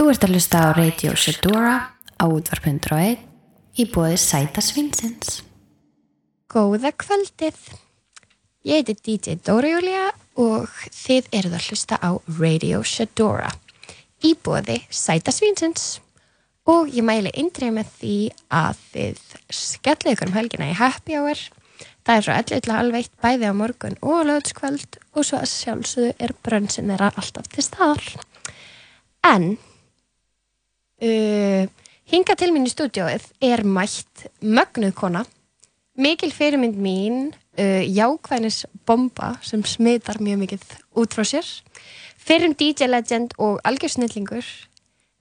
Þú 0.00 0.06
ert 0.08 0.22
að 0.24 0.30
hlusta 0.32 0.60
á 0.64 0.68
Radio 0.72 1.10
Shedora 1.12 1.72
á 2.16 2.24
útvarp.1 2.24 3.18
í 3.76 3.84
bóði 3.92 4.14
Sæta 4.16 4.62
Svinsins. 4.64 5.42
Góða 6.48 6.94
kvöldið. 6.96 7.58
Ég 8.64 8.80
heiti 8.80 8.96
DJ 8.96 9.36
Dóra 9.44 9.74
Júlia 9.74 10.06
og 10.40 10.72
þið 10.88 11.28
eruð 11.36 11.58
að 11.58 11.68
hlusta 11.68 12.00
á 12.00 12.16
Radio 12.38 12.80
Shedora 12.80 13.52
í 14.24 14.32
bóði 14.40 14.80
Sæta 14.88 15.36
Svinsins 15.36 16.00
og 16.64 16.88
ég 16.88 17.04
mæli 17.04 17.36
indrið 17.36 17.76
með 17.82 17.94
því 18.00 18.16
að 18.56 18.82
þið 18.96 19.24
skellið 19.52 20.12
ykkur 20.16 20.32
um 20.32 20.36
helgina 20.40 20.72
í 20.72 20.80
Happy 20.80 21.20
Hour. 21.20 21.48
Það 22.08 22.16
er 22.16 22.30
frá 22.30 22.38
11 22.40 22.64
til 22.64 22.78
halv 22.80 23.02
eitt 23.04 23.18
bæði 23.20 23.52
á 23.52 23.54
morgun 23.66 24.00
og 24.00 24.30
lögutskvöld 24.32 25.02
og 25.12 25.28
svo 25.28 25.44
að 25.44 25.50
sjálfsögðu 25.58 26.16
er 26.16 26.38
brönsin 26.40 26.88
þeirra 26.88 27.12
alltaf 27.20 27.52
til 27.52 27.68
staðar. 27.68 28.14
En 29.28 29.58
uh, 31.00 31.66
hinga 32.10 32.36
til 32.38 32.50
mín 32.54 32.68
í 32.68 32.72
stúdióið 32.72 33.26
er 33.44 33.64
mætt 33.64 34.26
mögnuð 34.40 34.94
kona, 34.98 35.24
mikil 36.00 36.32
fyrirmynd 36.34 36.78
mín, 36.80 37.22
uh, 37.58 37.82
jákvæðnis 37.84 38.64
bomba 38.88 39.34
sem 39.46 39.64
smitar 39.66 40.20
mjög 40.22 40.44
mikið 40.44 40.66
út 41.00 41.16
frá 41.16 41.26
sér, 41.26 41.48
fyrrum 42.20 42.56
DJ 42.58 42.90
legend 42.90 43.36
og 43.38 43.60
algjörsnillingur, 43.68 44.44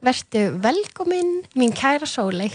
verðu 0.05 0.45
velkomin 0.63 1.39
mín 1.59 1.76
kæra 1.76 2.08
Sólei. 2.08 2.52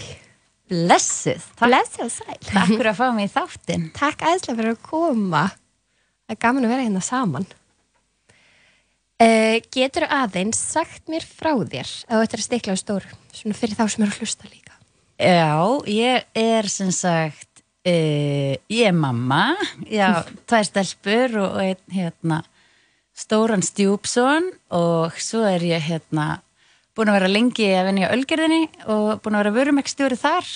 Blessuð, 0.65 1.43
takk, 1.53 1.67
Blessið 1.67 2.07
og 2.07 2.09
sæl. 2.09 2.37
takk 2.41 2.71
fyrir 2.71 2.89
að 2.89 2.97
fá 2.97 3.05
mig 3.13 3.27
í 3.27 3.33
þáttinn. 3.35 3.83
Takk 3.93 4.23
aðeinslega 4.25 4.57
fyrir 4.57 4.73
að 4.73 4.79
koma. 4.87 5.43
Það 6.25 6.33
er 6.33 6.39
gaman 6.41 6.65
að 6.65 6.73
vera 6.73 6.85
hérna 6.87 7.03
saman. 7.05 7.45
Uh, 9.15 9.61
getur 9.71 10.03
aðeins 10.11 10.59
sagt 10.59 11.05
mér 11.07 11.23
frá 11.23 11.53
þér 11.55 11.87
að 12.11 12.21
þetta 12.25 12.35
er 12.35 12.41
stikla 12.43 12.73
á 12.75 12.77
stóru, 12.81 13.11
svona 13.31 13.55
fyrir 13.55 13.77
þá 13.77 13.85
sem 13.87 14.03
eru 14.03 14.11
að 14.11 14.17
hlusta 14.19 14.49
líka. 14.49 14.73
Já, 15.15 15.55
ég 15.87 16.25
er 16.35 16.67
sem 16.67 16.89
sagt, 16.91 17.63
uh, 17.87 18.55
ég 18.67 18.89
er 18.89 18.97
mamma, 18.97 19.53
já, 19.87 20.25
tvær 20.51 20.67
stelpur 20.67 21.37
og 21.45 21.55
einn 21.63 21.95
hérna 21.95 22.41
stóran 23.15 23.63
stjúpson 23.63 24.51
og 24.75 25.15
svo 25.23 25.45
er 25.47 25.63
ég 25.63 25.87
hérna 25.87 26.41
búin 26.95 27.13
að 27.13 27.21
vera 27.21 27.31
lengi 27.31 27.69
að 27.71 27.87
vinna 27.87 28.03
í 28.03 28.11
Ölgerðinni 28.17 28.63
og 28.91 29.21
búin 29.23 29.37
að 29.39 29.45
vera 29.45 29.55
vörumekstjóri 29.61 30.19
þar 30.19 30.51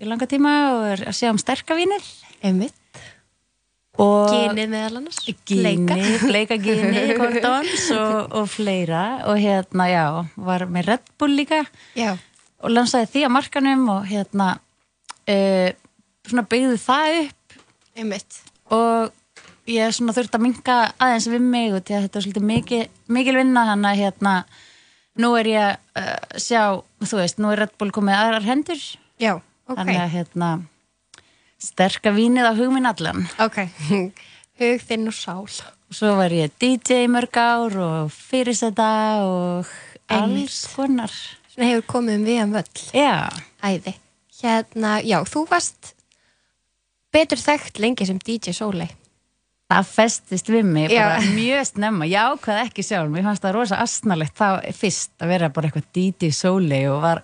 í 0.00 0.08
langa 0.08 0.28
tíma 0.28 0.54
og 0.72 0.86
er 0.94 1.04
að 1.10 1.18
sjá 1.20 1.28
um 1.34 1.40
sterkavínir 1.40 2.08
Einmitt. 2.40 2.76
Gynið 3.94 4.70
meðal 4.72 4.98
annars. 4.98 5.20
Gini, 5.46 5.74
bleika 6.24 6.56
gini, 6.58 7.04
kordons 7.20 7.84
og, 7.94 8.32
og 8.40 8.48
fleira 8.50 9.04
og 9.30 9.38
hérna, 9.38 9.86
já, 9.86 10.04
var 10.34 10.66
með 10.66 10.88
Red 10.90 11.12
Bull 11.20 11.36
líka 11.38 11.60
Já. 11.94 12.16
og 12.58 12.74
lansaði 12.74 13.10
því 13.12 13.22
á 13.26 13.30
markanum 13.36 13.84
og 13.94 14.08
hérna 14.10 14.48
uh, 15.30 15.70
svona 16.26 16.46
byggði 16.50 16.80
það 16.82 17.20
upp 17.20 17.58
Einmitt. 17.94 18.40
og 18.74 19.14
ég 19.70 19.94
svona 19.94 20.16
þurfti 20.16 20.40
að 20.40 20.46
minka 20.48 20.78
aðeins 20.98 21.30
við 21.30 21.46
mig 21.54 21.70
og 21.70 21.78
að 21.84 22.08
þetta 22.08 22.18
er 22.18 22.26
svolítið 22.26 22.48
mikil, 22.50 22.82
mikil 23.06 23.38
vinna 23.38 23.66
hann 23.70 23.86
að 23.88 24.02
hérna 24.02 24.36
nú 25.22 25.34
er 25.38 25.52
ég 25.54 25.70
að 25.70 26.02
uh, 26.02 26.38
sjá, 26.42 26.62
þú 27.06 27.22
veist, 27.22 27.38
nú 27.38 27.54
er 27.54 27.62
Red 27.62 27.78
Bull 27.78 27.94
komið 27.94 28.18
aðrar 28.18 28.48
hendur 28.50 28.86
Já, 29.22 29.36
ok. 29.38 29.76
þannig 29.78 30.02
að 30.02 30.14
hérna 30.18 30.54
sterka 31.60 32.12
vínið 32.14 32.48
á 32.50 32.52
hugminn 32.58 32.86
allan 32.90 33.24
Ok. 33.42 33.60
Hug 34.60 34.82
þinn 34.86 35.08
og 35.10 35.16
sál. 35.16 35.48
og 35.90 35.94
svo 35.98 36.12
var 36.18 36.30
ég 36.34 36.52
DJ 36.62 37.06
mörg 37.10 37.34
ár 37.40 37.74
og 37.82 38.12
fyrirseta 38.14 38.90
og 39.26 39.66
alls 40.12 40.60
konar 40.74 41.10
Svona 41.54 41.68
hefur 41.70 41.84
komið 41.86 42.16
um 42.18 42.24
við 42.26 42.40
um 42.42 42.52
völl. 42.56 42.84
já, 42.94 43.30
Æði. 43.62 43.92
Hérna, 44.42 44.96
já, 45.06 45.20
þú 45.24 45.44
varst 45.48 45.92
betur 47.14 47.38
þekkt 47.38 47.78
lengi 47.78 48.06
sem 48.06 48.18
DJ 48.18 48.50
Sólei. 48.52 48.88
það 49.70 49.86
festist 49.88 50.48
við 50.50 50.66
mig 50.66 50.90
mjög 51.34 51.62
snemma, 51.70 52.06
já 52.10 52.26
hvað 52.36 52.58
ekki 52.66 52.82
sjálf 52.84 53.10
mér 53.10 53.24
fannst 53.24 53.42
það 53.46 53.54
rosa 53.56 53.78
astnalegt 53.82 54.34
þá 54.36 54.60
fyrst 54.76 55.14
að 55.22 55.30
vera 55.32 55.48
bara 55.54 55.70
eitthvað 55.70 55.86
DJ 55.94 56.30
Sóley 56.34 56.84
og 56.90 57.00
var 57.06 57.22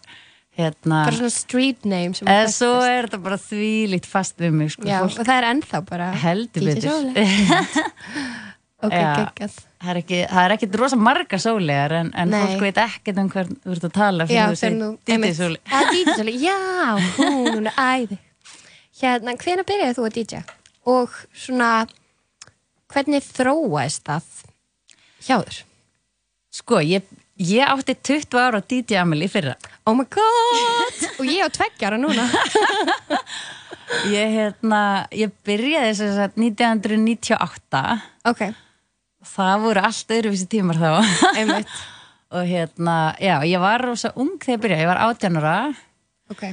hérna 0.61 1.01
Bara 1.07 1.17
svona 1.17 1.33
street 1.35 1.89
name 1.89 2.13
eða 2.21 2.37
að 2.45 2.53
svo 2.55 2.71
er 2.87 3.09
þetta 3.09 3.21
bara 3.25 3.39
þvílíkt 3.41 4.07
fast 4.11 4.39
við 4.41 4.55
mig 4.61 4.71
sko, 4.75 4.87
Já, 4.89 5.01
og 5.07 5.17
það 5.19 5.35
er 5.37 5.49
ennþá 5.55 5.81
bara 5.89 6.13
heldur 6.23 6.71
betur. 6.71 7.11
Ok, 8.81 8.95
Já. 8.97 9.11
geggjað. 9.13 9.57
það 9.77 9.91
er 9.93 9.99
ekki, 10.01 10.19
það 10.31 10.47
er 10.47 10.53
ekkit 10.55 10.77
rosa 10.81 10.97
marga 10.97 11.39
sólegar 11.43 11.93
en, 11.99 12.11
en 12.17 12.31
fólk 12.33 12.63
veit 12.65 12.79
ekkert 12.81 13.19
um 13.21 13.27
hvern 13.29 13.59
þú 13.61 13.75
ert 13.75 13.85
að 13.85 13.93
tala 13.99 14.27
fyrir 14.31 14.55
þú 14.55 14.57
segir 14.57 14.79
DJ 15.05 15.17
einmitt. 15.19 16.15
Sóley 16.17 16.37
Já, 16.47 16.57
hún 17.19 17.69
er 17.69 17.77
æði. 17.77 18.17
Hérna, 19.03 19.35
hvenær 19.37 19.69
byrjaði 19.69 19.99
þú 19.99 20.07
að 20.09 20.17
DJ? 20.17 20.41
Og 20.89 21.19
svona, 21.37 21.71
hvernig 22.95 23.27
þróaðist 23.29 24.07
það 24.09 24.31
hjá 25.29 25.37
þér? 25.37 25.61
sko, 26.61 26.81
ég, 26.83 27.05
ég 27.41 27.65
átti 27.65 27.95
20 27.97 28.37
ára 28.41 28.61
DJ 28.61 29.01
Amelie 29.01 29.29
fyrra. 29.33 29.55
Oh 29.89 29.95
my 29.97 30.05
god! 30.13 30.99
Og 31.19 31.25
ég 31.29 31.41
á 31.41 31.49
tveggjara 31.49 31.97
núna. 32.01 32.27
ég, 34.13 34.35
hérna, 34.37 34.83
ég 35.17 35.33
byrjaði 35.47 35.95
sem 35.99 36.13
sagt 36.17 36.37
1998 36.39 37.81
ok, 38.31 38.43
það 39.33 39.65
voru 39.65 39.83
allt 39.89 40.15
öðruvísi 40.17 40.47
tímar 40.53 40.79
þá. 40.81 40.91
Einmitt. 41.35 41.73
og 42.37 42.47
hérna, 42.47 42.97
já, 43.19 43.39
ég 43.49 43.63
var 43.63 43.83
rosa 43.89 44.13
ung 44.21 44.37
þegar 44.39 44.55
ég 44.57 44.63
byrjaði, 44.67 44.85
ég 44.85 44.93
var 44.93 45.03
18 45.09 45.41
ára. 45.41 45.57
Ok, 46.31 46.45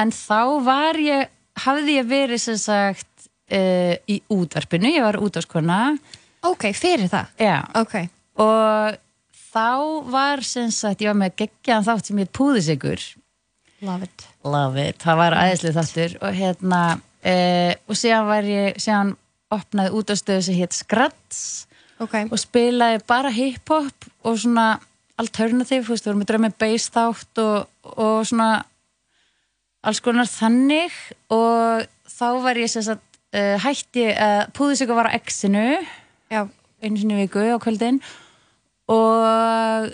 en 0.00 0.14
þá 0.16 0.40
var 0.64 1.00
ég 1.02 1.28
hafði 1.60 1.98
ég 1.98 2.08
verið 2.08 2.40
sem 2.46 2.56
sagt 2.62 3.28
uh, 3.52 3.94
í 4.08 4.20
útvarpinu, 4.32 4.88
ég 4.94 5.04
var 5.04 5.18
útvarskona 5.20 5.82
ok, 6.48 6.70
fyrir 6.72 7.10
það. 7.12 7.34
já, 7.42 7.56
Ok, 7.82 7.98
og 8.40 8.96
þá 9.50 9.70
var 10.10 10.44
sem 10.46 10.70
sagt, 10.74 11.02
ég 11.02 11.10
var 11.10 11.18
með 11.18 11.36
geggjaðan 11.44 11.88
þátt 11.88 12.10
sem 12.10 12.22
ég 12.22 12.30
púðisigur 12.36 13.06
love 13.80 14.06
it. 14.06 14.26
love 14.44 14.80
it, 14.80 15.00
það 15.00 15.20
var 15.22 15.36
aðeinslega 15.38 15.80
þáttur. 15.80 16.16
Og 16.20 16.36
hérna 16.36 16.82
uh, 16.98 17.72
og 17.88 17.98
síðan 17.98 18.28
var 18.28 18.48
ég, 18.48 18.78
síðan 18.80 19.14
opnaði 19.50 19.94
útastöðu 19.98 20.46
sem 20.46 20.60
hétt 20.60 20.76
Skrats 20.76 21.42
Ok, 22.00 22.14
og 22.30 22.38
spilaði 22.40 23.02
bara 23.08 23.32
hip-hop 23.34 24.06
og 24.24 24.38
svona 24.40 24.78
alternative, 25.20 25.84
þú 25.84 25.92
veist, 25.92 26.06
við 26.06 26.12
vorum 26.12 26.22
með 26.22 26.30
drömmi 26.30 26.52
bass 26.62 26.92
þátt 26.94 27.42
og, 27.42 27.56
og 27.92 28.22
svona 28.28 28.50
alls 29.84 30.00
konar 30.04 30.28
þannig. 30.30 30.94
Og 31.34 31.84
þá 32.08 32.28
var 32.46 32.60
ég 32.60 32.72
sem 32.72 32.86
sagt 32.86 33.04
uh, 33.36 33.56
hætti 33.60 34.06
að 34.14 34.46
uh, 34.46 34.48
púðis 34.56 34.84
ykkur 34.84 35.00
var 35.02 35.12
á 35.12 35.16
X-inu 35.20 35.66
einu 36.80 36.96
sinni 36.96 37.18
viku 37.18 37.42
á 37.44 37.60
kvöldin. 37.60 38.00
og 38.00 38.29
uh, 38.96 39.88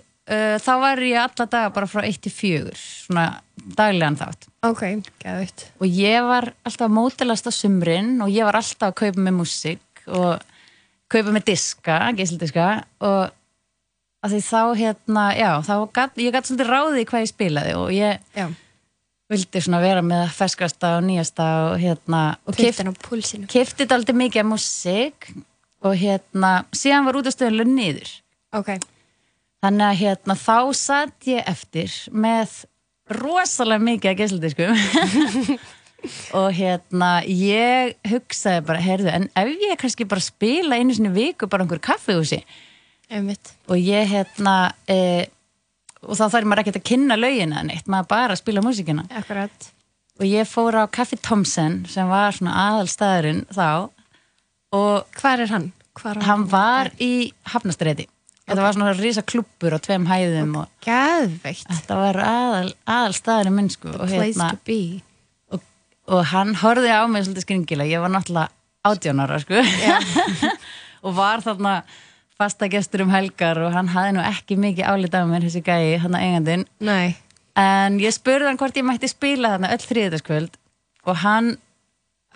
þá 0.63 0.73
var 0.83 1.03
ég 1.05 1.21
alla 1.21 1.47
daga 1.47 1.73
bara 1.75 1.89
frá 1.91 2.03
1 2.07 2.21
til 2.25 2.35
4 2.35 2.75
svona 2.81 3.27
daglegan 3.77 4.19
þátt. 4.19 4.49
Ok, 4.67 4.83
gæðvitt. 5.23 5.67
og 5.81 5.87
ég 5.87 6.27
var 6.27 6.51
alltaf 6.67 6.89
að 6.89 6.97
mótilast 6.97 7.49
á 7.49 7.53
sumrin 7.55 8.17
og 8.25 8.31
ég 8.33 8.47
var 8.49 8.59
alltaf 8.59 8.91
að 8.91 8.99
kaupa 9.05 9.25
með 9.27 9.41
músík 9.41 10.07
og 10.07 10.45
kaupa 11.13 11.35
með 11.35 11.51
diska, 11.53 11.99
geisldiska 12.19 12.69
og 13.07 13.35
því 14.27 14.43
þá 14.43 14.63
hérna, 14.75 15.25
já, 15.39 15.51
þá 15.63 15.75
gat, 15.95 16.17
ég 16.19 16.35
gæti 16.35 16.51
svolítið 16.51 16.71
ráðið 16.71 17.03
í 17.03 17.09
hvað 17.11 17.23
ég 17.23 17.31
spilaði 17.31 17.75
og 17.79 17.91
ég 17.95 18.23
Já, 18.35 18.47
vildi 19.31 19.63
svona 19.63 19.83
vera 19.83 20.03
með 20.07 20.25
ferskasta 20.35 20.97
og 20.99 21.07
nýjasta 21.07 21.47
og 21.71 21.77
hérna, 21.83 22.23
og 22.47 22.59
kifti 22.59 23.85
þetta 23.85 23.99
aldrei 23.99 24.17
mikið 24.25 24.43
af 24.43 24.49
músík 24.51 25.29
og 25.87 25.99
hérna, 26.01 26.53
síðan 26.75 27.07
var 27.07 27.21
út 27.21 27.31
af 27.31 27.37
stöðunlega 27.37 27.77
niður 27.77 28.15
Ok, 28.57 28.77
þannig 29.65 29.87
að 29.91 29.99
hérna, 30.03 30.37
þá 30.41 30.59
satt 30.79 31.29
ég 31.29 31.45
eftir 31.51 31.93
með 32.13 32.63
rosalega 33.13 33.85
mikið 33.87 34.11
af 34.13 34.19
geisludiskum 34.21 34.73
og 36.39 36.49
hérna 36.57 37.11
ég 37.27 37.95
hugsaði 38.11 38.65
bara, 38.67 38.83
heyrðu, 38.83 39.13
en 39.13 39.29
ef 39.39 39.53
ég 39.63 39.79
kannski 39.81 40.07
bara 40.09 40.25
spila 40.25 40.79
einu 40.79 40.97
sinni 40.97 41.13
viku 41.15 41.49
bara 41.51 41.67
einhver 41.67 41.83
kaffihúsi? 41.83 42.43
Einmitt. 43.07 43.53
og 43.71 43.79
ég 43.79 44.09
hérna 44.11 44.73
e, 44.91 45.29
og 46.03 46.19
þá 46.19 46.25
þarf 46.27 46.49
maður 46.51 46.65
ekkert 46.65 46.81
að 46.81 46.89
kynna 46.91 47.19
lögina 47.19 47.63
neitt, 47.63 47.87
maður 47.87 48.11
bara 48.11 48.35
að 48.35 48.41
spila 48.43 48.65
músikina 48.67 49.05
Akkurat. 49.15 49.69
og 50.19 50.27
ég 50.27 50.49
fór 50.51 50.81
á 50.83 50.91
Kaffi 50.91 51.19
Thompson 51.23 51.85
sem 51.91 52.11
var 52.11 52.35
svona 52.35 52.57
aðalstaðurinn 52.65 53.45
þá. 53.55 53.93
Og 54.75 55.21
Hvar 55.21 55.45
er 55.45 55.53
hann? 55.55 55.71
Hvar 55.97 56.19
hann 56.27 56.49
var 56.51 56.91
í 56.99 57.31
Hafnastræti 57.53 58.09
þetta 58.47 58.63
var 58.63 58.77
svona 58.77 58.95
rísa 58.99 59.25
klubbur 59.27 59.75
á 59.75 59.79
tveim 59.83 60.07
hæðum 60.11 60.55
og 60.63 60.71
Gæðveikt. 60.87 61.67
þetta 61.71 61.99
var 62.01 62.21
aðal, 62.23 62.73
aðalstaðurinn 62.97 63.57
minn 63.59 63.71
sko 63.75 63.93
og, 63.95 64.07
Place 64.09 64.33
hérna, 64.39 64.51
to 64.55 64.61
be. 64.69 64.81
og, 65.53 65.63
og 66.15 66.25
hann 66.33 66.55
horfði 66.63 66.93
á 66.95 67.03
mig 67.11 67.27
svolítið 67.27 67.47
skringilega, 67.49 67.91
ég 67.97 68.05
var 68.05 68.15
náttúrulega 68.15 68.53
átján 68.87 69.23
ára 69.25 69.41
sko. 69.43 69.63
Og 71.07 71.15
var 71.15 71.43
þarna 71.45 71.73
fasta 72.39 72.67
gestur 72.71 73.03
um 73.05 73.11
helgar 73.13 73.59
og 73.63 73.75
hann 73.75 73.89
hafði 73.93 74.15
nú 74.17 74.23
ekki 74.27 74.57
mikið 74.59 74.89
álítið 74.91 75.19
af 75.21 75.29
mér 75.31 75.45
þessi 75.47 75.63
gæi, 75.67 75.99
hann 76.03 76.17
að 76.19 76.25
eigandinn. 76.27 76.65
Nei, 76.83 77.17
en 77.59 77.99
ég 78.03 78.15
spurði 78.15 78.49
hann 78.51 78.59
hvort 78.61 78.77
ég 78.79 78.87
mætti 78.87 79.11
spila 79.11 79.53
þarna 79.55 79.71
öll 79.77 79.85
þriðutaskvöld 79.87 80.59
og 81.07 81.21
hann 81.23 81.53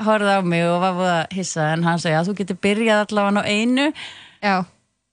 horfði 0.01 0.37
á 0.39 0.41
mig 0.47 0.63
og 0.69 0.79
var 0.85 0.95
búið 0.99 1.13
að 1.17 1.35
hissa 1.41 1.67
en 1.75 1.85
hann 1.89 2.01
segi 2.03 2.17
að 2.21 2.31
þú 2.31 2.37
getur 2.41 2.61
byrjað 2.69 3.03
allavega 3.09 3.43
á 3.43 3.51
einu. 3.51 3.89
Já, 4.41 4.55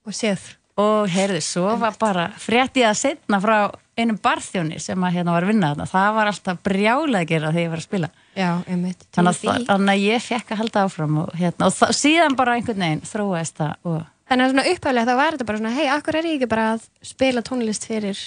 og 0.06 0.16
séð 0.16 0.46
og 0.78 1.10
heyrðu, 1.10 1.40
svo 1.42 1.74
var 1.80 1.96
bara 1.98 2.28
frétti 2.38 2.84
að 2.86 2.98
setna 3.00 3.40
frá 3.42 3.56
einum 3.98 4.18
barþjóni 4.22 4.78
sem 4.82 5.02
að 5.02 5.16
hérna 5.16 5.34
var 5.34 5.46
að 5.46 5.52
vinna 5.52 5.72
þarna, 5.72 5.86
það 5.90 6.10
var 6.18 6.30
alltaf 6.30 6.60
brjálega 6.68 7.24
að 7.24 7.32
gera 7.32 7.50
þegar 7.50 7.64
ég 7.64 7.72
var 7.72 7.82
að 7.82 7.86
spila. 7.88 8.10
Já, 8.38 8.50
einmitt. 8.70 9.02
Þannig 9.16 9.42
að, 9.42 9.66
þannig 9.66 9.92
að 9.94 10.04
ég 10.04 10.24
fekk 10.28 10.54
að 10.54 10.62
halda 10.62 10.84
áfram 10.86 11.18
og, 11.24 11.34
hérna, 11.34 11.66
og 11.66 11.74
það, 11.74 11.94
síðan 11.98 12.38
bara 12.38 12.54
einhvern 12.58 12.84
veginn 12.86 13.04
þróaðist 13.10 13.58
það 13.58 13.90
og 13.90 14.06
Þannig 14.28 14.44
að 14.44 14.50
svona 14.52 14.64
upphæflega 14.68 15.08
þá 15.08 15.16
var 15.16 15.34
þetta 15.34 15.44
bara 15.48 15.58
svona 15.58 15.70
hei, 15.72 15.84
akkur 15.88 16.16
er 16.18 16.26
ég 16.28 16.34
ekki 16.36 16.48
bara 16.50 16.64
að 16.74 16.82
spila 17.08 17.42
tónlist 17.48 17.86
fyrir 17.88 18.18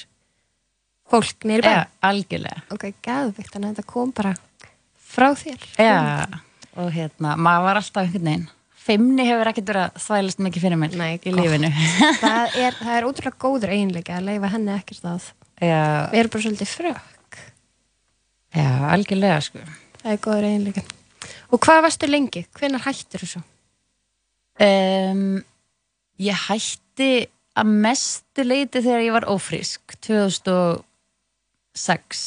fólk 1.11 1.45
nýri 1.45 1.61
bæ? 1.61 1.75
Ja, 1.75 1.83
algjörlega. 2.09 2.63
Ok, 2.73 2.87
gæðvikt, 3.05 3.51
þannig 3.53 3.67
að 3.67 3.75
þetta 3.75 3.91
kom 3.91 4.13
bara 4.17 4.31
frá 5.11 5.27
þér. 5.37 5.67
Ja, 5.77 5.99
og 6.73 6.89
hérna, 6.95 7.35
maður 7.37 7.67
var 7.67 7.81
alltaf 7.83 8.07
einhvern 8.07 8.31
veginn 8.31 8.49
feimni 8.81 9.23
hefur 9.27 9.49
ekkert 9.51 9.69
verið 9.71 9.83
að 9.87 9.91
þvælast 10.05 10.39
mikið 10.45 10.61
fyrir 10.65 10.79
mér 10.81 10.91
Nei, 10.99 11.13
í 11.21 11.23
lífinu. 11.35 11.69
Það, 12.23 12.45
er, 12.65 12.73
það 12.79 12.95
er 12.97 13.07
ótrúlega 13.09 13.41
góður 13.45 13.73
eiginleika 13.75 14.11
að 14.17 14.27
leifa 14.31 14.47
henni 14.55 14.73
ekkert 14.75 15.03
að 15.11 15.21
já, 15.61 15.81
við 16.11 16.19
erum 16.23 16.33
bara 16.33 16.45
svolítið 16.47 16.69
frökk. 16.75 17.31
Já, 18.57 18.69
algjörlega 18.95 19.39
sko. 19.45 19.59
Það 20.01 20.11
er 20.15 20.19
góður 20.25 20.47
eiginleika 20.49 20.81
Og 21.51 21.57
hvað 21.61 21.83
varstu 21.85 22.05
lengi? 22.09 22.41
Hvenær 22.57 22.85
hættir 22.87 23.19
þú 23.21 23.27
svo? 23.35 23.41
um, 24.61 25.23
ég 26.21 26.37
hætti 26.47 27.11
að 27.59 27.67
mestu 27.85 28.41
leiti 28.45 28.81
þegar 28.83 29.01
ég 29.05 29.13
var 29.15 29.25
ófrísk 29.31 29.81
2006 30.07 32.21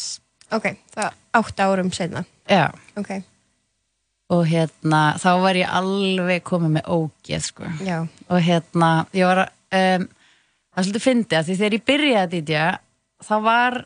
Ok, 0.54 0.66
það 0.94 1.04
er 1.08 1.12
átta 1.40 1.62
árum 1.70 1.90
senna 1.94 2.22
já, 2.50 2.64
Ok, 3.00 3.10
og 4.34 4.44
hérna 4.50 5.00
þá 5.22 5.31
var 5.44 5.58
ég 5.58 5.72
alveg 5.81 6.44
komið 6.46 6.76
með 6.76 6.90
ógeð 6.96 7.46
sko. 7.48 7.70
Já, 7.86 7.98
og 8.04 8.44
hérna 8.44 8.90
ég 9.16 9.31
var 9.31 9.44
um, 9.46 10.06
það 10.06 10.81
er 10.81 10.86
svolítið 10.86 11.06
fyndið 11.06 11.38
að 11.38 11.48
því 11.48 11.58
þegar 11.60 11.76
ég 11.78 11.86
byrjaði 11.90 12.22
að 12.22 12.34
dítja 12.34 12.64
þá 13.25 13.34
var 13.44 13.78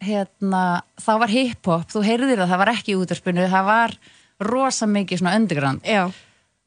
hérna, 0.00 0.62
þá 0.96 1.12
var 1.20 1.34
hip-hop 1.34 1.90
þú 1.92 2.04
heyrðir 2.06 2.40
það, 2.40 2.52
það 2.52 2.62
var 2.62 2.72
ekki 2.72 2.96
útvarpinu 2.96 3.48
það 3.52 3.68
var 3.68 3.96
rosa 4.50 4.88
mikið 4.88 5.20
svona 5.20 5.36
underground. 5.36 5.84
Já. 5.84 6.06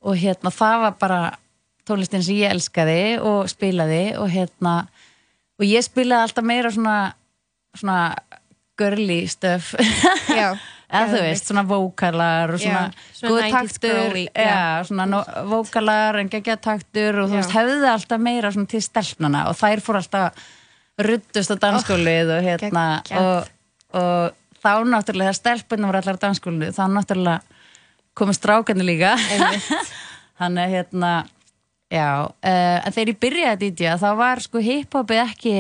Og 0.04 0.20
hérna 0.20 0.52
það 0.54 0.84
var 0.84 1.00
bara 1.02 1.22
tónlistin 1.88 2.24
sem 2.24 2.38
ég 2.38 2.54
elskaði 2.54 3.18
og 3.24 3.50
spilaði 3.52 4.04
og 4.20 4.30
hérna 4.32 4.76
og 5.60 5.66
ég 5.68 5.84
spilaði 5.86 6.28
alltaf 6.28 6.48
meira 6.48 6.72
svona 6.74 6.98
svona 7.74 8.16
girly 8.78 9.28
stuff. 9.28 9.74
Já, 10.30 10.54
eða 10.94 11.10
þú 11.10 11.22
veist, 11.26 11.50
svona 11.50 11.64
vókalar 11.68 12.54
og 12.54 12.62
svona, 12.62 12.84
svona 13.18 13.32
góð 13.34 13.40
90s 13.48 13.80
taktur. 13.82 14.20
já, 14.30 14.60
svona 14.88 15.08
no, 15.10 15.24
vókalar 15.50 16.20
en 16.22 16.30
geggja 16.32 16.58
taktur 16.62 17.24
og 17.24 17.32
þú 17.32 17.40
veist, 17.40 17.56
hefði 17.56 17.90
alltaf 17.90 18.22
meira 18.22 18.54
svona 18.54 18.70
til 18.72 18.84
stelpnana 18.86 19.48
og 19.50 19.58
þær 19.60 19.84
fór 19.86 20.00
alltaf 20.04 20.46
ruddust 21.02 21.54
á 21.54 21.58
dansskólið 21.58 22.36
og 22.38 22.46
hérna 22.46 22.86
og, 23.18 23.52
og 23.98 24.40
þá 24.64 24.72
náttúrulega 24.88 25.34
þegar 25.34 25.40
stelpunum 25.40 25.90
var 25.90 26.00
allar 26.02 26.20
á 26.22 26.24
dansskólinu 26.28 26.72
þá 26.76 26.84
náttúrulega 26.94 27.40
komið 28.14 28.38
strákarnir 28.38 28.86
líka. 28.86 29.16
Þannig 30.40 30.74
hérna 30.74 31.12
já, 31.94 32.08
uh, 32.30 32.78
en 32.86 32.94
þegar 32.94 33.12
ég 33.14 33.22
byrjaði 33.22 33.54
að 33.54 33.64
DJ 33.64 33.96
þá 34.02 34.10
var 34.20 34.42
sko 34.44 34.62
hiphopið 34.64 35.24
ekki 35.24 35.56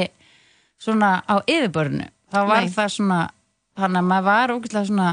svona 0.82 1.16
á 1.26 1.42
yfirbörnu 1.46 2.08
þá 2.34 2.40
var 2.50 2.66
Nei. 2.66 2.74
það 2.74 2.94
svona 2.98 3.20
þannig 3.80 4.02
að 4.02 4.10
maður 4.10 4.28
var 4.30 4.56
ógæslega 4.58 4.90
svona 4.90 5.12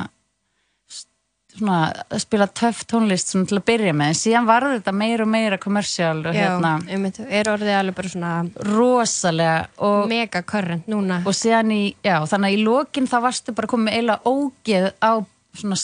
svona 1.50 1.78
að 2.10 2.20
spila 2.22 2.46
töff 2.54 2.84
tónlist 2.88 3.32
svona 3.32 3.48
til 3.50 3.58
að 3.58 3.64
byrja 3.70 3.94
með. 3.96 4.12
En 4.12 4.18
síðan 4.20 4.48
var 4.48 4.66
þetta 4.68 4.92
meira 4.94 5.24
og 5.24 5.30
meira 5.32 5.58
kommersiál 5.60 6.20
og 6.20 6.36
Já, 6.36 6.44
hérna 6.44 6.74
einmitt, 6.86 7.18
er 7.26 7.50
orðið 7.50 7.78
alveg 7.78 7.96
bara 7.96 8.12
svona 8.12 8.34
rosalega 8.68 9.56
og, 9.88 10.04
mega 10.10 10.42
current 10.46 10.90
núna. 10.90 11.20
Og 11.26 11.36
síðan 11.36 11.72
í, 11.74 11.80
já, 12.06 12.20
þannig 12.30 12.52
að 12.52 12.58
í 12.58 12.62
lokin 12.68 13.08
þá 13.10 13.16
varstu 13.26 13.56
bara 13.56 13.70
komið 13.70 13.96
eiginlega 13.96 14.34
ógeð 14.34 14.90
á 15.02 15.12
svona 15.58 15.80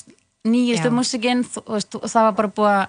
nýjustu 0.46 0.92
veist, 1.66 1.98
og 1.98 2.06
það 2.12 2.28
var 2.28 2.36
bara 2.38 2.52
búið 2.60 2.76
að 2.76 2.86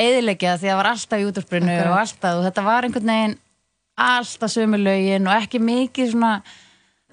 eðilegja 0.00 0.56
því 0.56 0.66
að 0.66 0.72
það 0.72 0.80
var 0.80 0.90
alltaf 0.90 1.20
í 1.20 1.28
Akkurat. 1.76 1.92
og 1.92 2.00
alltaf 2.00 2.38
og 2.38 2.44
þetta 2.48 2.66
var 2.66 2.86
einhvern 2.86 3.12
veginn 3.12 3.36
alltaf 4.00 4.52
sömu 4.54 4.80
lögin 4.80 5.28
og 5.28 5.36
ekki 5.36 5.60
mikið 5.62 6.12
svona 6.14 6.32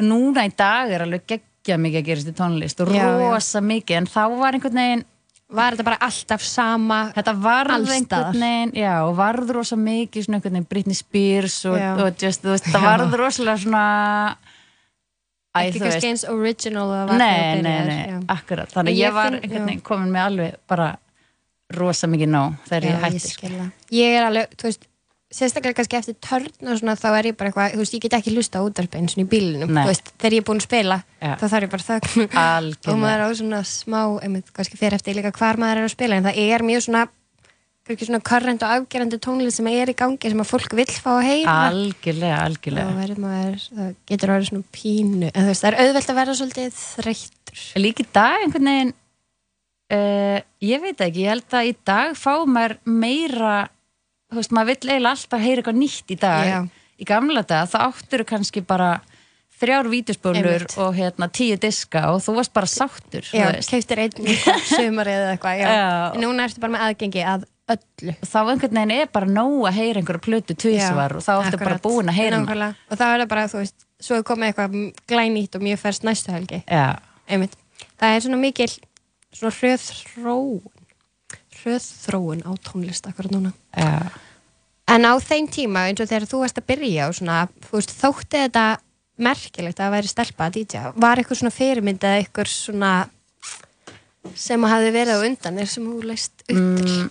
núna 0.01 0.45
í 0.47 0.53
dag 0.55 0.93
er 0.93 1.03
alveg 1.05 1.25
geggja 1.67 1.77
mikið 1.83 1.99
að 2.01 2.07
gerast 2.07 2.31
í 2.31 2.35
tónlist 2.39 2.81
og 2.85 2.91
Já, 2.95 3.03
já. 3.03 3.13
rosa 3.27 3.61
mikið 3.61 3.97
en 4.01 4.07
þá 4.15 4.21
var 4.39 4.57
einhvern 4.57 4.79
veginn 4.81 5.05
var 5.47 5.71
þetta 5.77 5.85
bara 5.87 5.97
alltaf 6.03 6.41
sama 6.43 6.97
Þetta 7.15 7.33
varð 7.39 7.71
Alls 7.77 7.87
staðar. 7.87 8.25
einhvern 8.33 8.41
veginn, 8.43 8.73
já, 8.83 8.93
og 9.07 9.13
varð 9.15 9.51
rosa 9.55 9.77
mikið 9.79 10.25
svona 10.25 10.39
einhvern 10.41 10.57
veginn 10.57 10.67
Britney 10.71 10.97
Spears 10.99 11.59
og, 11.69 11.77
Já. 11.79 11.91
og 12.03 12.17
just, 12.23 12.43
þú 12.43 12.51
veist, 12.55 12.67
það 12.67 12.81
Já. 12.83 12.87
varð 12.89 13.15
rosalega 13.21 13.57
svona 13.63 13.83
Æ, 15.57 15.59
ekki 15.71 15.79
kannski 15.81 16.09
eins 16.11 16.25
original 16.29 16.91
Nei, 17.17 17.61
nei, 17.63 17.77
nei, 17.87 18.01
já. 18.11 18.17
akkurat 18.35 18.69
Þannig 18.75 18.97
ég 18.99 19.07
ég 19.07 19.13
var 19.15 19.31
finn- 19.31 19.39
einhvern 19.41 19.61
já. 19.63 19.65
veginn 19.71 19.81
komin 19.87 20.11
með 20.13 20.25
alveg 20.29 20.57
bara 20.69 20.89
rosa 21.79 22.07
mikið 22.07 22.29
nóg 22.35 22.59
þegar 22.67 22.83
Já, 22.83 22.91
ég 22.91 23.01
hætti. 23.07 23.71
Ég 23.97 24.17
er 24.19 24.27
alveg, 24.27 24.53
þú 24.59 24.67
veist, 24.69 24.86
sérstaklega 25.33 25.75
kannski 25.75 25.97
eftir 25.99 26.15
törn 26.23 26.71
og 26.71 26.79
svona, 26.79 26.95
þá 26.95 27.07
er 27.17 27.29
ég 27.31 27.37
bara 27.37 27.51
eitthvað, 27.51 27.73
þú 27.75 27.81
veist, 27.81 27.95
ég 27.97 28.03
get 28.05 28.15
ekki 28.15 28.33
hlusta 28.35 28.61
á 28.63 28.67
útvarpin 28.67 29.09
svona 29.11 29.25
í 29.25 29.29
bílinum, 29.31 29.71
Nei. 29.75 29.83
þú 29.83 29.91
veist, 29.91 30.11
þegar 30.15 30.35
ég 30.37 30.43
er 30.43 30.47
búin 30.47 30.61
að 30.61 30.67
spila, 30.67 30.97
Já. 31.19 31.31
þá 31.35 31.45
þarf 31.51 31.65
ég 31.65 31.71
bara 31.73 31.87
þögn 31.87 32.23
og 32.23 32.37
Algjörlega 32.43 33.01
maður 33.01 33.23
á 33.27 33.29
svona 33.41 33.61
smá, 33.67 34.01
einmitt, 34.23 34.51
kannski 34.55 34.79
fyrir 34.79 34.95
eftir 34.95 35.17
líka 35.17 35.33
hvar 35.35 35.59
maður 35.59 35.81
er 35.81 35.87
að 35.89 35.95
spila, 35.97 36.19
en 36.19 36.29
það 36.29 36.39
er 36.45 36.63
mjög 36.69 36.85
svona, 36.87 37.01
kannski 37.87 38.07
svona 38.07 38.21
korrent 38.29 38.63
og 38.63 38.75
afgerandi 38.77 39.19
tónlist 39.27 39.59
sem 39.59 39.67
er 39.73 39.91
í 39.91 39.97
gangi, 39.99 40.31
sem 40.31 40.43
að 40.45 40.51
fólk 40.53 40.77
vill 40.79 40.87
fá 40.95 41.11
að 41.17 41.27
heyra. 41.27 41.57
Algjörlega, 41.73 42.37
algjörlega 42.47 42.95
verður 43.01 43.23
maður, 43.25 43.67
það 43.67 43.91
getur 44.13 44.31
að 44.31 44.39
vera 44.39 44.51
svona 44.51 44.77
pínu, 44.79 45.33
en 45.33 45.43
þú 45.43 45.51
veist, 45.51 45.65
það 45.65 45.73
er 45.73 45.79
auðvelt 45.83 46.13
að 46.13 46.21
vera 46.21 46.37
svolítið 46.39 46.79
þreyttur. 46.79 47.65
Líka 47.83 48.03
í 48.05 48.09
dag 48.15 48.45
einhvern 48.45 48.71
veginn 48.71 48.95
uh, 49.91 50.39
ég 50.63 50.83
veit 50.83 51.01
ekki, 51.03 51.25
ég 51.25 51.35
held 51.35 51.57
að 51.59 51.71
í 51.71 51.73
dag 51.87 52.15
fá 52.19 52.33
maður 52.47 52.79
meira 52.87 53.57
þú 54.31 54.39
veist, 54.41 54.55
maður 54.55 54.71
vill 54.73 54.91
eiginlega 54.91 55.13
alltaf 55.15 55.43
heyra 55.43 55.61
eitthvað 55.61 55.79
nýtt 55.81 56.13
í 56.15 56.17
dag 56.21 56.47
Já. 56.49 56.57
í 56.97 57.07
gamla 57.07 57.43
dag, 57.47 57.69
það 57.71 57.85
áttur 57.91 58.25
kannski 58.27 58.63
bara 58.67 58.89
þrjár 59.57 59.87
Einmitt. 59.89 60.77
og 60.77 60.95
hérna 60.97 61.27
tíu 61.33 61.57
diska 61.57 62.03
og 62.13 62.21
þú 62.21 62.35
varst 62.37 62.53
bara 62.53 62.69
sáttur 62.69 63.25
Já, 63.33 63.47
veist. 63.55 63.71
keiftir 63.71 64.03
einn 64.03 64.33
sumar 64.69 65.09
eða 65.09 65.31
eitthvað. 65.33 65.63
En 66.13 66.21
núna 66.21 66.45
ertu 66.45 66.61
bara 66.61 66.75
með 66.75 66.83
aðgengi 66.87 67.23
að 67.25 67.47
öllu. 67.73 68.13
og 68.21 68.27
þá 68.29 68.37
einhvern 68.43 68.77
veginn 68.77 68.93
er 68.95 69.09
bara 69.11 69.25
nóg 69.27 69.65
að 69.67 69.79
heyra 69.79 69.99
einhverja 70.01 70.23
plötu 70.27 70.55
tvísvar 70.55 71.17
og 71.17 71.25
þá 71.25 71.31
ertu 71.41 71.59
bara 71.63 71.79
búin 71.83 72.11
að 72.11 72.19
heyra 72.21 72.37
hana 72.37 72.45
Nákvæmlega. 72.45 72.75
og 72.91 72.99
þá 73.01 73.05
er 73.07 73.23
það 73.23 73.31
bara, 73.33 73.47
þú 73.51 73.63
veist, 73.63 73.77
svo 74.07 74.19
er 74.19 74.27
komið 74.29 74.51
eitthvað 74.51 74.77
glænýtt 75.09 75.57
og 75.57 75.65
mjög 75.65 75.81
færst 75.81 76.05
næstu 76.07 76.31
helgi 76.35 76.61
það 77.97 78.13
er 78.13 78.23
svona 78.23 78.39
mikil 78.39 78.69
svona 79.33 79.53
hröð 79.57 79.87
þróun 80.13 80.76
hröð 81.67 81.91
þróun 82.07 82.43
á 82.47 82.51
tónlist 82.63 83.11
akkurat 83.11 83.35
núna. 83.35 83.53
Já, 83.75 84.07
en 84.87 85.03
á 85.03 85.13
þeim 85.19 85.51
tíma, 85.51 85.87
eins 85.89 85.99
og 85.99 86.09
þegar 86.09 86.29
þú 86.31 86.43
varst 86.45 86.61
að 86.61 86.69
byrja 86.71 87.07
og 87.11 87.17
svona, 87.19 87.39
þú 87.67 87.79
veist, 87.79 87.95
þótti 87.99 88.43
þetta 88.47 88.65
merkilegt 89.17 89.81
að 89.81 89.93
væri 89.95 90.11
stelpa 90.11 90.47
að 90.47 90.59
DJ 90.59 90.91
var 91.01 91.19
eitthvað 91.19 91.41
svona 91.41 91.55
fyrirmynd 91.55 92.03
eða 92.05 92.21
eitthvað 92.21 92.51
svona 92.53 92.91
sem 94.37 94.63
að 94.65 94.73
hafi 94.75 94.93
verið 94.93 95.17
á 95.17 95.25
undan 95.25 95.59
er 95.61 95.71
sem 95.71 95.87
þú 95.87 95.99
leist 96.05 96.43
upp 96.43 96.51
til? 96.51 96.61
Mm, 96.61 97.09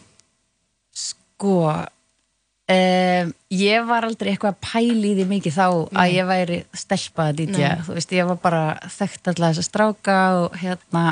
sko 0.97 1.57
um, 1.75 3.33
ég 3.57 3.89
var 3.91 4.07
aldrei 4.07 4.33
eitthvað 4.33 4.55
að 4.55 4.65
pæli 4.69 5.15
því 5.19 5.29
mikið 5.33 5.57
þá 5.59 5.67
að 5.67 6.15
ég 6.15 6.31
væri 6.31 6.61
stelpa 6.77 7.29
að 7.31 7.43
DJ, 7.43 7.63
Nei. 7.63 7.85
þú 7.87 7.99
veist, 7.99 8.17
ég 8.17 8.31
var 8.31 8.43
bara 8.43 8.65
þekkt 8.99 9.33
alltaf 9.33 9.49
þess 9.51 9.63
að 9.65 9.71
stráka 9.71 10.19
og 10.45 10.59
hérna 10.63 11.07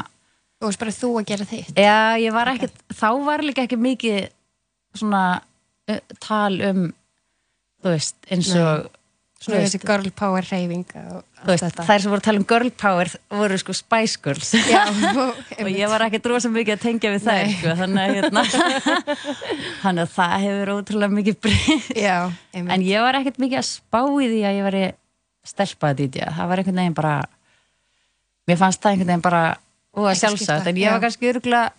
og 0.64 0.72
veist 0.72 0.82
bara 0.82 0.96
þú 0.96 1.12
að 1.20 1.28
gera 1.30 1.48
þitt. 1.52 1.78
Já, 1.78 1.96
ég 2.24 2.34
var 2.34 2.50
ekkert, 2.54 2.82
þá 2.96 3.08
var 3.28 3.44
líka 3.44 3.64
ekki 3.68 3.78
mikið 3.80 4.20
svona 4.98 5.22
uh, 5.90 6.02
tal 6.24 6.52
um 6.70 6.84
þú 7.84 7.92
veist, 7.92 8.16
eins 8.32 8.52
og 8.56 8.86
þú 8.88 8.92
svona 9.44 9.60
þessi 9.66 9.80
girl 9.84 10.06
power 10.16 10.46
reyfing 10.48 10.86
og 10.96 11.18
þú 11.44 11.52
allt 11.52 11.64
þetta. 11.66 11.84
þær 11.84 12.00
sem 12.00 12.12
voru 12.14 12.22
að 12.22 12.26
tala 12.28 12.40
um 12.40 12.46
girl 12.48 12.70
power 12.80 13.10
voru 13.28 13.58
sko 13.60 13.74
Spice 13.76 14.20
Girls. 14.24 14.54
Já, 14.70 14.80
og 15.60 15.68
ég 15.68 15.90
var 15.92 16.06
ekkert 16.06 16.28
rosa 16.32 16.48
mikið 16.52 16.78
að 16.78 16.84
tengja 16.86 17.12
við 17.12 17.26
þær 17.26 17.42
Nei. 17.42 17.56
sko, 17.58 17.74
þannig 17.82 18.04
að 18.04 18.14
hérna 18.18 18.44
þannig 19.82 20.06
að 20.06 20.14
það 20.14 20.34
hefur 20.46 20.72
ótrúlega 20.78 21.16
mikið 21.18 21.40
breytt 21.44 21.90
Já, 21.98 22.16
einmitt. 22.54 22.72
en 22.78 22.86
ég 22.88 23.04
var 23.04 23.20
ekkert 23.20 23.42
mikið 23.44 23.60
að 23.60 23.68
spá 23.68 24.00
í 24.00 24.30
því 24.32 24.40
að 24.48 24.56
ég 24.60 24.68
væri 24.70 24.84
stelpa 25.44 25.92
að 25.92 26.00
DJ, 26.00 26.24
það 26.32 26.48
var 26.48 26.62
einhvern 26.62 26.80
veginn 26.80 26.96
bara 26.96 27.14
mér 28.48 28.60
fannst 28.64 28.80
það 28.80 28.94
einhvern 28.94 29.12
veginn 29.12 29.28
bara 29.28 29.44
og 29.94 30.06
að 30.06 30.12
Ekki 30.12 30.22
sjálfsagt, 30.24 30.70
en 30.70 30.80
ég 30.80 30.94
var 30.94 31.02
kannski 31.04 31.30
örgulega 31.30 31.72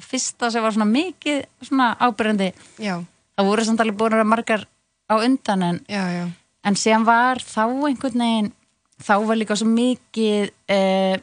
fyrsta 0.00 0.50
sem 0.52 0.64
var 0.64 0.74
svona 0.74 0.88
mikið 0.90 1.42
svona 1.66 1.92
ábyrjandi 2.00 2.52
Já, 2.80 2.94
það 3.36 3.50
voru 3.50 3.66
samt 3.66 3.82
alveg 3.84 3.98
búin 4.00 4.18
að 4.18 4.30
margar 4.30 4.66
á 5.10 5.14
undan 5.18 5.66
en, 5.66 5.80
já, 5.90 6.04
já, 6.14 6.24
en 6.64 6.78
síðan 6.78 7.08
var 7.08 7.42
þá 7.42 7.64
einhvern 7.66 8.22
veginn 8.24 8.52
þá 9.00 9.14
var 9.26 9.40
líka 9.40 9.56
svo 9.58 9.68
mikið 9.68 10.50
eh, 10.70 11.18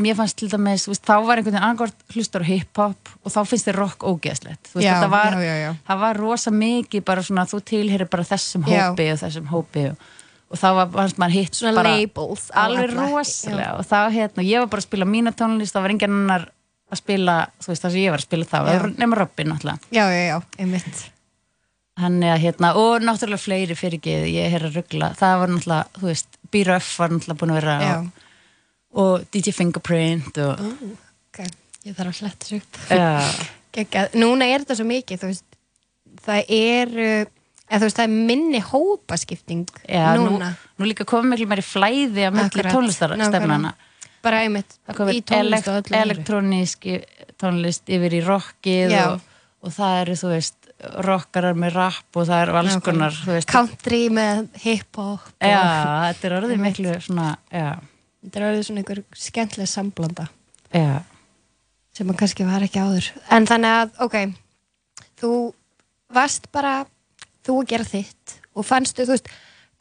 mér 0.00 0.16
fannst 0.18 0.38
til 0.40 0.48
dæmis, 0.50 0.86
veist, 0.90 1.04
þá 1.06 1.22
var 1.26 1.38
einhvern 1.38 1.54
veginn 1.54 1.68
angort 1.68 2.06
hlustar 2.14 2.42
á 2.42 2.48
hip-hop 2.48 3.12
og 3.22 3.34
þá 3.34 3.40
finnst 3.46 3.68
þér 3.68 3.78
rock 3.78 4.06
ógeðslegt, 4.06 4.72
þetta 4.74 5.10
var 5.12 5.38
það 5.86 6.02
var 6.02 6.20
rosa 6.20 6.54
mikið 6.54 7.04
bara 7.06 7.24
svona 7.26 7.46
þú 7.50 7.62
tilherir 7.70 8.10
bara 8.10 8.26
þessum 8.26 8.66
hópi 8.66 9.10
og 9.12 9.20
þessum 9.22 9.50
hópi 9.52 9.88
og, 9.92 10.10
og 10.52 10.60
þá 10.60 10.66
var 10.76 11.14
maður 11.20 11.34
hitt 11.38 11.56
svona 11.58 11.78
bara 11.80 11.94
labels 11.96 12.50
alveg 12.60 12.92
rosalega. 12.94 13.72
Og 13.78 13.88
þá 13.88 13.98
hérna, 14.14 14.44
ég 14.46 14.62
var 14.62 14.70
bara 14.72 14.84
að 14.84 14.88
spila 14.88 15.08
mína 15.08 15.32
tónlist, 15.36 15.74
það 15.74 15.86
var 15.86 15.94
enginn 15.94 16.18
annar 16.20 16.46
að 16.92 17.00
spila, 17.00 17.38
þú 17.62 17.72
veist, 17.72 17.84
það 17.84 17.94
sem 17.96 18.02
ég 18.04 18.14
var 18.14 18.22
að 18.22 18.28
spila 18.28 18.48
þá 18.50 18.58
Já. 18.68 18.78
nema 19.00 19.18
Robin 19.18 19.50
náttúrulega. 19.50 19.90
Já, 19.94 20.04
já, 20.12 20.22
já, 20.28 20.36
einmitt. 20.62 21.02
Hann 22.02 22.18
er 22.26 22.40
hérna, 22.42 22.72
og 22.78 23.04
náttúrulega 23.06 23.42
fleiri 23.42 23.76
fyrir 23.78 24.00
ekki, 24.00 24.14
ég 24.34 24.54
er 24.58 24.66
að 24.68 24.78
ruggla 24.80 25.12
það 25.18 25.40
var 25.40 25.52
náttúrulega, 25.54 26.00
þú 26.00 26.08
veist, 26.10 26.38
B-Ruff 26.50 26.92
var 27.00 27.14
náttúrulega 27.14 27.40
búin 27.40 27.54
að 27.54 27.60
vera 27.60 27.76
já, 27.80 27.92
og, 27.96 28.24
og 29.04 29.26
DJ 29.34 29.54
Fingerprint 29.54 30.40
og 30.42 30.64
ok, 30.64 31.40
ég 31.86 31.96
þarf 31.96 32.10
að 32.10 32.22
hletta 32.24 32.50
sér 32.50 32.62
upp. 32.62 32.80
Já. 32.90 33.14
Núna 34.22 34.46
er 34.50 34.62
þetta 34.62 34.78
svo 34.78 34.86
mikið, 34.90 35.22
þú 35.22 35.30
veist, 35.32 35.58
það 36.26 36.52
er, 36.58 36.94
eða 37.74 37.82
þú 37.82 37.88
veist, 37.88 37.98
það 38.00 38.06
er 38.06 38.28
minni 38.30 38.62
hópaskipting 38.64 39.76
nú, 39.84 40.26
núna. 40.30 40.50
nú 40.78 40.88
líka 40.88 41.06
komið 41.08 41.34
miklu 41.34 41.50
meiri 41.50 41.66
flæði 41.66 42.26
að 42.28 42.40
Akkurat, 42.44 42.72
tónlistarstefnana. 42.74 43.74
Bara 44.24 44.42
einmitt, 44.46 44.78
í 45.12 45.20
tónlist 45.26 45.68
og 45.68 45.80
öllu 45.82 45.98
elektrónísk 46.00 46.86
tónlist 47.40 47.90
yfir 47.92 48.14
í 48.16 48.22
rockið 48.24 48.94
og, 49.02 49.24
og 49.60 49.74
það 49.74 49.96
eru, 50.04 50.20
þú 50.22 50.30
veist 50.32 50.70
rockarar 51.04 51.56
með 51.58 51.74
rap 51.76 52.18
og 52.18 52.28
það 52.28 52.44
eru 52.44 52.56
alls 52.60 52.78
konar, 52.84 53.16
þú 53.16 53.34
veist. 53.36 53.50
Country 53.50 54.04
með 54.12 54.46
hip-hop. 54.64 55.26
já, 55.40 55.60
þetta 56.08 56.28
er 56.28 56.36
orðið 56.38 56.62
miklu 56.64 56.94
svona, 57.04 57.34
já, 57.52 57.74
Þetta 58.24 58.40
er 58.40 58.46
orðið 58.48 58.62
svona 58.64 58.80
einhver 58.80 59.00
skemmtileg 59.20 59.68
samblanda. 59.68 60.24
Já. 60.72 61.02
Sem 61.94 62.08
að 62.08 62.16
kannski 62.22 62.46
var 62.48 62.64
ekki 62.64 62.80
áður. 62.80 63.10
En 63.36 63.44
þannig 63.50 63.74
að, 63.82 63.90
ok, 64.06 64.16
þú 65.20 65.32
varst 66.16 66.48
bara, 66.54 66.86
þú 67.44 67.60
að 67.60 67.70
gera 67.72 67.88
þitt 67.88 68.34
og 68.54 68.66
fannstu, 68.68 69.06
þú 69.06 69.16
veist, 69.16 69.30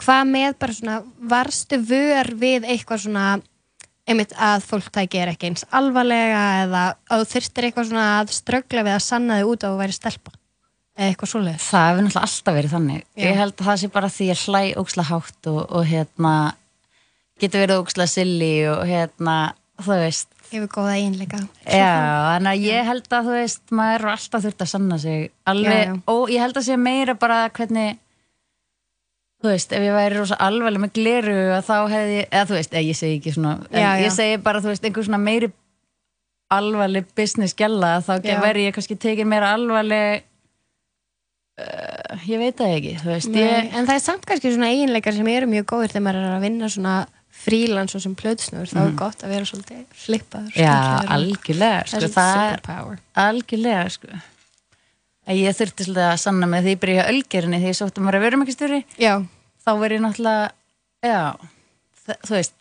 hvað 0.04 0.30
með 0.34 0.60
bara 0.62 0.78
svona, 0.78 1.00
varstu 1.34 1.80
vör 1.90 2.32
við 2.40 2.68
eitthvað 2.68 3.04
svona, 3.06 3.26
einmitt 4.10 4.34
að 4.36 4.66
fólk 4.68 4.90
tæki 4.94 5.22
er 5.24 5.32
ekki 5.32 5.52
eins 5.52 5.68
alvarlega 5.72 6.46
eða 6.64 6.86
að 7.08 7.24
þú 7.24 7.30
þyrstir 7.34 7.68
eitthvað 7.70 7.92
svona 7.92 8.08
að 8.20 8.34
ströggla 8.36 8.86
við 8.88 8.98
að 8.98 9.06
sanna 9.06 9.40
þig 9.40 9.52
út 9.54 9.64
á 9.64 9.70
að 9.70 9.78
væri 9.84 9.96
stelpa 9.96 10.34
eða 10.94 11.10
eitthvað 11.10 11.32
svoleiðis. 11.32 11.70
Það 11.70 11.88
hefur 11.88 12.04
náttúrulega 12.04 12.28
alltaf 12.28 12.58
verið 12.58 12.74
þannig. 12.76 13.06
Já. 13.16 13.24
Ég 13.24 13.40
held 13.40 13.54
að 13.56 13.68
það 13.70 13.80
sé 13.82 13.90
bara 13.94 14.12
því 14.14 14.28
að 14.34 14.44
hlæ 14.44 14.62
óksla 14.82 15.06
hátt 15.08 15.50
og, 15.50 15.62
og 15.64 15.88
hérna 15.90 16.34
getur 17.42 17.64
verið 17.64 17.82
óksla 17.82 18.08
silly 18.10 18.54
og 18.70 18.84
hérna, 18.90 19.38
þú 19.82 19.98
veist, 20.04 20.30
Hefur 20.54 20.70
góða 20.70 20.94
einleika. 21.02 21.40
já, 21.66 21.90
þannig 22.36 22.52
að 22.54 22.64
ég 22.68 22.88
held 22.92 23.08
að 23.18 23.28
þú 23.28 23.36
veist, 23.40 23.64
maður 23.74 24.04
er 24.06 24.12
alltaf 24.14 24.44
þurft 24.46 24.64
að 24.66 24.72
sanna 24.76 24.98
sig 25.02 25.24
alveg, 25.50 25.74
Já, 25.74 25.90
já. 25.90 26.00
og 26.14 26.30
ég 26.34 26.44
held 26.46 26.60
að 26.62 26.68
sé 26.68 26.78
meira 26.78 27.16
bara 27.18 27.40
hvernig 27.50 27.98
þú 29.44 29.50
veist, 29.52 29.74
ef 29.76 29.84
ég 29.84 29.96
væri 29.98 30.20
rosa 30.22 30.38
alveg 30.40 30.78
með 30.80 30.94
gleru 30.96 31.38
að 31.58 31.66
þá 31.68 31.74
hefði, 31.92 32.20
eða 32.30 32.46
þú 32.52 32.58
veist, 32.60 32.74
eða 32.78 32.86
ég 32.88 33.00
segi 33.02 33.18
ekki 33.20 33.34
svona, 33.36 33.56
Já, 33.74 33.82
já. 33.84 34.04
ég 34.06 34.14
segi 34.16 34.38
bara, 34.46 34.62
þú 34.64 34.72
veist, 34.72 34.86
einhver 34.88 35.08
svona 35.10 35.20
meiri 35.26 35.50
alvarleg 36.54 37.10
business 37.18 37.56
gæla, 37.58 37.96
þá 38.06 38.14
verði 38.44 38.68
ég 38.70 38.76
kannski 38.78 38.96
tekin 39.02 39.28
meira 39.32 39.50
alvarleg 39.58 40.22
uh, 41.60 42.14
ég 42.30 42.40
veit 42.42 42.58
það 42.62 42.76
ekki, 42.78 42.94
þú 43.02 43.10
veist, 43.10 43.32
Nei, 43.34 43.42
ég 43.42 43.74
en 43.74 43.88
það 43.90 43.98
er 43.98 44.04
samt 44.06 44.28
kannski 44.30 44.52
svona 44.54 44.70
eiginleikar 44.74 45.16
sem 45.18 45.30
eru 45.34 45.50
mjög 45.50 45.68
góðir 45.74 45.94
þegar 45.96 46.06
maður 46.08 46.22
er 46.28 46.36
að 46.38 46.46
vinna 46.48 46.70
svona 46.72 46.96
frílans 47.44 47.96
og 47.98 48.02
sem 48.04 48.14
plötsnur 48.18 48.70
þá 48.72 48.80
er 48.86 48.94
gott 49.00 49.24
að 49.26 49.34
vera 49.36 49.48
svolítið 49.50 49.82
flippaður 50.06 50.52
Mm. 50.54 50.64
Já, 50.64 50.76
algjörlega, 51.18 51.82
sko, 51.92 52.00
það 52.16 52.34
er 52.34 52.54
superpower. 52.58 53.00
algjörlega, 53.26 53.86
sko. 53.98 54.22
Ég 55.34 55.56
þurfti 55.56 55.86
svolítið 55.88 56.08
að 56.10 56.18
sanna 56.20 56.48
með 56.52 56.66
því 56.68 56.74
ég 56.76 56.82
byrja 56.84 57.08
ölgerinni 57.14 57.60
því 57.64 57.70
ég 57.72 57.78
sótti 57.80 58.04
maður 58.04 58.18
að 58.20 58.26
vera 58.26 58.38
með 58.42 58.48
ekki 58.50 58.56
stjóri 58.58 58.80
Já, 59.00 59.14
þá 59.64 59.72
verið 59.80 59.98
ég 60.00 60.04
náttúrulega 60.04 60.52
já, 61.04 61.22
þú 62.28 62.34
veist 62.36 62.56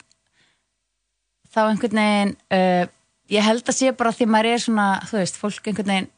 þá 1.52 1.60
einhvern 1.68 1.98
veginn 2.02 2.34
uh, 2.54 2.84
ég 3.32 3.46
held 3.46 3.66
að 3.68 3.76
sé 3.78 3.92
bara 3.98 4.12
því 4.14 4.28
maður 4.30 4.50
er 4.52 4.62
svona, 4.62 4.86
þú 5.10 5.18
veist, 5.18 5.38
fólk 5.40 5.66
einhvern 5.72 5.90
veginn 5.94 6.10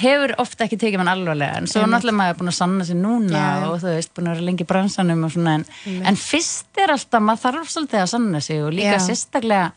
hefur 0.00 0.34
ofta 0.42 0.66
ekki 0.66 0.78
tekið 0.80 1.00
mann 1.02 1.10
alvarlega 1.12 1.60
en 1.60 1.66
svo 1.70 1.80
Einmitt. 1.82 1.94
náttúrulega 1.94 2.18
maður 2.20 2.34
er 2.34 2.38
búin 2.40 2.52
að 2.52 2.56
sanna 2.58 2.84
sig 2.88 2.98
núna 3.00 3.40
já. 3.40 3.66
og 3.68 3.76
þú 3.82 3.92
veist, 3.94 4.12
búin 4.16 4.28
að 4.30 4.36
vera 4.36 4.46
lengi 4.48 4.64
í 4.66 4.70
bransanum 4.70 5.24
og 5.26 5.32
svona 5.34 5.54
en, 5.60 5.66
en 6.10 6.18
fyrst 6.20 6.80
er 6.82 6.94
alltaf, 6.94 7.24
maður 7.24 7.42
þarf 7.46 7.72
svolítið 7.74 8.02
að 8.02 8.12
sanna 8.14 8.40
sig 8.44 8.62
og 8.64 8.72
líka 8.76 8.96
Já. 8.98 9.04
sérstaklega 9.08 9.72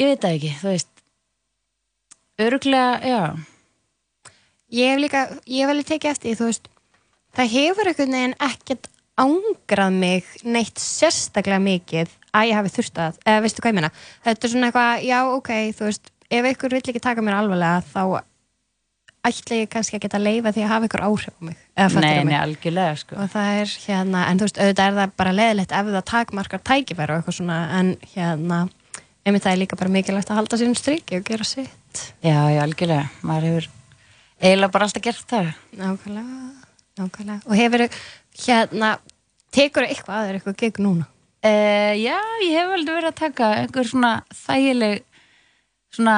ég 0.00 0.12
veit 0.12 0.22
það 0.24 0.36
ekki, 0.38 0.52
þú 0.60 0.68
veist 0.74 1.04
öruglega, 2.40 2.92
já 3.04 3.20
ég 4.70 4.94
hef 4.94 5.02
líka, 5.02 5.24
ég 5.46 5.64
hef 5.64 5.74
alveg 5.74 5.90
tekið 5.90 6.14
eftir 6.14 6.38
þú 6.38 6.48
veist, 6.50 6.70
það 7.36 7.52
hefur 7.56 7.90
einhvern 7.90 8.16
veginn 8.16 8.38
ekkert 8.46 8.90
ángrað 9.20 9.98
mig 10.00 10.30
neitt 10.46 10.80
sérstaklega 10.80 11.60
mikið 11.60 12.16
að 12.30 12.48
ég 12.48 12.56
hafi 12.56 12.72
þurft 12.76 13.00
að, 13.02 13.20
eða 13.26 13.44
veistu 13.44 13.62
hvað 13.64 13.72
ég 13.72 13.78
meina 13.80 13.92
þetta 14.24 14.46
er 14.46 14.52
svona 14.54 14.70
eitthvað, 14.70 15.04
já 15.08 15.18
ok, 15.34 15.52
þú 15.76 15.88
veist 15.90 16.12
ef 16.30 16.50
ykkur 16.52 16.76
vill 16.76 16.84
ekki 16.92 17.02
taka 17.02 17.24
mér 17.26 17.40
alvarlega 17.40 17.82
þá 17.90 18.02
ætla 19.26 19.58
ég 19.60 19.70
kannski 19.72 19.98
að 19.98 20.04
geta 20.06 20.20
leifa 20.20 20.52
því 20.54 20.64
að 20.64 20.72
hafa 20.72 20.88
ykkur 20.88 21.02
áhrif 21.04 21.34
á 21.36 21.42
mig, 21.44 21.58
nei, 21.76 22.14
nei, 22.24 22.36
algjörlega, 22.38 22.94
sko. 23.02 23.18
Og 23.20 23.32
það 23.32 23.58
er 23.60 23.74
hérna, 23.84 24.22
en 24.30 24.40
þú 24.40 24.46
veist, 24.46 24.60
auðvitað 24.60 24.86
er 24.86 24.96
það 24.98 25.16
bara 25.20 25.34
leðilegt 25.36 25.74
ef 25.76 25.90
það 25.90 26.06
takmarkar 26.10 26.62
tækifæri 26.70 27.12
og 27.14 27.20
eitthvað 27.20 27.36
svona, 27.36 27.58
en 27.76 27.92
hérna 28.14 28.60
einmitt 29.26 29.44
það 29.44 29.52
er 29.52 29.60
líka 29.60 29.78
bara 29.80 29.92
mikilvægt 29.92 30.32
að 30.32 30.40
halda 30.40 30.60
sínum 30.60 30.78
striki 30.78 31.20
og 31.20 31.28
gera 31.28 31.46
sitt. 31.46 32.02
Já, 32.24 32.38
já, 32.48 32.60
algjörlega, 32.64 33.06
maður 33.26 33.48
hefur 33.50 33.70
eiginlega 34.40 34.74
bara 34.74 34.88
alltaf 34.88 35.04
gert 35.04 35.24
það. 35.28 35.52
Nákvæmlega, 35.76 36.50
nákvæmlega. 37.00 37.40
Og 37.44 37.60
hefur 37.60 37.86
hérna 38.46 38.92
tekur 39.54 39.88
eitthvað 39.88 40.16
að 40.16 40.28
þér 40.28 40.38
eitthvað 40.40 40.60
gegn 40.64 40.86
núna? 40.86 41.08
Uh, 41.40 41.94
já, 41.96 42.18
ég 42.44 42.56
hef 42.56 42.74
aldrei 42.76 42.96
verið 42.98 43.10
að 43.10 43.20
taka 43.20 43.50
einhver 43.62 43.88
svona 43.88 44.12
þægileg 44.42 45.04
svona 45.96 46.16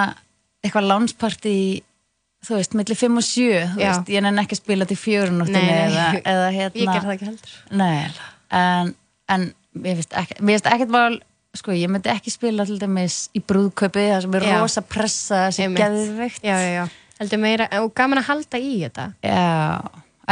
eitthvað 0.62 0.88
þú 2.42 2.58
veist, 2.58 2.76
milli 2.78 2.96
5 2.99 3.20
og 3.20 3.26
7 3.26 3.42
þú 3.75 3.82
Já. 3.82 3.88
veist, 3.88 4.12
ég 4.12 4.25
nenni 4.25 4.42
ekki 4.42 4.56
að 4.56 4.62
spila 4.62 4.88
til 4.90 4.99
nei. 5.49 5.66
eða, 5.72 6.06
eða 6.22 6.49
ég 6.49 6.58
hérna 6.58 6.94
ger 6.94 7.04
það 7.06 7.14
ekki 7.16 7.28
heldur 7.30 7.58
Nei, 7.82 7.99
en, 8.58 8.94
en 9.28 9.46
mér 9.72 10.00
finnst 10.00 10.68
ekkert 10.72 10.92
mál 10.92 11.20
sko, 11.56 11.75
ég 11.76 11.90
myndi 11.92 12.11
ekki 12.12 12.32
spila 12.32 12.66
til 12.68 12.78
dæmis 12.80 13.26
í 13.37 13.42
brúðkaupi 13.44 14.06
það 14.08 14.22
sem 14.25 14.37
er 14.38 14.46
Já. 14.49 14.54
rosa 14.61 14.84
pressa 14.84 15.42
sem 15.54 15.75
geðveikt 15.76 16.44
já, 16.44 16.56
já, 16.56 16.70
já, 16.80 16.84
heldur 17.20 17.42
meira 17.42 17.68
og 17.82 17.92
gaman 17.96 18.22
að 18.22 18.30
halda 18.30 18.62
í 18.62 18.72
þetta 18.82 19.08
Já, 19.22 19.42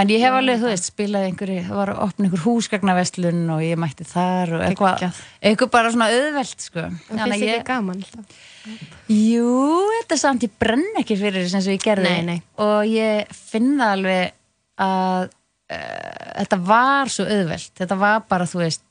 en 0.00 0.14
ég 0.14 0.24
hef 0.24 0.38
alveg, 0.40 0.62
þú 0.62 0.70
veist, 0.72 0.90
spilað 0.90 1.26
einhverju, 1.28 1.64
það 1.68 1.82
var 1.82 1.92
að 1.94 2.04
opna 2.08 2.26
einhver 2.26 2.46
húsgagnaverslun 2.46 3.42
og 3.54 3.66
ég 3.66 3.80
mætti 3.80 4.06
þar 4.08 4.56
og 4.56 4.64
eitthvað, 4.66 5.20
eitthvað 5.44 5.74
bara 5.76 5.92
svona 5.92 6.08
auðvelt, 6.14 6.64
sko. 6.66 6.88
og 6.88 7.20
finnst 7.20 7.46
ég, 7.46 7.62
gaman 7.68 8.00
alltaf 8.00 8.40
jú, 9.10 9.54
þetta 9.96 10.16
er 10.16 10.20
samt, 10.20 10.44
ég 10.46 10.52
brenn 10.60 11.00
ekki 11.00 11.16
fyrir 11.20 11.48
þess 11.48 11.68
og 11.68 11.76
ég 11.76 11.84
gerði. 11.84 12.10
Nei, 12.10 12.22
nei. 12.26 12.42
og 12.60 12.84
ég 12.88 13.30
finn 13.34 13.72
það 13.78 13.96
alveg 13.96 14.36
að 14.80 15.26
uh, 15.26 16.30
þetta 16.42 16.60
var 16.68 17.12
svo 17.12 17.26
auðvelt, 17.28 17.74
þetta 17.80 18.00
var 18.00 18.22
bara, 18.30 18.48
þú 18.50 18.62
veist, 18.64 18.84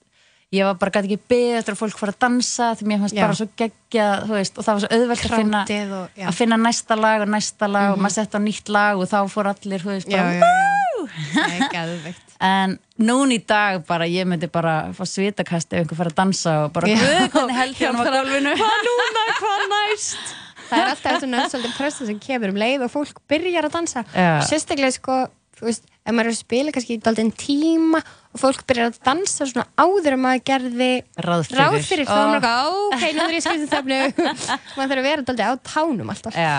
ég 0.56 0.66
var 0.66 0.80
bara 0.82 0.94
gæti 0.96 1.12
ekki 1.12 1.30
beðið 1.30 1.60
eftir 1.60 1.76
að 1.76 1.82
fólk 1.84 2.00
fara 2.02 2.16
að 2.16 2.22
dansa 2.26 2.72
því 2.80 2.90
mér 2.90 3.04
fannst 3.04 3.18
Já. 3.20 3.24
bara 3.26 3.38
svo 3.38 3.48
geggja, 3.62 4.08
þú 4.26 4.38
veist, 4.40 4.58
og 4.58 4.66
það 4.66 4.78
var 4.78 4.86
svo 4.86 4.92
auðvelt 4.98 5.28
að 5.28 5.36
finna, 5.36 5.62
og, 6.00 6.20
að 6.32 6.40
finna 6.40 6.60
næsta 6.64 6.98
lag 6.98 7.26
og 7.26 7.32
næsta 7.36 7.70
lag 7.70 7.94
og 7.94 8.02
maður 8.02 8.18
sett 8.18 8.38
á 8.38 8.40
nýtt 8.42 8.74
lag 8.74 9.02
og 9.02 9.12
þá 9.12 9.20
fór 9.30 9.54
allir, 9.54 9.86
þú 9.86 9.94
veist, 9.94 10.10
bara, 10.10 10.34
já, 10.34 10.42
já, 10.42 10.69
En 12.40 12.78
núna 13.04 13.36
í 13.36 13.40
dag 13.44 13.82
bara, 13.88 14.06
ég 14.08 14.24
myndi 14.30 14.48
bara 14.48 14.94
fá 14.96 15.02
svitakast 15.08 15.74
ef 15.76 15.82
einhver 15.82 15.98
fara 16.00 16.12
að 16.14 16.20
dansa 16.22 16.54
og 16.66 16.70
bara, 16.78 16.88
Já. 16.88 17.02
hvernig 17.34 17.58
held 17.58 17.82
ég 17.82 17.90
hann 17.90 18.00
á 18.00 18.04
gólfinu? 18.16 18.54
hvað 18.62 18.86
núna, 18.88 19.26
hvað 19.42 19.66
næst 19.74 20.32
það 20.70 20.80
er 20.84 20.92
alltaf 20.94 21.16
þetta 21.18 21.30
nöðsaldin 21.34 21.74
pressa 21.76 22.06
sem 22.08 22.20
kemur 22.24 22.54
um 22.54 22.60
leið 22.62 22.86
og 22.86 22.92
fólk 22.94 23.20
byrjar 23.32 23.68
að 23.68 23.76
dansa 23.76 24.04
Já. 24.14 24.30
sérstaklega 24.48 24.94
sko, 24.96 25.18
þú 25.60 25.68
veist 25.68 25.88
ef 25.90 26.14
maður 26.16 26.30
er 26.30 26.36
að 26.36 26.40
spila 26.40 26.74
kannski 26.76 26.96
í 26.96 27.02
daldinn 27.04 27.32
tíma 27.42 28.00
og 28.06 28.40
fólk 28.44 28.62
byrjar 28.70 28.92
að 28.94 29.00
dansa 29.10 29.48
svona 29.50 29.66
áður 29.82 30.16
en 30.16 30.24
maður 30.24 30.46
gerði 30.52 30.90
Ráð 31.26 31.44
fyrir. 31.50 31.60
ráð 31.60 31.80
fyrir 31.90 32.08
þá 32.08 32.14
er 32.14 32.30
maður 32.30 32.38
eitthvað, 32.40 32.78
ok, 32.94 33.04
nú 33.18 33.26
er 33.26 33.36
ég 33.36 33.46
skrifið 33.48 33.74
þöfnu 33.74 34.00
maður 34.78 34.94
þarf 34.94 35.02
að 35.02 35.10
vera 35.10 35.28
daldið 35.32 35.50
á 35.50 35.54
tánum 35.74 36.14
alltaf 36.16 36.40
Já, 36.40 36.56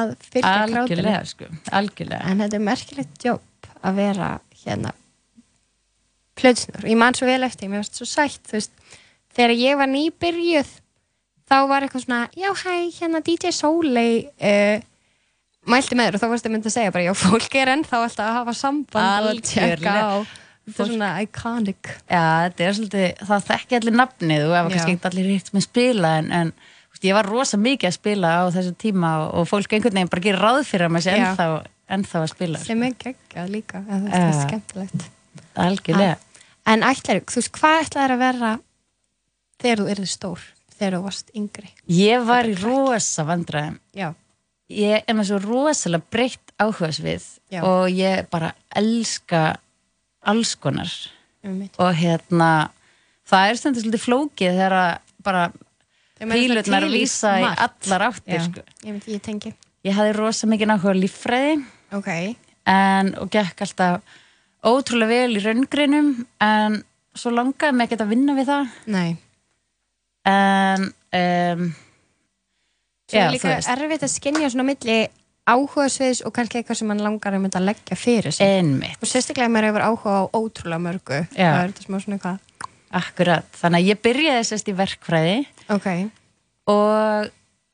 að 0.00 0.16
krátinu 0.32 0.80
algjörlega, 0.80 1.22
sko, 1.30 1.52
algjörlega. 1.78 2.24
en 2.32 2.42
þetta 2.46 2.58
er 2.60 2.66
merkilegt 2.72 3.28
jobb 3.30 3.46
að 3.86 4.02
vera 4.02 4.30
hérna 4.64 4.92
plötsnur, 6.40 6.84
ég 6.88 6.98
man 7.00 7.16
svo 7.16 7.28
vel 7.28 7.42
eftir 7.44 7.68
mér 7.68 7.82
varst 7.82 7.98
svo 7.98 8.08
sætt, 8.08 8.42
þú 8.48 8.58
veist 8.58 8.94
þegar 9.36 9.56
ég 9.56 9.80
var 9.80 9.90
nýbyrjuð 9.90 10.70
þá 11.50 11.56
var 11.68 11.84
eitthvað 11.84 12.06
svona 12.06 12.22
já 12.38 12.50
hæ, 12.62 12.76
hérna 13.00 13.20
DJ 13.26 13.52
Soleil 13.56 14.30
uh, 14.40 14.78
mælti 15.68 15.96
með 15.98 16.08
þér 16.08 16.16
og 16.16 16.22
þá 16.22 16.28
varstu 16.32 16.52
myndið 16.52 16.70
að 16.70 16.76
segja 16.76 16.92
bara, 16.94 17.06
já, 17.08 17.14
fólk 17.18 17.56
er 17.60 17.72
ennþá 17.74 18.02
alltaf 18.04 18.26
að 18.26 18.36
hafa 18.38 18.54
samband 18.56 19.30
og 19.30 19.42
tjekka 19.44 19.96
á. 20.00 20.12
Þetta 20.70 20.84
er 20.84 20.90
svona 20.92 21.08
iconic. 21.24 21.88
Já, 22.06 22.24
þetta 22.44 22.64
er 22.66 22.76
svolítið, 22.76 23.06
það 23.26 23.46
þekki 23.48 23.78
allir 23.78 23.96
nafnið 23.96 24.44
og 24.46 24.54
ef 24.54 24.68
kannski 24.70 24.94
ekki 24.94 25.08
allir 25.10 25.30
hitt 25.32 25.50
með 25.56 25.64
spila 25.66 26.12
en, 26.20 26.30
en 26.36 26.52
veist, 26.92 27.06
ég 27.08 27.16
var 27.16 27.28
rosa 27.28 27.60
mikið 27.60 27.90
að 27.90 27.96
spila 27.96 28.32
á 28.38 28.42
þessu 28.54 28.74
tíma 28.78 29.12
og, 29.24 29.28
og 29.40 29.48
fólk 29.50 29.74
einhvern 29.74 29.98
veginn 29.98 30.12
bara 30.12 30.24
gerir 30.26 30.44
ráð 30.44 30.62
fyrir 30.68 30.86
að 30.86 30.94
maður 30.94 31.06
sé 31.08 31.16
ennþá, 31.16 31.48
ennþá 31.96 32.22
að 32.24 32.32
spila 32.34 32.62
Sem 32.62 32.86
er 32.86 32.96
geggjað 33.00 33.52
líka, 33.52 33.82
þetta 33.88 34.20
er 34.20 34.30
Já. 34.30 34.40
skemmtilegt. 34.46 35.10
algjörlega. 35.54 36.16
En 36.70 36.86
ætlar, 36.86 37.22
þú 37.26 37.40
veist, 37.40 37.52
hvað 37.56 37.84
ætlar 37.84 38.14
að 38.14 38.24
vera 38.24 38.54
þegar 39.60 39.82
þú 39.82 39.92
erði 39.94 40.08
stór, 40.10 40.48
þegar 40.78 40.96
þú 40.98 41.04
varst 41.08 41.30
yngri? 41.34 41.70
Ég 41.88 42.26
var 42.28 42.48
í 42.48 42.56
rosa 42.60 43.24
vandræðum 43.28 43.80
ég 44.70 45.02
er 45.06 45.16
með 45.18 45.30
svo 45.30 45.40
rosalega 45.42 46.06
breytt 46.14 46.52
áhugasvið 46.60 47.24
Já. 47.50 47.62
og 47.66 47.90
ég 47.90 48.28
bara 48.30 48.52
elska 48.76 49.56
alls 50.22 50.54
konar 50.60 50.90
Um 51.40 51.62
og 51.80 51.94
hérna 51.96 52.68
það 53.24 53.46
er 53.48 53.56
stundur 53.56 53.80
svolítið 53.80 54.02
flókið 54.04 54.58
þegar 54.58 54.74
að 54.76 54.90
bara 55.24 55.44
pílutnar 56.20 56.84
vísa 56.92 57.30
í 57.40 57.46
allar 57.48 58.04
áttir 58.10 58.42
sko. 58.44 58.64
ég 58.84 59.06
ég 59.08 59.22
tengi. 59.24 59.54
ég 59.80 59.96
hafði 59.96 60.16
rosa 60.18 60.46
mikið 60.50 60.74
á 60.76 60.92
líffræði 60.92 61.54
Ok. 61.96 62.08
en, 62.70 63.14
og 63.18 63.30
gekk 63.32 63.64
alltaf 63.66 64.00
ótrúlega 64.66 65.08
vel 65.08 65.38
í 65.38 65.44
raungreinum 65.44 66.10
en 66.44 66.80
svo 67.16 67.32
langaði 67.34 67.74
mig 67.76 67.88
ekkert 67.88 68.04
að 68.04 68.12
vinna 68.12 68.34
við 68.36 68.50
það 68.52 68.74
Nei. 68.94 69.16
en 70.28 70.90
um, 70.90 71.70
Svo 73.10 73.18
er 73.18 73.24
Já, 73.26 73.30
líka 73.34 73.56
erfitt 73.72 74.04
að 74.06 74.12
skinja 74.12 74.50
svona 74.52 74.68
milli 74.68 74.98
áhugasviðs 75.50 76.20
og 76.28 76.34
kannski 76.36 76.60
eitthvað 76.60 76.78
sem 76.78 76.86
mann 76.92 77.00
langar 77.02 77.34
að 77.34 77.42
mynda 77.42 77.58
að 77.58 77.64
leggja 77.72 77.96
fyrir 77.98 78.30
sig. 78.36 78.46
einmitt 78.46 79.00
Og 79.02 79.10
sérstaklega 79.10 79.48
ef 79.48 79.54
maður 79.56 79.66
hefur 79.70 79.86
áhuga 79.88 80.12
á 80.14 80.22
ótrúlega 80.38 80.84
mörgu. 80.84 81.18
Já. 81.34 81.48
Það 81.50 81.62
er 81.64 81.72
þetta 81.72 81.86
smá 81.88 81.96
svona 82.04 82.18
eitthvað. 82.20 82.38
akkurat, 83.00 83.48
þannig 83.58 83.80
að 83.82 83.88
ég 83.90 84.00
byrjaði 84.06 84.46
sérst 84.46 84.70
í 84.70 84.76
verkfræði 84.78 85.34
Ok. 85.74 85.88
og 86.70 87.30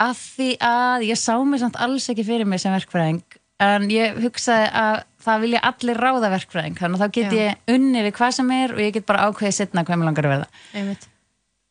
að 0.06 0.16
því 0.22 0.48
að 0.70 1.04
ég 1.10 1.20
sá 1.20 1.34
mig 1.44 1.60
samt 1.60 1.76
alls 1.84 2.08
ekki 2.12 2.24
fyrir 2.24 2.48
mig 2.48 2.60
sem 2.64 2.72
verkfræðing 2.72 3.20
en 3.64 3.86
ég 3.90 4.18
hugsaði 4.20 4.66
að 4.76 4.96
það 5.26 5.40
vilja 5.46 5.60
allir 5.70 6.00
ráða 6.04 6.28
verkfræðing 6.36 6.76
þannig 6.78 7.00
að 7.00 7.04
þá 7.06 7.14
get 7.16 7.32
Já. 7.32 7.36
ég 7.40 7.74
unni 7.76 8.00
við 8.06 8.12
hvað 8.18 8.32
sem 8.36 8.50
er 8.56 8.74
og 8.76 8.80
ég 8.84 8.92
get 8.94 9.06
bara 9.08 9.24
ákveðið 9.30 9.56
setna 9.56 9.84
hvað 9.88 9.98
mér 10.02 10.08
langar 10.10 10.28
að 10.28 10.34
verða 10.36 10.48
Einmitt. 10.76 11.04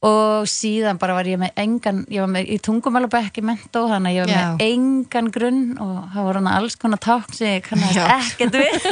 og 0.09 0.49
síðan 0.51 0.99
bara 1.01 1.15
var 1.19 1.29
ég 1.29 1.39
með 1.39 1.51
engan 1.63 2.01
ég 2.11 2.19
var 2.25 2.31
með 2.33 2.43
í 2.51 2.57
tungumálabekki 2.67 3.41
mentó 3.45 3.85
þannig 3.93 4.09
að 4.11 4.17
ég 4.17 4.25
var 4.25 4.33
Já. 4.33 4.35
með 4.57 4.65
engan 4.65 5.29
grunn 5.37 5.63
og 5.77 5.95
það 6.15 6.27
voru 6.27 6.41
hann 6.41 6.51
alls 6.57 6.75
konar 6.81 7.01
tákn 7.05 7.37
sem 7.37 7.53
ég 7.53 7.63
kannast 7.69 8.01
ekkert 8.17 8.59
við 8.59 8.75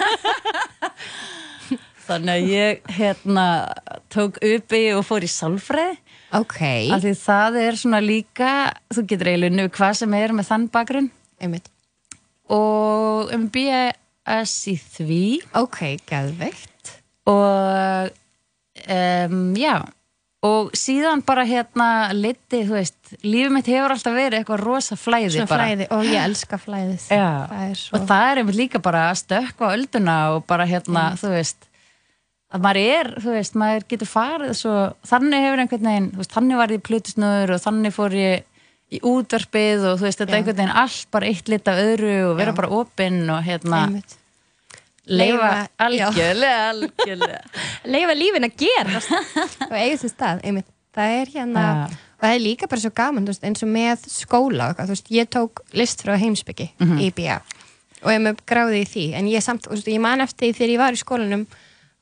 þannig 2.07 2.33
að 2.37 2.49
ég 2.51 2.81
hérna 2.97 3.45
tók 4.13 4.39
uppi 4.43 4.81
og 4.93 5.05
fór 5.07 5.25
í 5.25 5.29
sálfræði 5.31 5.99
Ok. 6.33 6.57
af 6.93 7.03
því 7.03 7.11
það 7.21 7.57
er 7.61 7.75
svona 7.77 7.99
líka 8.01 8.51
þú 8.93 9.03
getur 9.11 9.29
eiginlega 9.29 9.53
unni 9.53 9.65
við 9.67 9.75
hvað 9.77 9.93
sem 9.99 10.15
er 10.17 10.33
með 10.33 10.47
þann 10.49 10.63
bakgrunn 10.73 11.09
Einmitt. 11.43 11.67
Og 12.51 13.33
um 13.35 13.47
BS 13.53 14.55
í 14.71 14.77
því 14.77 15.23
Ok, 15.59 15.79
gæðveikt. 16.09 16.93
og 17.31 18.13
um, 18.87 19.43
já 19.55 19.77
og 20.43 20.73
síðan 20.75 21.21
bara 21.23 21.45
hérna 21.47 22.11
liti, 22.11 22.65
þú 22.67 22.75
veist, 22.75 23.13
lífið 23.23 23.53
mitt 23.55 23.67
hefur 23.71 23.93
alltaf 23.95 24.15
verið 24.17 24.41
eitthvað 24.41 24.63
rosa 24.65 24.97
flæði 24.99 25.29
Svona 25.37 25.51
bara 25.53 25.67
flæði. 25.69 25.85
Og 25.95 26.09
ég 26.09 26.19
elska 26.19 26.59
flæðið. 26.59 27.05
Svo... 27.79 27.95
og 27.95 28.07
það 28.09 28.23
er 28.31 28.41
einmitt 28.41 28.59
líka 28.59 28.81
bara 28.83 29.05
að 29.11 29.21
stökkva 29.21 29.69
á 29.71 29.75
ölduna 29.77 30.17
og 30.35 30.43
bara 30.49 30.67
hérna, 30.67 31.05
þú 31.21 31.31
veist 31.37 31.69
að 32.53 32.65
maður 32.67 32.81
er, 32.83 33.11
þú 33.23 33.35
veist, 33.37 33.55
maður 33.57 33.85
getur 33.93 34.09
farið 34.09 34.51
svo, 34.59 34.73
þannig 35.09 35.45
hefur 35.47 35.63
einhvern 35.63 35.87
veginn 35.89 36.09
veist, 36.19 36.33
þannig 36.35 36.59
var 36.59 36.73
ég 36.75 36.83
plutusnöður 36.89 37.55
og 37.55 37.63
þannig 37.63 37.95
fór 37.95 38.17
ég 38.19 38.43
í 38.93 38.99
útvarpið 39.09 39.87
og 39.89 39.97
þú 39.99 40.05
veist, 40.07 40.19
þetta 40.21 40.31
er 40.35 40.37
einhvern 40.39 40.59
veginn 40.59 40.75
allt 40.83 41.07
bara 41.15 41.29
eitt 41.31 41.47
lit 41.49 41.67
af 41.71 41.79
öðru 41.81 42.11
og 42.29 42.35
vera 42.37 42.51
Já. 42.53 42.57
bara 42.59 42.69
opinn 42.81 43.23
og 43.33 43.41
hérna 43.47 43.79
Einmitt. 43.87 44.15
leifa 45.09 45.49
algjörlega, 45.83 46.69
algjörlega. 46.69 47.41
Leifa 47.93 48.15
lífin 48.15 48.47
að 48.47 48.55
gera 48.63 49.01
og 49.71 49.75
eiga 49.75 49.97
sér 49.99 50.13
stað, 50.13 50.43
einmitt. 50.47 50.69
Það 50.93 51.15
er 51.19 51.31
hérna, 51.33 51.63
Já. 51.65 51.97
og 52.13 52.23
það 52.27 52.35
er 52.37 52.43
líka 52.45 52.69
bara 52.71 52.83
svo 52.85 52.93
gaman 52.95 53.25
veist, 53.27 53.43
eins 53.49 53.63
og 53.65 53.71
með 53.73 54.05
skóla 54.13 54.69
og 54.75 54.83
veist, 54.93 55.09
ég 55.11 55.27
tók 55.33 55.63
list 55.73 56.05
frá 56.05 56.15
heimsbyggi 56.21 56.69
Mhm. 56.79 57.01
í 57.01 57.09
BA 57.17 57.41
og 58.03 58.11
ég 58.11 58.19
með 58.21 58.41
gráði 58.47 58.81
í 58.83 58.87
því, 58.93 59.05
en 59.17 59.27
ég 59.31 59.41
samt 59.43 59.65
þú 59.65 59.73
veist, 59.77 59.87
ég 59.91 59.99
man 60.03 60.21
eftir 60.21 60.49
því 60.51 60.57
þegar 60.59 60.73
ég 60.75 60.81
var 60.85 60.93
í 60.93 61.01
skólanum 61.01 61.45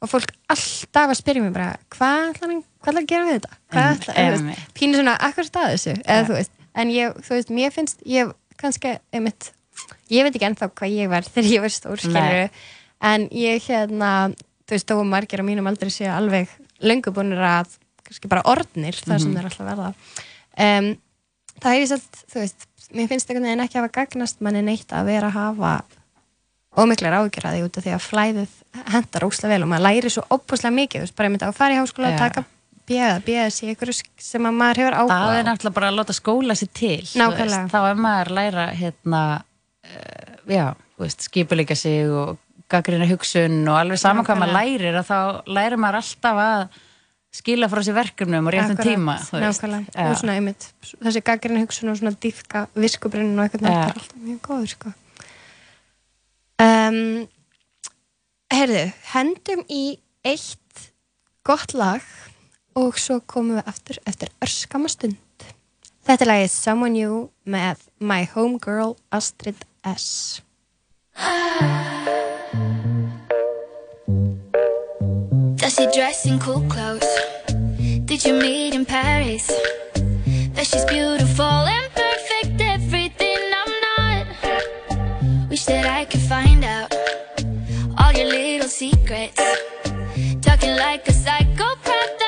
og 0.01 0.09
fólk 0.09 0.31
alltaf 0.49 1.11
að 1.13 1.19
spyrja 1.21 1.41
mig 1.45 1.53
bara 1.53 1.75
hvað 1.93 2.31
ætlar 2.35 3.03
að 3.03 3.05
gera 3.11 3.25
við 3.27 3.35
þetta? 3.39 3.51
Hvað 3.71 3.91
ætlar, 3.95 4.63
pínu 4.77 4.97
svona 4.97 5.13
akkur 5.29 5.45
stað 5.45 5.75
þessu, 5.75 5.93
eða 6.05 6.25
þú 6.27 6.37
veist 6.39 6.51
en 6.75 6.89
ég, 6.93 7.13
þú 7.25 7.35
veist, 7.35 7.49
mér 7.53 7.71
finnst, 7.75 8.01
ég 8.05 8.31
kannski 8.61 8.95
einmitt, 9.13 9.51
ég 10.11 10.23
veit 10.27 10.35
ekki 10.35 10.47
ennþá 10.51 10.69
hvað 10.71 10.95
ég 10.95 11.09
var 11.11 11.23
þegar 11.33 11.51
ég 11.51 11.61
var 11.65 11.73
stór, 11.75 11.99
skilur 12.01 12.49
en 13.11 13.27
ég 13.33 13.63
hérna, 13.67 14.11
þú 14.67 14.75
veist, 14.77 14.87
þó 14.91 14.99
að 15.01 15.07
margir 15.13 15.41
á 15.41 15.45
mínum 15.47 15.67
aldrei 15.71 15.89
séu 15.93 16.11
alveg 16.13 16.49
löngu 16.81 17.11
búinir 17.13 17.41
að, 17.41 17.77
kannski 18.07 18.29
bara 18.31 18.43
orðnir 18.49 18.97
Mhm. 19.05 19.19
sem 19.19 19.33
þeir 19.35 19.47
alltaf 19.49 19.67
verða 19.67 19.93
um, 20.57 20.91
það 21.61 21.73
hef 21.73 21.81
ég 21.81 21.89
svolít, 21.91 22.21
þú 22.31 22.39
veist 22.43 22.67
mér 22.91 23.07
finnst 23.07 23.29
einhvern 23.29 23.45
veginn 23.47 23.63
ekki 23.65 23.79
hafa 23.79 23.91
gagnast 23.95 24.41
manni 24.43 24.61
neitt 24.65 24.91
að 24.91 25.05
vera 25.07 25.27
að 25.29 25.37
hafa 25.39 25.73
ómiklar 26.81 27.13
ágjör 27.19 27.45
að 27.49 27.55
því 27.57 27.61
út 27.67 27.77
af 27.77 27.83
því 27.85 27.93
að 27.95 28.03
flæðið 28.07 28.51
hendar 28.93 29.25
óslega 29.27 29.51
vel 29.53 29.63
og 29.65 29.69
maður 29.71 29.83
læri 29.89 30.11
svo 30.11 30.23
opuslega 30.31 30.75
mikið, 30.75 31.01
þú 31.01 31.05
veist, 31.05 31.15
bara 31.17 31.27
ég 31.27 31.33
myndi 31.35 31.47
að 31.47 31.57
fara 31.57 31.75
í 31.75 31.79
háskóla 31.81 32.11
og 32.13 32.19
taka 32.21 32.43
bjöða, 32.91 33.17
bjöða 33.25 33.47
sig 33.55 33.71
einhverju 33.71 33.97
sem 34.27 34.47
að 34.51 34.59
maður 34.59 34.83
hefur 34.83 34.99
áhuga 34.99 35.17
það 35.23 35.39
er 35.39 35.49
náttúrulega 35.49 35.77
bara 35.79 35.89
að 35.91 35.97
láta 36.01 36.17
skóla 36.17 36.59
sér 36.59 36.71
til 36.77 36.99
veist, 37.01 37.57
þá 37.71 37.79
er 37.81 37.99
maður 38.05 38.31
að 38.31 38.37
læra 38.37 38.67
hérna, 38.77 39.23
uh, 39.87 40.71
veist, 41.01 41.27
skipuleika 41.27 41.77
sig 41.79 42.11
og 42.11 42.37
gaggrina 42.71 43.07
hugsun 43.09 43.59
og 43.67 43.79
alveg 43.79 43.99
saman 44.01 44.27
hvað 44.27 44.41
maður 44.43 44.57
lærir 44.59 45.01
að 45.01 45.09
þá 45.09 45.19
lærir 45.57 45.81
maður 45.81 46.01
alltaf 46.01 46.41
að 46.45 46.79
skila 47.41 47.69
frá 47.71 47.79
sér 47.85 47.95
verkefnum 47.95 48.47
og 48.49 48.53
réttum 48.55 48.79
tíma 48.79 49.15
nákvæmlega, 49.31 50.07
og 50.09 50.17
svona 50.19 50.35
einmitt 50.35 50.67
þessi 50.91 51.23
gaggrinn 51.27 51.61
hugsun 51.63 51.91
og 51.93 51.99
svona 51.99 52.15
dýfka 52.23 52.65
viskubrinn 52.75 53.37
og 53.37 53.45
eitthvað 53.45 53.69
er 53.71 53.93
alltaf 53.93 54.17
mjög 54.19 54.41
góður 54.47 54.73
sko. 54.73 54.91
um, 56.65 56.99
heyrðu 58.51 58.83
hendum 59.13 59.63
í 59.71 59.85
eitt 60.27 60.89
gott 61.47 61.73
lag 61.77 62.03
og 62.75 62.99
svo 62.99 63.19
komum 63.25 63.59
við 63.59 63.73
aftur 63.73 63.99
eftir 64.07 64.31
örskama 64.43 64.91
stund 64.91 65.17
þetta 66.07 66.27
lag 66.27 66.45
er 66.45 66.53
Someone 66.53 66.95
New 66.95 67.27
með 67.45 67.83
My 67.99 68.25
Homegirl 68.33 68.97
Astrid 69.11 69.65
S 69.85 70.41
Does 75.61 75.75
she 75.75 75.85
dress 75.93 76.25
in 76.25 76.39
cool 76.39 76.67
clothes? 76.67 77.07
Did 78.05 78.25
you 78.25 78.33
meet 78.33 78.73
in 78.73 78.83
Paris? 78.83 79.47
That 80.53 80.65
she's 80.65 80.83
beautiful 80.85 81.45
and 81.45 81.87
perfect, 81.93 82.59
everything 82.59 83.37
I'm 83.61 83.73
not. 83.87 85.49
Wish 85.49 85.65
that 85.65 85.85
I 85.85 86.05
could 86.05 86.21
find 86.21 86.65
out 86.65 86.93
all 87.97 88.11
your 88.11 88.27
little 88.27 88.67
secrets. 88.67 89.39
Talking 90.41 90.75
like 90.75 91.07
a 91.07 91.13
psychopath, 91.13 92.20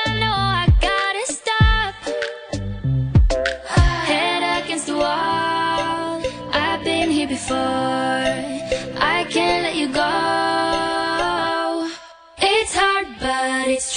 but 13.44 13.68
it's 13.68 13.93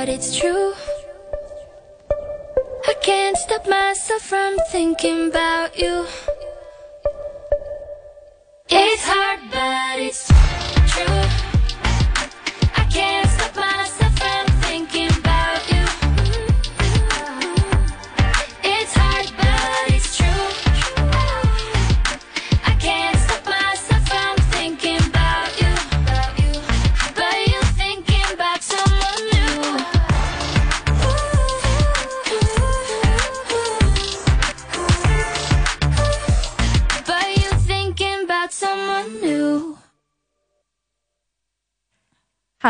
but 0.00 0.08
it's 0.08 0.34
true. 0.34 0.72
I 2.88 2.94
can't 3.02 3.36
stop 3.36 3.68
myself 3.68 4.22
from 4.22 4.56
thinking 4.72 5.28
about 5.28 5.78
you. 5.78 6.06
It's 8.70 9.04
hard, 9.04 9.40
but 9.52 10.00
it's 10.00 10.29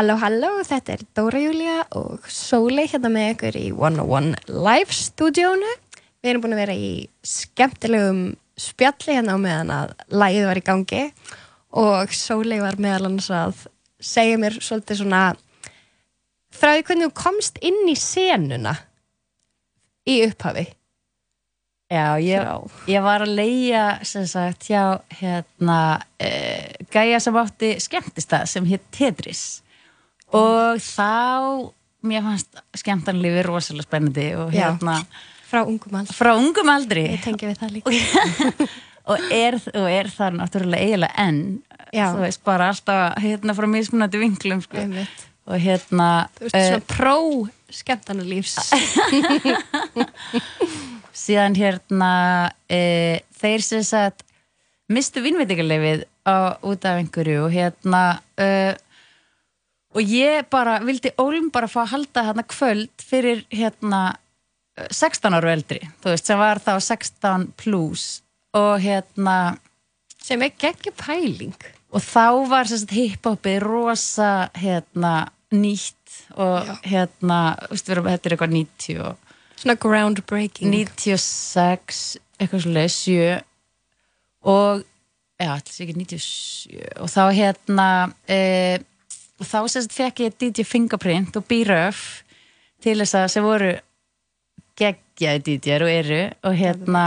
Halló, 0.01 0.15
halló, 0.17 0.47
þetta 0.65 0.95
er 0.95 1.01
Dóra 1.13 1.37
Júlia 1.37 1.73
og 1.93 2.23
Sólei 2.25 2.87
hérna 2.89 3.11
með 3.13 3.27
ykkur 3.35 3.57
í 3.59 3.67
101 3.69 4.47
Live 4.49 4.95
stúdíónu. 4.97 5.75
Við 6.17 6.31
erum 6.31 6.41
búin 6.41 6.55
að 6.55 6.61
vera 6.63 6.73
í 6.73 6.89
skemmtilegum 7.21 8.23
spjalli 8.57 9.19
hérna 9.19 9.37
á 9.37 9.45
meðan 9.45 9.75
að 9.75 9.93
lægið 10.09 10.49
var 10.49 10.61
í 10.63 10.65
gangi 10.71 11.03
og 11.83 12.17
Sólei 12.17 12.57
var 12.63 12.81
meðal 12.81 13.11
annars 13.11 13.29
að 13.43 13.61
segja 14.01 14.41
mér 14.41 14.57
svolítið 14.57 15.03
svona 15.03 15.21
frá 16.49 16.71
því 16.71 16.89
hvernig 16.89 17.11
þú 17.11 17.17
komst 17.21 17.61
inn 17.61 17.81
í 17.85 17.97
senuna 18.09 18.73
í 20.09 20.23
upphafi. 20.25 20.65
Já, 21.93 22.07
ég, 22.25 22.53
ég 22.89 23.05
var 23.05 23.21
að 23.21 23.37
leia 23.37 23.89
sem 24.01 24.25
sagt 24.25 24.71
hjá 24.73 25.03
hérna 25.21 25.81
uh, 26.01 26.85
gæja 26.89 27.21
sem 27.21 27.43
átti 27.45 27.75
skemmtistað 27.85 28.49
sem 28.49 28.73
hétt 28.73 28.95
Tetris 28.97 29.61
og 30.37 30.79
þá 30.81 31.09
mér 32.07 32.23
fannst 32.25 32.61
skemmtanlífi 32.81 33.43
rosalega 33.45 33.87
spennandi 33.87 34.29
og 34.39 34.53
hérna 34.55 34.99
Frá 35.51 35.65
ungum 35.67 35.97
aldrei. 35.99 36.15
frá 36.15 36.31
ungum 36.39 36.69
aldri 36.71 37.01
Ég 37.11 37.23
tengi 37.25 37.49
við 37.49 37.57
það 37.59 37.73
líka. 37.75 38.67
og 39.11 39.25
er, 39.43 39.57
og 39.75 39.87
er 39.91 40.07
það 40.13 40.37
náttúrulega 40.39 40.85
eiginlega 40.87 41.25
enn 41.27 41.41
þú 41.91 42.21
veist 42.23 42.43
bara 42.47 42.69
alltaf 42.71 43.17
hérna 43.19 43.55
frá 43.57 43.67
mismunandi 43.67 44.21
vinklum 44.21 44.61
sko. 44.63 44.85
Og 45.51 45.57
hérna 45.59 46.29
Þú 46.37 46.45
veist, 46.45 46.55
eh, 46.55 46.67
svona 46.69 46.85
pró 46.87 47.17
skemmtanalífs. 47.71 48.71
síðan 51.21 51.55
hérna 51.57 52.11
e, 52.71 53.21
þeir 53.41 53.63
sem 53.65 53.83
sagt 53.85 54.23
mistu 54.91 55.21
vinnveitingarleifið 55.23 56.05
á, 56.27 56.55
út 56.63 56.85
af 56.87 56.99
einhverju 57.01 57.45
og 57.45 57.51
hérna 57.53 58.01
e, 58.39 58.47
og 59.91 60.01
ég 60.07 60.45
bara 60.53 60.79
vildi 60.85 61.11
ólum 61.19 61.49
bara 61.53 61.67
fá 61.71 61.81
að 61.83 61.91
halda 61.95 62.23
hérna 62.29 62.45
kvöld 62.47 63.03
fyrir 63.03 63.43
hérna 63.51 64.01
eh, 64.77 64.87
16 64.91 65.33
ára 65.35 65.49
og 65.49 65.55
eldri, 65.57 65.81
þú 66.03 66.13
veist, 66.13 66.29
sem 66.29 66.39
var 66.39 66.61
þá 66.63 66.73
16 66.79 67.49
plus 67.59 68.05
og 68.57 68.79
hérna 68.83 69.57
sem 70.21 70.41
er 70.45 70.53
geggjur 70.59 70.95
pæling. 70.99 71.55
og 71.91 72.01
þá 72.03 72.47
var 72.49 72.69
sem 72.69 72.79
sagt 72.83 72.95
hiphopið 72.95 73.59
rosa 73.65 74.49
hérna 74.55 75.29
nýtt 75.51 76.15
og 76.39 76.63
Já. 76.67 76.75
hérna, 76.87 77.39
þetta 77.71 77.91
er 78.29 78.35
eitthvað 78.35 78.55
90 78.55 79.01
og 79.03 79.27
Svona 79.61 79.75
groundbreaking. 79.77 80.71
96 80.73 82.17
eitthvað 82.41 82.63
svolítið, 82.63 82.93
7 82.95 83.43
og 84.49 84.79
já, 85.37 85.51
alls 85.53 85.75
ekki 85.83 85.93
97 85.99 86.79
og 87.03 87.11
þá 87.11 87.21
hérna 87.37 87.87
e, 88.25 88.39
og 89.41 89.47
þá 89.49 89.59
sérst 89.73 89.95
fekk 89.97 90.23
ég 90.27 90.37
DJ 90.37 90.67
Fingerprint 90.67 91.39
og 91.39 91.47
B-Ruff 91.49 92.21
til 92.81 92.99
þess 93.01 93.17
að 93.17 93.27
sem 93.33 93.45
voru 93.45 93.73
geggjaði 94.79 95.57
DJ-ar 95.59 95.85
og 95.85 95.91
eru 95.93 96.21
og 96.47 96.57
hérna 96.57 97.03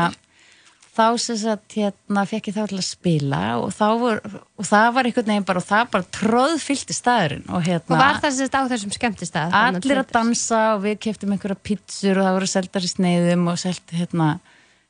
þá 0.94 1.06
sérst 1.18 1.74
hérna 1.74 2.22
fekk 2.30 2.50
ég 2.50 2.56
þá 2.56 2.64
til 2.70 2.78
að 2.78 2.86
spila 2.86 3.42
og 3.58 3.72
þá 3.74 3.86
voru 3.98 4.40
og 4.60 4.68
það 4.68 4.88
var 4.96 5.08
einhvern 5.08 5.30
veginn 5.32 5.46
bara 5.48 5.62
og 5.62 5.68
það 5.68 5.84
bara 5.94 6.08
tróðfyllti 6.18 6.96
staðurinn 6.96 7.46
og 7.50 7.64
hérna 7.66 7.96
Og 7.96 8.02
var 8.02 8.20
það 8.22 8.36
sérst 8.38 8.58
á 8.58 8.62
þessum 8.70 8.94
skemmtistað? 8.94 9.56
allir 9.60 10.02
að 10.02 10.12
dansa 10.14 10.60
og 10.74 10.84
við 10.86 10.98
keftum 11.08 11.34
einhverja 11.34 11.58
pizzur 11.70 12.20
og 12.20 12.28
það 12.28 12.38
voru 12.38 12.50
seldar 12.54 12.86
í 12.86 12.92
sneiðum 12.92 13.48
og 13.50 13.62
seldi 13.62 14.02
hérna 14.02 14.28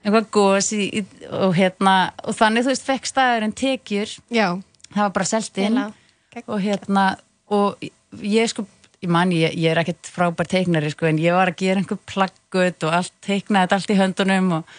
einhvað 0.04 0.72
í, 0.76 0.88
í, 1.00 1.04
og 1.33 1.54
hérna 1.57 1.94
og 2.24 2.37
þannig 2.37 2.66
þú 2.66 2.74
veist 2.74 2.88
fekk 2.88 3.09
staðurinn 3.09 3.57
tekjur 3.57 4.11
Já. 4.28 4.48
það 4.92 5.07
var 5.07 5.14
bara 5.16 5.30
selt 5.30 5.61
inn 5.61 5.78
Heila. 5.78 5.92
Gegn- 6.35 6.50
og 6.52 6.61
hérna 6.61 7.04
og 7.52 7.85
ég 8.22 8.48
sko 8.50 8.66
ég 9.04 9.11
man, 9.12 9.33
ég, 9.35 9.52
ég 9.61 9.72
er 9.74 9.83
ekkert 9.83 10.09
frábær 10.09 10.48
teiknari 10.48 10.92
sko 10.92 11.09
en 11.11 11.20
ég 11.20 11.37
var 11.37 11.52
að 11.52 11.61
gera 11.64 11.83
einhver 11.83 12.00
plaggut 12.09 12.87
og 12.87 12.98
allt 13.00 13.12
teiknaði 13.24 13.66
þetta 13.66 13.80
allt 13.80 13.92
í 13.92 13.98
höndunum 14.00 14.52
og 14.61 14.78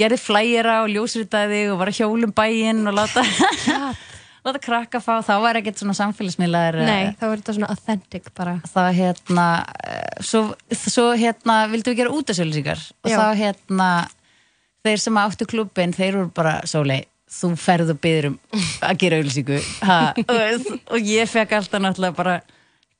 gerði 0.00 0.20
flæjera 0.20 0.78
og 0.84 0.94
ljósritaði 0.94 1.66
og 1.72 1.80
var 1.80 1.92
að 1.92 2.00
hjólum 2.00 2.32
bæinn 2.36 2.88
og 2.90 2.96
láta 2.96 3.24
láta 4.44 4.62
krakka 4.62 5.00
fá, 5.04 5.18
þá 5.24 5.34
var 5.44 5.58
ekkert 5.60 5.82
svona 5.82 5.96
samfélagsmiðlar 5.98 6.80
Nei, 6.86 7.12
þá 7.20 7.26
er 7.28 7.42
þetta 7.42 7.56
svona 7.58 7.70
authentic 7.74 8.30
bara. 8.36 8.56
þá 8.64 8.80
hérna 8.96 9.46
eh, 9.84 10.24
svo, 10.24 10.46
svo 10.72 11.10
hérna 11.12 11.62
vildum 11.70 11.92
við 11.92 12.02
gera 12.02 12.16
útasölusíkar 12.16 12.80
og 13.04 13.12
Já. 13.12 13.18
þá 13.20 13.42
hérna 13.42 13.90
þeir 14.86 15.02
sem 15.04 15.20
áttu 15.20 15.48
klubbin, 15.48 15.92
þeir 15.92 16.16
voru 16.16 16.32
bara 16.34 16.54
sólei, 16.68 17.02
þú 17.30 17.50
ferð 17.62 17.92
og 17.94 18.00
byður 18.02 18.26
um 18.32 18.38
að 18.88 18.96
gera 19.04 19.18
auðlýsingu 19.20 19.58
og, 20.34 20.70
og 20.96 21.10
ég 21.12 21.30
fekk 21.30 21.56
alltaf 21.60 21.82
náttúrulega 21.84 22.16
bara 22.18 22.38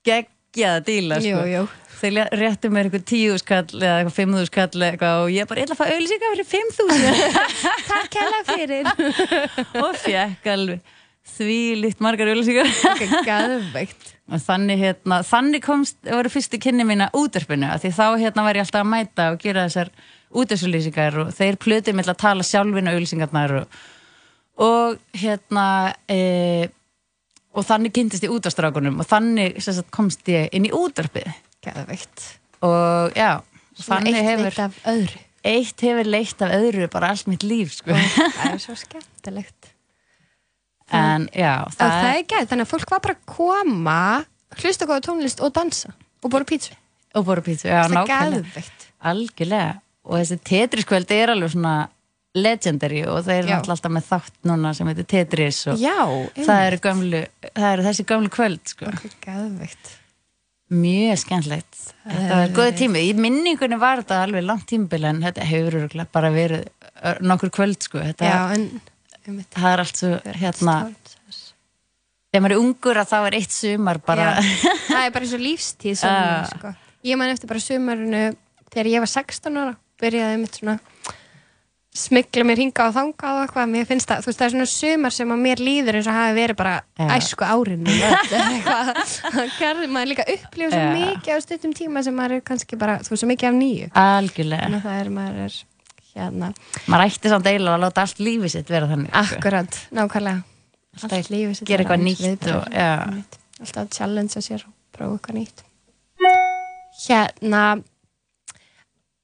geggjaða 0.06 0.84
díla 0.86 1.18
sko. 1.20 1.30
Jú, 1.30 1.40
jú. 1.50 1.64
þeir 2.00 2.14
lé- 2.16 2.28
réttu 2.40 2.70
mér 2.72 2.86
eitthvað 2.88 3.04
tíu 3.10 3.34
skall 3.40 3.66
eða 3.76 3.96
eitthvað 3.98 4.14
fimmðu 4.16 4.44
skall 4.48 4.84
eitthvað 4.86 5.24
og 5.24 5.32
ég 5.34 5.50
bara, 5.50 5.60
ég 5.60 5.66
ætla 5.68 5.76
að 5.76 5.82
fá 5.82 5.90
auðlýsinga 5.96 6.30
fyrir 6.36 6.48
fimm 6.52 6.70
þúsund 6.78 7.04
Takk 7.90 8.16
hella 8.22 8.40
fyrir. 8.48 8.88
og 9.84 9.98
fekk 10.04 10.48
alveg 10.54 10.96
því 11.34 11.58
lít 11.82 12.00
margar 12.02 12.30
auðlýsingar 12.32 12.70
Gæðveikt. 13.26 14.14
þannig, 14.46 14.80
hérna, 14.80 15.18
þannig 15.26 15.62
komst, 15.66 15.98
voru 16.06 16.30
fyrstu 16.32 16.58
kynni 16.62 16.86
mína 16.88 17.10
útörpunu 17.18 17.68
að 17.74 17.84
því 17.84 17.90
þá 17.98 18.04
hérna 18.22 18.46
var 18.46 18.56
ég 18.58 18.64
alltaf 18.64 18.80
að 18.86 18.90
mæta 18.94 19.26
og 19.34 19.38
gera 19.42 19.66
þessar 19.68 19.90
útörsulýsingar 20.40 21.16
og 21.26 21.32
þeir 21.36 21.58
plötið 21.60 22.00
til 22.00 22.08
að 22.14 22.18
tala 22.24 22.46
sjálfinu 22.46 22.92
auðlýsingarnar 22.94 23.54
og, 23.60 23.78
og 24.60 24.98
hérna 25.16 25.64
e, 26.10 26.68
og 27.56 27.64
þannig 27.66 27.94
kynntist 27.96 28.26
ég 28.26 28.34
útvarstrákunum 28.34 29.00
og 29.02 29.08
þannig 29.10 29.58
sagt, 29.64 29.90
komst 29.94 30.28
ég 30.30 30.50
inn 30.56 30.68
í 30.68 30.72
Gæðveikt. 31.60 32.22
og 32.64 33.16
já, 33.16 33.40
og 33.40 33.84
þannig 33.84 34.16
eitt 34.16 34.28
hefur 34.30 34.60
öðru. 34.88 35.18
eitt 35.44 35.80
hefur 35.84 36.08
leitt 36.08 36.42
af 36.44 36.54
öðru 36.56 36.88
bara 36.92 37.10
allt 37.12 37.26
mitt 37.28 37.42
líf 37.44 37.74
sko. 37.76 37.92
Það 37.92 38.54
er 38.54 38.62
svo 38.62 38.76
skemmtilegt. 38.80 39.72
en 40.90 41.28
já, 41.34 41.64
Það, 41.68 41.76
það, 41.76 41.96
það 42.00 42.14
er 42.16 42.24
gæð, 42.32 42.48
þannig 42.50 42.66
að 42.66 42.72
fólk 42.72 42.90
var 42.94 43.02
bara 43.04 43.16
að 43.18 43.26
koma, 43.36 43.98
hlusta 44.62 44.88
góða 44.88 45.04
tónlist 45.06 45.42
og 45.44 45.52
dansa 45.54 45.92
og 46.20 46.32
bora 46.32 46.44
pítsu. 46.48 46.72
og 47.14 47.24
boru 47.26 47.42
pítsu, 47.42 47.68
já, 47.68 47.84
nákvæmlega. 47.90 48.62
Algjörlega 49.00 49.80
og 50.04 50.18
þessi 50.20 50.36
Tetris-kvöld 50.48 51.12
er 51.14 51.32
alveg 51.34 51.52
svona 51.54 51.74
legendary 52.34 53.00
og 53.10 53.26
eru 53.26 53.48
Já. 53.48 53.56
náttúrulega 53.56 53.74
alltaf 53.74 53.92
með 53.96 54.04
þátt 54.10 54.36
núna 54.46 54.70
sem 54.76 54.86
heitir 54.90 55.06
Tetris 55.10 55.62
og 55.72 55.80
Já, 55.82 55.96
það 56.36 56.60
eru, 56.68 56.78
gömlu, 56.84 57.22
það 57.50 57.72
eru 57.72 57.86
þessi 57.88 58.04
gömlu 58.12 58.30
kvöld 58.36 58.70
sko. 58.70 58.92
Mjög 60.70 61.18
skemmtlegt 61.24 61.78
þetta 62.06 62.36
var 62.38 62.52
góð 62.54 62.68
tími, 62.78 63.00
í 63.10 63.14
minningunni 63.18 63.78
var 63.82 64.04
þetta 64.04 64.20
alveg 64.22 64.44
langt 64.46 64.68
tímbil 64.70 65.02
en 65.08 65.18
þetta 65.24 65.46
hefur 65.48 66.04
bara 66.14 66.30
verið 66.30 66.68
nokkur 67.26 67.50
kvöld 67.56 67.82
sko 67.82 67.98
þetta, 68.04 68.28
Já, 68.30 68.54
en 68.54 69.42
það 69.50 69.66
er 69.72 69.82
allt 69.82 69.98
svo 69.98 70.12
hérna 70.38 70.76
þegar 72.30 72.44
maður 72.44 72.54
er 72.54 72.62
ungur 72.62 73.00
að 73.02 73.10
þá 73.10 73.16
er 73.26 73.36
eitt 73.40 73.56
sumar 73.56 73.98
bara 74.06 74.28
það 74.38 75.02
er 75.08 75.10
bara 75.16 75.26
eins 75.26 75.34
og 75.34 75.42
lífstíð 75.42 75.98
sem, 76.04 76.14
Ah. 76.14 76.46
sko. 76.54 76.70
ég 77.10 77.18
man 77.18 77.34
eftir 77.34 77.50
bara 77.50 77.64
sumarinu 77.66 78.22
þegar 78.70 78.92
ég 78.94 79.02
var 79.02 79.10
16 79.10 79.58
ára 79.64 79.74
byrjaði 80.00 80.38
mitt 80.44 80.60
svona 80.60 80.78
smigla 81.90 82.44
mér 82.46 82.60
hinga 82.62 82.84
og 82.86 82.92
þanga 82.94 83.30
og 83.34 83.40
eitthvað 83.44 83.70
mér 83.72 83.86
finnst 83.88 84.06
það, 84.06 84.20
þú 84.22 84.28
veist 84.30 84.38
það 84.40 84.46
er 84.46 84.52
svona 84.54 84.66
sumar 84.70 85.14
sem 85.16 85.32
að 85.34 85.40
mér 85.42 85.62
líður 85.66 85.96
eins 85.98 86.06
og 86.10 86.14
hafi 86.14 86.34
verið 86.36 86.58
bara 86.60 86.74
Já. 87.00 87.06
æsku 87.16 87.48
árinu 87.48 87.96
gerði 89.58 89.88
maður 89.94 90.10
líka 90.12 90.26
upplifa 90.36 90.70
svo 90.70 90.84
Já. 90.84 90.92
mikið 91.00 91.34
á 91.34 91.38
stuttum 91.42 91.74
tíma 91.74 92.04
sem 92.06 92.14
maður 92.14 92.36
er 92.38 92.44
kannski 92.46 92.78
bara, 92.78 93.00
þú 93.02 93.10
veist, 93.14 93.24
svo 93.24 93.30
mikið 93.32 93.50
af 93.50 93.58
nýju 93.58 93.88
algjörlega, 94.04 94.70
að 94.70 94.86
það 94.86 95.00
er, 95.00 95.10
maður 95.18 95.42
er 95.48 95.58
hérna, 96.14 96.52
maður 96.86 97.04
ætti 97.08 97.34
samt 97.34 97.50
eiginlega 97.50 97.74
að 97.80 97.84
láta 97.88 98.06
allt 98.06 98.22
lífið 98.22 98.54
sitt 98.54 98.70
vera 98.70 98.90
þannig 98.90 99.10
sko. 99.10 99.24
akkurat, 99.40 99.80
nákvæmlega 99.98 100.46
Alltaf 101.00 101.18
allt 101.18 101.30
lífið 101.34 101.54
sitt 101.58 101.68
gera 101.70 101.82
er 101.82 101.86
eitthvað 101.86 102.06
nýtt 102.06 102.48
og-. 102.54 102.70
Einmitt. 102.86 103.40
alltaf 103.62 103.82
að 103.82 103.92
challengea 103.98 104.42
sér 104.46 104.62
og 104.66 104.72
prófa 104.94 105.18
eitthvað 105.18 105.40
nýtt 105.42 105.66
hérna 107.08 107.62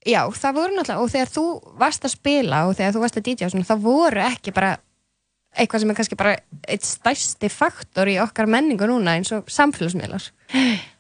já, 0.06 0.20
það 0.32 0.56
voru 0.60 0.76
náttúrulega 0.76 1.02
og 1.04 1.12
þegar 1.12 1.30
þú 1.34 1.44
varst 1.82 2.06
að 2.06 2.14
spila 2.14 2.60
og 2.68 2.76
þegar 2.78 2.94
þú 2.96 3.02
varst 3.04 3.18
að 3.20 3.26
DJ 3.28 3.46
og 3.48 3.54
svona, 3.54 3.68
það 3.70 3.84
voru 3.86 4.22
ekki 4.26 4.54
bara 4.56 4.72
eitthvað 5.56 5.82
sem 5.82 5.90
er 5.92 5.96
kannski 5.98 6.18
bara 6.20 6.34
eitt 6.68 6.84
stærsti 6.84 7.48
faktor 7.52 8.10
í 8.12 8.18
okkar 8.20 8.48
menningu 8.52 8.88
núna 8.90 9.14
eins 9.16 9.30
og 9.32 9.46
samfélagsmiðlar. 9.48 10.26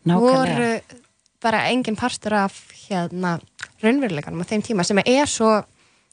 Nákvæmlega. 0.08 0.20
Voru 0.22 1.00
bara 1.44 1.64
engin 1.70 1.98
partur 1.98 2.32
af 2.38 2.54
hérna 2.86 3.34
raunveruleikanum 3.84 4.40
á 4.40 4.48
þeim 4.48 4.64
tíma 4.64 4.86
sem 4.88 4.98
er 5.04 5.28
svo 5.28 5.50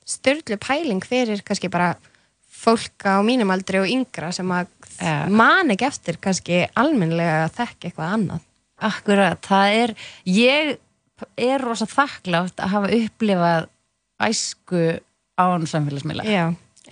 styrlu 0.03 0.57
pæling 0.59 0.99
fyrir 1.07 1.39
kannski 1.47 1.69
bara 1.71 1.93
fólk 2.63 3.07
á 3.07 3.23
mínum 3.23 3.51
aldri 3.55 3.79
og 3.79 3.87
yngra 3.91 4.31
sem 4.35 4.49
að 4.51 4.67
Ja. 5.01 5.25
man 5.27 5.71
ekki 5.73 5.87
eftir 5.87 6.17
kannski 6.21 6.67
almennlega 6.77 7.47
að 7.47 7.55
þekka 7.57 7.87
eitthvað 7.89 8.11
annað. 8.13 8.43
Akkurat, 8.83 9.39
það 9.41 9.77
er 9.83 9.93
ég 10.29 10.77
er 11.37 11.61
rosa 11.63 11.85
þakklátt 11.89 12.59
að 12.63 12.73
hafa 12.75 12.91
upplifað 12.97 13.69
æsku 14.23 14.83
án 15.41 15.65
samfélagsmiðla 15.69 16.25
Já, 16.29 16.43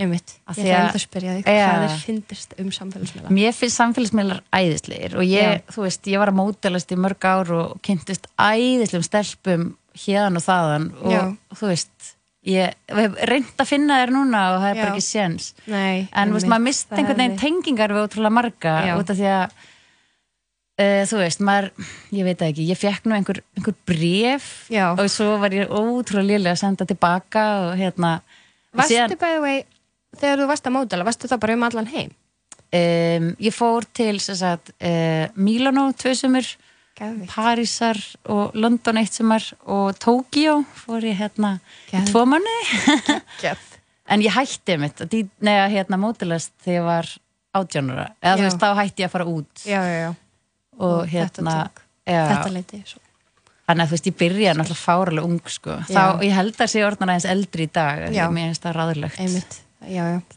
einmitt 0.02 0.34
Ég 0.58 0.72
ætla 0.72 0.94
að- 0.96 1.04
spyrja 1.04 1.36
þig 1.38 1.46
Já. 1.46 1.68
hvað 1.70 1.84
er 1.88 1.98
fyndist 2.06 2.56
um 2.60 2.72
samfélagsmiðla 2.76 3.30
Mér 3.38 3.54
finnst 3.58 3.78
samfélagsmiðlar 3.82 4.42
æðislegir 4.54 5.18
og 5.20 5.24
ég, 5.28 5.62
þú 5.72 5.86
veist, 5.86 6.08
ég 6.10 6.20
var 6.24 6.32
að 6.34 6.40
mótelast 6.42 6.92
í 6.92 6.98
mörg 6.98 7.28
ár 7.30 7.52
og 7.60 7.78
kynntist 7.86 8.28
æðislegum 8.40 9.06
stelpum 9.06 9.68
hérðan 10.02 10.40
og 10.42 10.46
þaðan 10.48 10.90
og 11.04 11.12
Já. 11.12 11.22
þú 11.60 11.72
veist 11.72 12.12
ég 12.42 12.74
reynd 13.30 13.52
að 13.62 13.68
finna 13.70 14.00
þér 14.02 14.12
núna 14.16 14.40
og 14.56 14.62
það 14.64 14.70
er 14.72 14.80
bara 14.82 14.88
Já. 14.88 14.94
ekki 14.96 15.06
séns 15.06 15.52
en 15.70 16.32
þú 16.32 16.34
veist, 16.40 16.48
maður 16.50 16.66
mist 16.66 16.90
einhvern 16.98 17.20
veginn 17.22 17.38
tengingar 17.38 17.94
við 17.94 18.08
ótrúlega 18.08 18.34
marga 18.34 18.74
Já. 18.88 18.96
út 18.98 19.10
af 19.14 19.18
því 19.20 19.28
að 19.36 19.52
uh, 20.82 21.02
þú 21.10 21.20
veist, 21.22 21.44
maður, 21.46 21.70
ég 22.18 22.28
veit 22.28 22.42
ekki 22.48 22.68
ég 22.70 22.80
fekk 22.80 23.08
nú 23.10 23.18
einhver, 23.18 23.42
einhver 23.58 23.78
bref 23.88 24.48
Já. 24.74 24.90
og 24.96 25.06
svo 25.14 25.36
var 25.42 25.54
ég 25.56 25.70
ótrúlega 25.70 26.32
lélega 26.34 26.56
að 26.56 26.64
senda 26.64 26.88
tilbaka 26.90 27.46
og 27.68 27.78
hérna 27.82 28.16
Varstu 28.72 28.96
síðan, 28.96 29.16
by 29.20 29.36
the 29.36 29.44
way, 29.44 29.64
þegar 30.18 30.42
þú 30.42 30.50
varst 30.52 30.68
að 30.68 30.76
mótala, 30.78 31.08
varstu 31.08 31.30
það 31.32 31.44
bara 31.46 31.58
um 31.60 31.70
allan 31.70 31.92
heim? 31.92 32.12
um, 32.72 33.32
ég 33.42 33.56
fór 33.56 33.88
til 33.94 34.20
sagt, 34.24 34.74
uh, 34.80 35.28
Milano 35.36 35.90
tvö 35.92 36.16
sumur. 36.16 36.48
Parísar 37.32 37.98
og 38.30 38.52
London 38.54 39.00
eitt 39.02 39.16
sumar 39.16 39.42
og 39.66 39.96
Tókíó 39.98 40.60
fór 40.78 41.02
ég 41.08 41.18
hérna 41.18 41.56
í 41.58 41.94
Geðveikt. 41.96 42.12
tvo 42.12 42.26
manni 42.30 42.58
en 44.12 44.22
ég 44.22 44.36
hætti 44.36 44.76
mitt 44.78 45.02
að 45.02 45.16
hérna 45.72 45.98
mótilast 45.98 46.52
þegar 46.62 46.76
ég 46.76 46.86
var 46.86 47.10
átjónura 47.58 48.06
eða 48.22 48.36
þú 48.36 48.44
Já. 48.44 48.46
veist, 48.46 48.62
þá 48.62 48.70
hætti 48.82 49.02
ég 49.06 49.10
að 49.10 49.16
fara 49.16 49.30
út 49.32 49.64
Já, 49.66 49.80
já, 49.82 49.98
já. 50.04 50.12
Og 50.80 51.02
Og 51.02 51.08
hérna 51.12 51.56
já, 52.08 52.22
Þetta 52.32 52.52
leiti 52.54 52.84
svo. 52.86 53.00
þannig 53.68 53.84
að 53.84 53.90
þú 53.92 53.96
veist, 53.96 54.08
ég 54.10 54.18
byrja 54.20 54.54
náttúrulega 54.58 54.86
fáralega 54.86 55.26
ung 55.28 55.42
sko. 55.48 55.76
þá, 55.88 55.92
Já. 55.94 56.22
ég 56.24 56.34
held 56.36 56.56
að 56.62 56.72
sé 56.72 56.86
orðnar 56.86 57.10
aðeins 57.14 57.30
eldri 57.30 57.64
í 57.68 57.72
dag 57.72 58.08
Já. 58.14 58.26
mér 58.30 58.50
finnst 58.52 58.66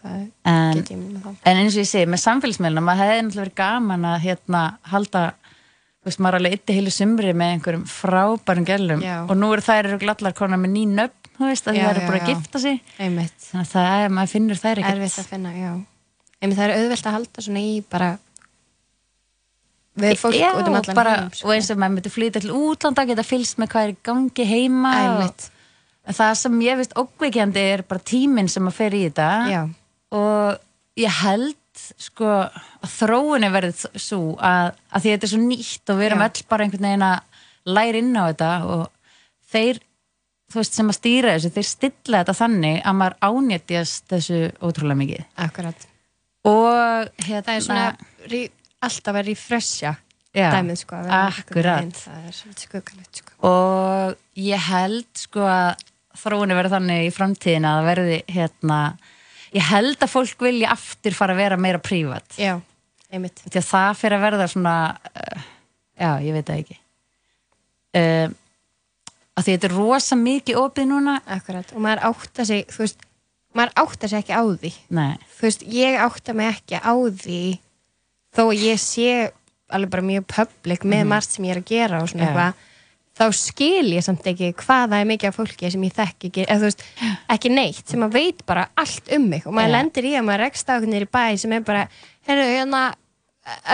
það 0.02 0.12
er 0.18 0.26
en, 0.48 0.76
ég 0.84 0.98
með 0.98 1.22
það. 1.24 1.34
en 1.44 1.56
eins 1.62 1.74
og 1.76 1.82
ég 1.82 1.88
segi, 1.90 2.06
með 2.08 2.22
samfélagsmiðluna 2.24 2.84
maður 2.84 3.02
hefði 3.04 3.24
náttúrulega 3.24 3.44
verið 3.44 3.54
gaman 3.60 4.04
að 4.04 4.20
hérna, 4.24 4.62
halda 4.92 5.24
þú 5.34 6.08
veist, 6.08 6.20
maður 6.20 6.34
er 6.34 6.40
alveg 6.40 6.56
ytti 6.58 6.76
heilu 6.78 6.90
sumri 6.94 7.32
með 7.34 7.52
einhverjum 7.54 7.84
frábærum 7.88 8.66
Já. 9.04 9.16
og 9.28 9.36
nú 9.36 9.52
eru 9.52 9.64
þær 9.64 9.84
eru 9.90 10.08
allar 10.14 10.32
konar 10.36 10.60
með 10.60 10.72
ný 10.76 10.84
nöfn 10.94 11.32
þú 11.38 11.48
veist, 11.50 11.66
að 11.68 11.74
Já, 11.76 11.84
það 11.84 11.96
eru 11.96 12.06
bara 12.06 12.20
að 12.20 12.28
gifta 12.30 12.58
sig 12.62 12.80
þannig 12.96 13.64
að 13.64 13.70
það 13.74 14.04
er, 14.04 14.08
maður 14.16 14.32
finnur 14.34 14.60
þær 14.60 14.78
ekkert 14.80 14.94
Erfitt 14.94 15.18
að 15.18 15.30
finna, 15.32 15.52
já. 15.58 15.72
Einmitt 16.40 16.58
það 16.58 16.64
er 16.68 16.76
auðvelt 16.78 17.06
að 17.08 17.16
halda 17.18 17.44
svona 17.48 17.60
í 17.64 17.74
bara 17.90 18.10
við 20.00 20.14
fólk 20.20 20.36
Já, 20.38 20.50
út 20.58 20.68
um 20.68 20.76
allan 20.78 20.96
bara, 20.98 21.16
heim. 21.22 21.32
sko. 21.34 21.48
og 21.48 21.54
eins 21.54 21.70
og 21.70 21.80
maður 21.80 21.96
myndi 21.96 22.12
flytja 22.14 22.42
til 22.44 22.54
útlanda 22.58 23.04
geta 23.08 23.24
fylgst 23.26 23.60
með 23.62 23.72
hvað 23.74 23.88
er 23.88 23.96
gangi 24.10 24.46
heima 24.48 24.94
og, 25.14 25.48
en 26.04 26.16
það 26.18 26.32
sem 26.40 26.56
ég 26.66 26.80
veist 26.80 26.96
ókveikjandi 26.98 27.66
er 27.74 27.84
bara 27.88 28.02
tíminn 28.12 28.50
sem 28.50 28.66
að 28.70 28.78
fer 28.80 28.96
í 28.96 29.04
þetta 29.06 29.28
Já, 29.52 29.60
og 30.18 30.58
ég 31.00 31.20
held 31.22 31.56
sko 31.98 32.28
að 32.30 32.90
þróunni 32.96 33.48
verði 33.50 33.72
svo 33.98 34.34
að, 34.38 34.74
að 34.94 35.02
því 35.02 35.10
að 35.10 35.14
þetta 35.16 35.26
er 35.26 35.32
svo 35.32 35.40
nýtt 35.42 35.90
og 35.90 35.98
við 35.98 36.06
erum 36.08 36.22
öll 36.26 36.44
bara 36.50 36.66
einhvern 36.66 36.86
veginn 36.86 37.06
að 37.08 37.40
læra 37.74 37.98
inn 38.02 38.14
á 38.14 38.22
þetta 38.28 38.50
og 38.74 38.84
þeir 39.54 39.80
veist 40.54 40.76
sem 40.76 40.90
að 40.92 40.98
stýra 41.00 41.32
þessu, 41.34 41.50
þeir 41.56 41.66
stilla 41.66 42.20
þetta 42.22 42.34
þannig 42.38 42.76
að 42.86 42.98
maður 43.00 43.16
ánéttjast 43.26 44.04
þessu 44.12 44.38
ótrúlega 44.62 45.00
mikið 45.00 45.24
akkurat. 45.46 45.86
og 46.46 47.08
hérna 47.26 47.42
Það 47.48 47.56
er 47.56 47.64
svona 47.66 47.86
alltaf 48.88 49.18
að 49.20 49.26
refresha 49.30 49.94
Já, 50.34 50.48
dæmið 50.50 50.78
sko. 50.82 50.98
akkurat. 51.14 51.98
Það 52.04 52.22
er 52.28 52.34
svolítið 52.34 52.64
skuggalegt 52.68 53.20
sko. 53.22 53.34
og 53.46 54.16
ég 54.42 54.64
held 54.68 55.10
sko 55.20 55.44
að 55.46 55.84
þróunni 56.24 56.56
verði 56.58 56.72
þannig 56.76 57.04
í 57.08 57.12
framtíðina 57.14 57.74
að 57.78 57.88
verði 57.90 58.18
hérna 58.34 58.78
ég 59.54 59.68
held 59.70 59.98
að 60.02 60.10
fólk 60.10 60.42
vilja 60.46 60.72
aftur 60.74 61.14
fara 61.14 61.34
að 61.36 61.42
vera 61.44 61.56
meira 61.60 61.78
prívat 61.82 62.38
Já, 62.38 62.56
einmitt. 63.14 63.42
því 63.46 63.60
að 63.60 63.68
það 63.70 63.98
fyrir 64.00 64.18
að 64.18 64.24
verða 64.26 64.48
svona 64.50 64.74
uh, 64.94 65.44
já, 65.98 66.10
ég 66.26 66.34
veit 66.34 66.46
það 66.50 66.62
ekki 66.64 66.78
uh, 68.00 68.34
að 69.34 69.42
því 69.46 69.54
þetta 69.56 69.68
er 69.70 69.76
rosa 69.78 70.18
mikið 70.18 70.60
opið 70.62 70.88
núna 70.90 71.16
Akkurat. 71.34 71.70
Og 71.74 71.82
maður 71.82 72.04
átta 72.10 72.46
sig, 72.46 72.66
þú 72.70 72.84
veist, 72.84 73.06
maður 73.54 73.72
átta 73.84 74.10
sig 74.10 74.22
ekki 74.22 74.34
á 74.38 74.42
því. 74.46 74.72
nei, 74.94 75.14
þú 75.38 75.46
veist, 75.48 75.64
ég 75.74 75.98
átta 76.02 76.34
mig 76.38 76.50
ekki 76.54 76.78
á 76.82 76.94
því 76.94 77.40
þó 78.34 78.44
að 78.44 78.62
ég 78.64 78.80
sé 78.82 79.08
alveg 79.74 79.90
bara 79.94 80.06
mjög 80.06 80.28
public 80.30 80.86
með 80.86 81.10
margt 81.10 81.34
sem 81.34 81.46
ég 81.48 81.56
er 81.56 81.62
að 81.62 81.70
gera 81.70 82.00
og 82.02 82.10
svona 82.10 82.24
Já. 82.24 82.30
eitthvað 82.30 82.70
þá 83.14 83.38
skil 83.38 83.92
ég 83.94 84.02
samt 84.02 84.26
ekki 84.26 84.50
hvað 84.58 84.88
það 84.90 84.96
er 84.98 85.08
mikið 85.12 85.30
af 85.30 85.36
fólki 85.38 85.70
sem 85.70 85.86
ég 85.86 85.94
þekk 85.94 86.26
ekki, 86.28 86.44
eða 86.48 86.58
þú 86.58 86.68
veist, 86.68 86.84
ekki 87.36 87.52
neitt 87.54 87.92
sem 87.92 88.02
að 88.06 88.16
veit 88.18 88.42
bara 88.48 88.66
allt 88.80 89.12
um 89.14 89.28
mig 89.30 89.46
og 89.46 89.54
maður 89.54 89.70
Já. 89.70 89.74
lendir 89.76 90.08
í 90.08 90.14
að 90.18 90.26
maður 90.26 90.44
rekst 90.48 90.72
á 90.72 90.74
hvernig 90.74 91.06
í 91.06 91.10
bæ 91.14 91.24
sem 91.40 91.54
er 91.54 91.66
bara, 91.66 91.84
herru, 92.26 92.48
hérna 92.50 92.82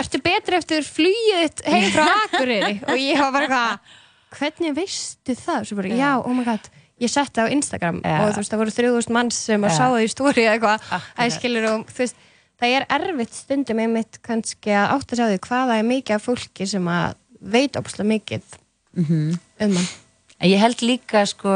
ertu 0.01 0.21
betri 0.25 0.59
eftir 0.59 0.85
þitt 0.85 1.65
heim 1.65 1.89
frá 1.95 2.05
Akureyri? 2.27 2.77
Og 2.85 3.01
ég 3.01 3.21
hafa 3.21 3.33
bara 3.39 3.49
eitthvað 3.49 3.97
hvernig 4.41 4.77
veistu 4.77 5.35
það? 5.39 5.65
Svo 5.67 5.81
bara, 5.81 5.97
já, 5.99 6.13
oh 6.21 6.37
my 6.37 6.45
god 6.47 6.71
ég 7.01 7.09
setti 7.09 7.41
á 7.41 7.49
Instagram 7.49 8.03
og 8.05 8.35
þú 8.35 8.43
veist, 8.43 8.53
það 8.53 8.61
voru 8.61 8.75
3000 8.77 9.15
manns 9.17 9.39
sem 9.49 9.65
að 9.65 9.77
sá 9.77 9.87
það 9.87 10.03
í 10.05 10.11
stóri 10.13 10.45
eða 10.45 10.57
eitthvað, 10.59 10.91
að 11.17 11.33
skilur 11.39 11.69
og 11.71 11.87
þú 11.89 12.03
veist, 12.05 12.27
það 12.61 12.75
er 12.77 12.87
erfitt 12.97 13.35
stundum 13.35 13.79
einmitt 13.83 14.19
kannski 14.27 14.71
að 14.77 14.95
átta 14.97 15.17
sig 15.17 15.25
á 15.25 15.31
því 15.33 15.39
hvað 15.47 15.71
það 15.71 15.79
er 15.83 15.89
mikið 15.91 16.17
af 16.19 16.27
fólki 16.29 16.67
sem 16.69 16.89
að 16.93 17.15
veit 17.41 17.79
ópslega 17.81 18.09
mikið 18.15 18.57
Mhm. 18.91 19.39
um 19.61 19.77
hann. 19.77 19.89
Ég 20.43 20.59
held 20.59 20.81
líka 20.83 21.21
sko 21.31 21.53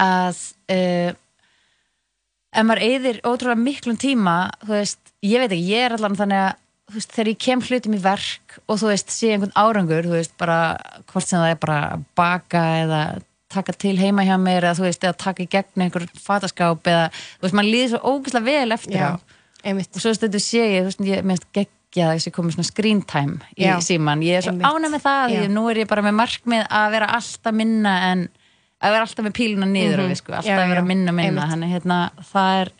að 0.00 0.36
uh, 0.70 1.10
ef 2.54 2.66
maður 2.66 2.82
eyðir 2.86 3.18
ótrúlega 3.26 3.58
miklum 3.60 3.98
tíma 4.00 4.36
þú 4.64 4.74
veist, 4.76 5.00
ég 5.26 5.42
veit 5.42 5.50
ekki, 5.54 5.70
ég 5.74 5.86
er 5.88 5.96
allan 5.96 6.16
þannig 6.18 6.44
að 6.44 6.94
veist, 6.94 7.12
þegar 7.14 7.30
ég 7.32 7.40
kem 7.46 7.60
hlutum 7.66 7.96
í 7.98 8.00
verk 8.02 8.56
og 8.66 8.80
þú 8.80 8.88
veist, 8.92 9.10
sé 9.14 9.32
einhvern 9.34 9.52
árangur 9.58 10.06
þú 10.08 10.14
veist, 10.16 10.36
bara, 10.40 10.60
hvort 11.10 11.26
sem 11.28 11.38
það 11.42 11.52
er 11.54 11.60
bara 11.66 11.80
að 11.96 12.06
baka 12.18 12.62
eða 12.84 13.02
taka 13.50 13.74
til 13.74 13.96
heima 13.98 14.22
hjá 14.26 14.36
mér 14.38 14.68
eða 14.68 14.78
þú 14.78 14.86
veist, 14.86 15.04
eða 15.04 15.18
taka 15.26 15.42
í 15.44 15.50
gegn 15.50 15.84
einhver 15.86 16.06
fataskáp 16.14 16.86
eða, 16.90 17.08
þú 17.38 17.46
veist, 17.48 17.58
maður 17.58 17.72
líður 17.74 17.92
svo 17.96 18.14
ógeðslega 18.14 18.48
vel 18.50 18.76
eftir 18.78 19.02
á 19.02 19.12
einmitt. 19.64 19.92
Og 19.94 20.02
svo 20.02 20.12
stundu 20.16 20.40
sé 20.42 20.64
ég, 20.64 20.82
þú 20.82 20.90
veist, 20.90 21.04
ég 21.10 21.26
minnst 21.26 21.46
geggja 21.56 22.10
þess 22.12 22.26
að 22.26 22.30
ég 22.30 22.36
komið 22.36 22.56
svona 22.56 22.68
screen 22.70 23.00
time 23.08 23.38
í 23.56 23.66
Já. 23.66 23.76
síman, 23.84 24.24
ég 24.24 24.40
er 24.40 24.46
svo 24.46 24.54
Einmitt. 24.54 24.68
ánæg 24.68 24.94
með 24.94 25.06
það 25.06 25.36
að 25.38 25.48
nú 25.54 25.64
er 25.70 25.80
ég 25.82 25.90
bara 25.90 26.04
með 26.06 26.18
markmið 26.20 26.66
að 26.80 26.90
vera 26.96 27.08
alltaf 27.18 27.56
minna 27.56 27.94
en 28.10 28.26
að 28.80 28.94
vera 28.94 29.06
alltaf 29.06 29.26
með 29.26 29.34
píluna 29.36 29.68
niður 29.68 30.04
mm 30.06 30.18
sko, 30.20 30.36
alltaf 30.38 30.50
Já, 30.50 30.58
að 30.58 30.72
vera 30.74 30.84
já. 30.84 30.88
minna 30.90 31.14
minna. 31.16 31.48
Þannig 31.50 31.74
hérna, 31.74 31.98
það 32.30 32.60
er 32.60 32.72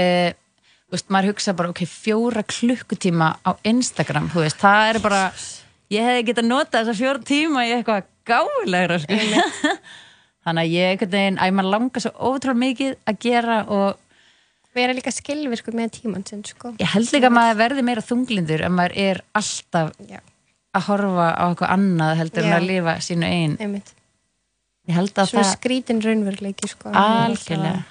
uh, 0.00 0.38
veist, 0.94 1.08
maður 1.12 1.32
hugsa 1.34 1.56
bara 1.58 1.72
ok, 1.72 1.82
fjóra 1.86 2.44
klukkutíma 2.46 3.32
á 3.44 3.50
Instagram, 3.68 4.30
þú 4.32 4.44
veist, 4.46 4.60
það 4.62 4.92
er 4.94 5.00
bara 5.04 5.24
ég 5.90 6.06
hefði 6.06 6.28
getað 6.30 6.48
notað 6.48 6.86
þessa 6.86 7.00
fjóra 7.02 7.24
tíma 7.26 7.66
í 7.66 7.74
eitthvað 7.76 8.06
gálegra 8.30 9.00
sko. 9.02 9.18
þannig 10.46 10.62
að 10.62 10.74
ég 10.74 10.92
einhvern 10.94 11.14
veginn 11.14 11.40
að 11.42 11.56
maður 11.58 11.74
langar 11.74 12.04
svo 12.04 12.12
ótrúlega 12.16 12.62
mikið 12.64 12.94
að 13.10 13.18
gera 13.26 13.58
og 13.68 13.98
vera 14.76 14.96
líka 14.96 15.12
skilvirkur 15.14 15.76
með 15.76 15.94
tímann 15.98 16.26
sinn 16.26 16.44
sko. 16.46 16.74
ég 16.80 16.92
held 16.94 17.12
líka 17.14 17.30
að 17.30 17.36
maður 17.38 17.60
verði 17.62 17.86
meira 17.86 18.04
þunglindur 18.06 18.66
en 18.66 18.76
maður 18.76 18.98
er 19.04 19.22
alltaf 19.40 19.94
Já, 20.08 20.20
að 20.76 20.86
horfa 20.88 21.30
á 21.34 21.44
eitthvað 21.48 21.72
annað 21.76 22.18
heldur 22.20 22.44
en 22.46 22.52
Já. 22.52 22.58
að 22.58 22.68
lifa 22.68 22.98
sínu 23.06 23.30
einn 23.30 23.56
ég 24.90 24.96
held 24.96 25.14
að 25.14 25.32
Svona 25.32 25.46
það 25.46 25.56
skrítin 25.56 26.04
raunveruleiki 26.04 26.70
sko. 26.70 26.92
algjörlega 26.94 27.82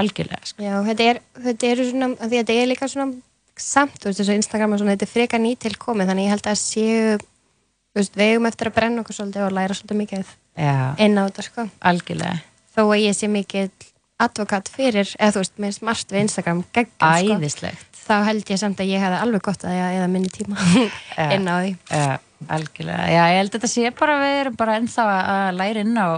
algjörlega 0.00 0.48
sko. 0.48 0.64
Já, 0.64 0.74
þetta 0.86 1.08
er, 1.10 1.20
þetta 1.46 1.68
er 1.68 1.84
svona, 1.90 2.08
þetta 2.22 2.56
er 2.56 2.70
líka 2.70 2.88
svona 2.88 3.12
samt, 3.60 4.06
veist, 4.06 4.22
Instagram 4.32 4.74
og 4.74 4.80
svona, 4.80 4.94
þetta 4.96 5.06
er 5.08 5.12
freka 5.12 5.40
nýtil 5.40 5.74
komið, 5.80 6.08
þannig 6.08 6.26
ég 6.26 6.32
held 6.32 6.48
að 6.48 6.60
séu, 6.60 7.18
veist, 7.96 8.16
við 8.16 8.32
eigum 8.32 8.48
eftir 8.48 8.70
að 8.70 8.76
brenna 8.78 9.04
okkur 9.04 9.18
svolítið 9.18 9.46
og 9.46 9.56
læra 9.58 9.76
svolítið 9.76 10.00
mikið 10.00 10.32
já, 10.56 10.76
inn 11.04 11.20
á 11.20 11.22
þetta, 11.28 11.46
sko. 11.50 11.66
algjörlega 11.92 12.40
Þó 12.72 12.86
að 12.86 13.02
ég 13.02 13.16
sé 13.18 13.28
mikið 13.28 13.90
advokat 14.26 14.68
fyrir, 14.72 15.08
eða 15.18 15.34
þú 15.36 15.42
veist, 15.42 15.54
með 15.64 15.72
smart 15.78 16.12
við 16.14 16.24
Instagram 16.26 16.60
geggjum, 16.74 16.98
sko. 16.98 17.38
æðislegt 17.38 17.88
Þá 18.02 18.14
held 18.26 18.48
ég 18.50 18.58
samt 18.58 18.80
að 18.82 18.88
ég 18.90 18.98
hefði 19.04 19.18
alveg 19.22 19.42
gott 19.46 19.62
að 19.68 19.76
ég 19.78 19.96
eða 20.00 20.06
minni 20.10 20.30
tíma 20.34 20.56
inn 21.36 21.46
á 21.46 21.54
því. 21.62 21.68
Já, 21.94 22.16
algjörlega. 22.56 23.04
Já, 23.14 23.20
ég 23.30 23.38
held 23.38 23.52
að 23.52 23.54
þetta 23.60 23.70
sé 23.70 23.92
bara 24.00 24.16
við 24.18 24.38
erum 24.40 24.56
bara 24.58 24.74
ennþá 24.80 25.04
að 25.20 25.50
læra 25.60 25.84
inn 25.86 25.94
á, 26.02 26.08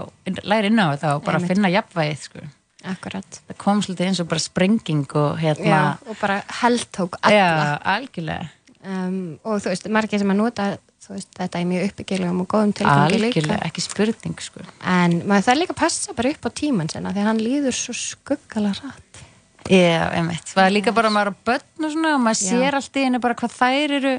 læra 0.49 0.71
inn 0.71 0.81
á 0.81 0.87
þetta 0.95 1.11
og 1.13 1.21
bara 1.27 1.37
Einmitt. 1.37 1.53
finna 1.53 1.69
jafnvægið, 1.75 2.23
sko. 2.25 2.45
Akkurat. 2.89 3.39
Það 3.49 3.57
kom 3.61 3.83
svolítið 3.85 4.09
eins 4.09 4.19
og 4.23 4.27
bara 4.33 4.43
sprenging 4.43 5.05
og 5.21 5.37
hérna. 5.41 5.69
Já, 5.69 6.09
og 6.09 6.17
bara 6.21 6.39
heldtók 6.63 7.19
alla. 7.21 7.37
Já, 7.37 7.77
algjörlega. 7.95 8.49
Um, 8.85 9.39
og 9.41 9.63
þú 9.63 9.71
veist, 9.71 9.87
margir 9.89 10.21
sem 10.21 10.29
að 10.29 10.37
nota 10.37 10.65
veist, 11.09 11.29
þetta 11.37 11.61
er 11.61 11.67
mjög 11.69 11.87
uppbyggilegum 11.89 12.41
og 12.43 12.47
góðum 12.49 12.73
tilgangi 12.77 13.19
líka. 13.19 13.41
Algjörlega, 13.41 13.69
ekki 13.69 13.83
spurning, 13.83 14.35
sko. 14.41 14.65
En 14.89 15.19
maður 15.29 15.47
þarf 15.47 15.61
líka 15.61 15.75
passa 15.77 16.15
bara 16.17 16.31
upp 16.33 16.47
á 16.47 16.49
tíman 16.61 16.91
sinna 16.91 17.13
því 17.13 17.23
að 17.23 17.29
hann 17.29 17.43
líður 17.43 17.77
svo 17.77 17.95
skuggala 17.97 18.73
rætt. 18.77 19.21
Já, 19.65 20.11
einmitt. 20.13 20.51
Það 20.51 20.67
er 20.67 20.75
líka 20.75 20.93
bara 20.93 21.11
maður 21.13 21.33
á 21.33 21.35
börn 21.49 21.87
og 21.87 21.93
svona 21.95 22.13
og 22.13 22.23
maður 22.25 22.41
Já. 22.41 22.49
sér 22.53 22.77
allt 22.77 22.99
í 22.99 23.05
henni 23.07 23.21
bara 23.21 23.37
hvað 23.39 23.55
þær 23.57 23.95
eru, 23.99 24.13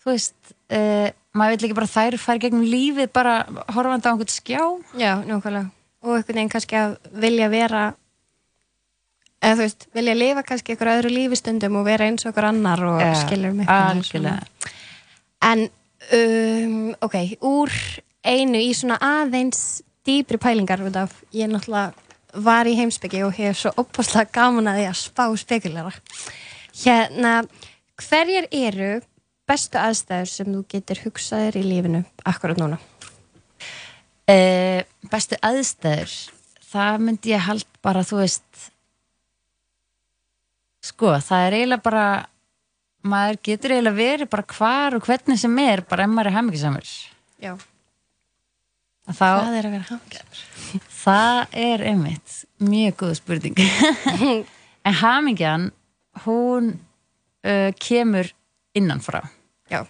þú 0.00 0.12
veist, 0.12 0.38
uh, 0.72 1.08
maður 1.36 1.56
vil 1.56 1.68
ekki 1.68 1.78
bara 1.80 1.92
þær 1.96 2.18
fara 2.20 2.44
gegnum 2.44 2.64
lífið 2.64 3.12
bara 3.16 3.34
horfandi 3.76 4.08
á 4.08 4.12
einhvern 4.12 4.32
skjá. 4.32 4.62
Já, 4.96 5.12
nákvæmlega. 5.28 5.68
Og 6.00 6.14
einhvern 6.16 6.38
veginn 6.38 6.52
kannski 6.52 6.80
að 6.80 6.96
vilja 7.20 7.50
vera 7.52 7.82
eða 9.40 9.56
þú 9.56 9.64
veist, 9.64 9.86
vilja 9.96 10.16
lifa 10.16 10.44
kannski 10.46 10.76
ykkur 10.76 10.92
öðru 10.94 11.12
lífi 11.14 11.38
stundum 11.40 11.80
og 11.80 11.86
vera 11.88 12.08
eins 12.08 12.26
og 12.26 12.32
ykkur 12.32 12.48
annar 12.50 12.84
og 12.84 13.00
Já, 13.00 13.12
skilur 13.24 13.56
mig 13.56 13.70
Algjörlega. 13.72 14.44
En, 15.50 15.66
um, 16.16 16.90
ok, 17.00 17.16
úr 17.48 17.72
einu 18.20 18.60
í 18.60 18.72
svona 18.76 19.00
aðeins 19.00 19.80
dýpri 20.06 20.40
pælingar 20.40 20.82
út 20.84 20.98
af 21.00 21.14
ég 21.32 21.48
náttúrulega 21.48 21.92
var 22.44 22.68
í 22.68 22.76
heimsbyggi 22.78 23.24
og 23.26 23.34
hef 23.34 23.58
svo 23.58 23.72
opaslega 23.80 24.30
gaman 24.34 24.70
að 24.70 24.80
því 24.80 24.88
að 24.90 24.98
spá 25.00 25.24
spekulara. 25.40 25.92
Hérna, 26.84 27.32
hverjar 28.00 28.46
eru 28.54 28.90
bestu 29.50 29.80
aðstæður 29.80 30.30
sem 30.30 30.52
þú 30.52 30.60
getur 30.70 31.00
hugsaðir 31.06 31.58
í 31.58 31.64
lífinu 31.66 32.04
akkurat 32.28 32.60
núna? 32.60 32.78
Uh, 34.30 34.84
bestu 35.10 35.40
aðstæður 35.42 36.12
það 36.70 37.00
myndi 37.06 37.32
ég 37.32 37.48
hald 37.48 37.66
bara 37.82 38.04
þú 38.06 38.20
veist 38.20 38.70
sko 40.90 41.14
það 41.22 41.46
er 41.46 41.58
eiginlega 41.58 41.86
bara 41.86 42.04
maður 43.06 43.40
getur 43.48 43.74
eiginlega 43.74 43.96
verið 43.96 44.30
bara 44.34 44.46
hvar 44.56 44.96
og 44.96 45.06
hvernig 45.06 45.40
sem 45.40 45.58
er 45.62 45.84
bara 45.88 46.04
ef 46.06 46.12
maður 46.12 46.30
er 46.30 46.36
hemmingisamur 46.36 46.92
Já. 47.40 47.54
þá, 49.08 49.28
Hvað 49.40 49.56
er 49.56 49.68
að 49.68 49.76
vera 49.76 49.88
hamingjar? 49.88 50.44
það 51.04 51.58
er 51.64 51.86
einmitt 51.92 52.36
mjög 52.60 52.98
góð 53.04 53.16
spurning 53.22 53.62
en 54.86 55.00
hamingjan 55.00 55.70
hún 56.26 56.74
uh, 57.46 57.70
kemur 57.80 58.30
innanfrá 58.76 59.24
Já. 59.72 59.84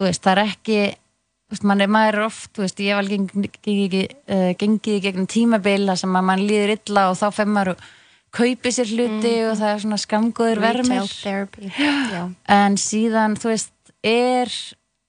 veist, 0.00 0.22
það 0.24 0.32
er 0.32 0.42
ekki 0.46 0.78
veist, 1.52 1.66
er, 1.66 1.92
maður 1.92 2.20
er 2.22 2.26
oft, 2.30 2.52
veist, 2.62 2.80
ég 2.80 2.96
alveg 2.96 3.28
gengið, 3.60 4.14
uh, 4.32 4.52
gengið 4.58 4.96
í 4.96 5.02
gegnum 5.04 5.28
tímabila 5.30 5.98
sem 6.00 6.16
að 6.16 6.30
mann 6.30 6.46
líður 6.48 6.78
illa 6.78 7.10
og 7.10 7.18
þá 7.20 7.26
fer 7.36 7.50
maður 7.50 7.74
og 7.76 7.84
kaupir 8.32 8.72
sér 8.72 8.88
hluti 8.88 9.32
og 9.50 9.56
það 9.60 9.70
er 9.74 9.80
svona 9.84 9.98
skamgóður. 10.00 10.60
Já. 12.12 12.22
en 12.56 12.76
síðan, 12.80 13.36
þú 13.40 13.50
veist, 13.52 13.72
er 14.02 14.52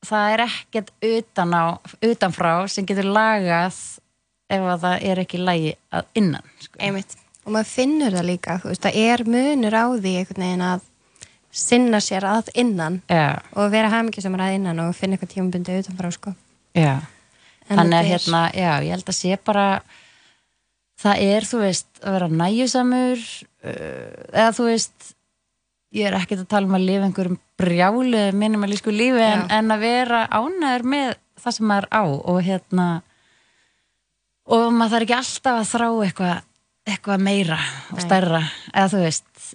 það 0.04 0.34
er 0.36 0.44
ekkert 0.50 0.90
utan 1.08 1.54
á, 1.56 1.64
utanfrá 2.04 2.54
sem 2.68 2.86
getur 2.90 3.08
lagað 3.08 3.78
ef 4.54 4.66
að 4.74 4.82
það 4.84 5.06
er 5.10 5.22
ekki 5.24 5.40
lægi 5.40 5.76
að 5.96 6.10
innan 6.20 6.50
sko. 6.60 6.80
Einmitt. 6.84 7.16
Og 7.46 7.52
maður 7.56 7.70
finnur 7.72 8.14
það 8.16 8.28
líka, 8.28 8.58
þú 8.64 8.70
veist, 8.72 8.84
það 8.86 9.00
er 9.04 9.24
munur 9.28 9.76
á 9.76 9.86
því 9.96 10.12
einhvern 10.20 10.44
veginn 10.46 10.66
að 10.68 10.84
sinna 11.54 12.00
sér 12.02 12.26
að 12.26 12.48
innan 12.58 13.02
já, 13.12 13.40
og 13.54 13.72
vera 13.74 13.90
hafmyggjusamur 13.94 14.42
að 14.42 14.56
innan 14.58 14.80
og 14.84 14.94
finna 14.98 15.16
eitthvað 15.18 15.34
tímabundi 15.36 15.76
utanfrá, 15.84 16.12
sko. 16.16 16.34
En 17.70 17.78
þannig 17.80 17.98
að 18.00 18.04
er- 18.04 18.10
hérna, 18.12 18.40
já, 18.58 18.72
ég 18.84 18.90
held 18.98 19.12
að 19.12 19.18
sé 19.20 19.38
bara 19.46 19.66
það 21.01 21.25
er, 21.25 21.47
þú 21.49 21.63
veist, 21.63 21.89
að 22.03 22.15
vera 22.17 22.29
næjusamur 22.43 23.23
uh, 23.23 24.13
eða 24.32 24.51
þú 24.58 24.69
veist 24.69 25.13
ég 25.93 26.10
er 26.10 26.17
ekkert 26.17 26.45
að 26.45 26.51
tala 26.53 26.69
um 26.69 26.77
að 26.77 26.88
lifa 26.88 27.08
einhverjum 27.08 27.39
brjálu 27.60 28.23
minimalísku 28.38 28.93
lífi 28.93 29.25
en, 29.25 29.45
en 29.53 29.73
að 29.73 29.84
vera 29.86 30.23
ánæður 30.34 30.88
með 30.93 31.12
það 31.43 31.58
sem 31.58 31.69
maður 31.69 31.89
á 31.93 32.03
og 32.06 32.39
hérna 32.45 32.88
og 34.53 34.65
maður 34.73 34.95
þarf 34.95 35.06
ekki 35.06 35.17
alltaf 35.19 35.60
að 35.60 35.69
þrá 35.71 35.88
eitthvað 36.08 36.49
eitthvað 36.84 37.21
meira 37.23 37.60
og 37.93 37.99
Nei. 37.99 38.03
stærra 38.03 38.41
eða 38.73 38.88
þú 38.91 39.03
veist 39.06 39.51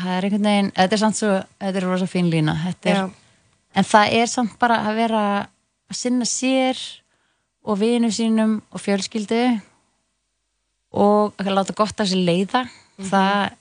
það 0.00 0.12
er 0.14 0.26
einhvern 0.26 0.48
veginn, 0.48 0.70
þetta 0.78 0.96
er 0.96 1.02
samt 1.02 1.18
svo 1.18 1.32
þetta 1.36 1.80
er 1.80 1.86
rosa 1.86 2.08
fín 2.10 2.30
lína 2.32 2.56
er, 2.82 3.02
en 3.74 3.86
það 3.86 4.16
er 4.22 4.30
samt 4.32 4.56
bara 4.62 4.80
að 4.88 4.98
vera 4.98 5.24
að 5.90 5.98
sinna 6.00 6.26
sér 6.26 6.80
og 7.66 7.78
vinu 7.82 8.10
sínum 8.14 8.58
og 8.72 8.82
fjölskyldu 8.82 9.42
og 10.92 11.34
að 11.38 11.52
láta 11.54 11.76
gott 11.78 12.00
af 12.02 12.08
sér 12.10 12.22
leiða 12.26 12.64
það 12.98 13.56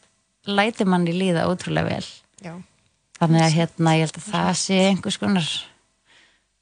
læti 0.49 0.87
manni 0.89 1.13
líða 1.13 1.47
ótrúlega 1.49 1.91
vel 1.91 2.07
já. 2.41 2.53
þannig 3.19 3.43
að 3.45 3.55
hérna 3.57 3.95
ég 3.97 4.07
held 4.07 4.21
að 4.21 4.29
það 4.31 4.51
sé 4.63 4.79
einhvers 4.87 5.19
konar 5.21 5.49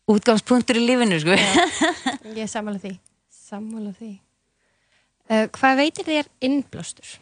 útgangspunktur 0.08 0.80
í 0.80 0.86
lífinu 0.88 1.18
sko. 1.20 1.36
Ég 2.38 2.46
er 2.46 2.48
sammála 2.48 2.80
því. 2.80 2.94
Sammála 3.28 3.90
því. 3.98 4.14
Uh, 5.28 5.46
hvað 5.52 5.80
veitir 5.82 6.08
þér 6.08 6.30
innblástur? 6.48 7.18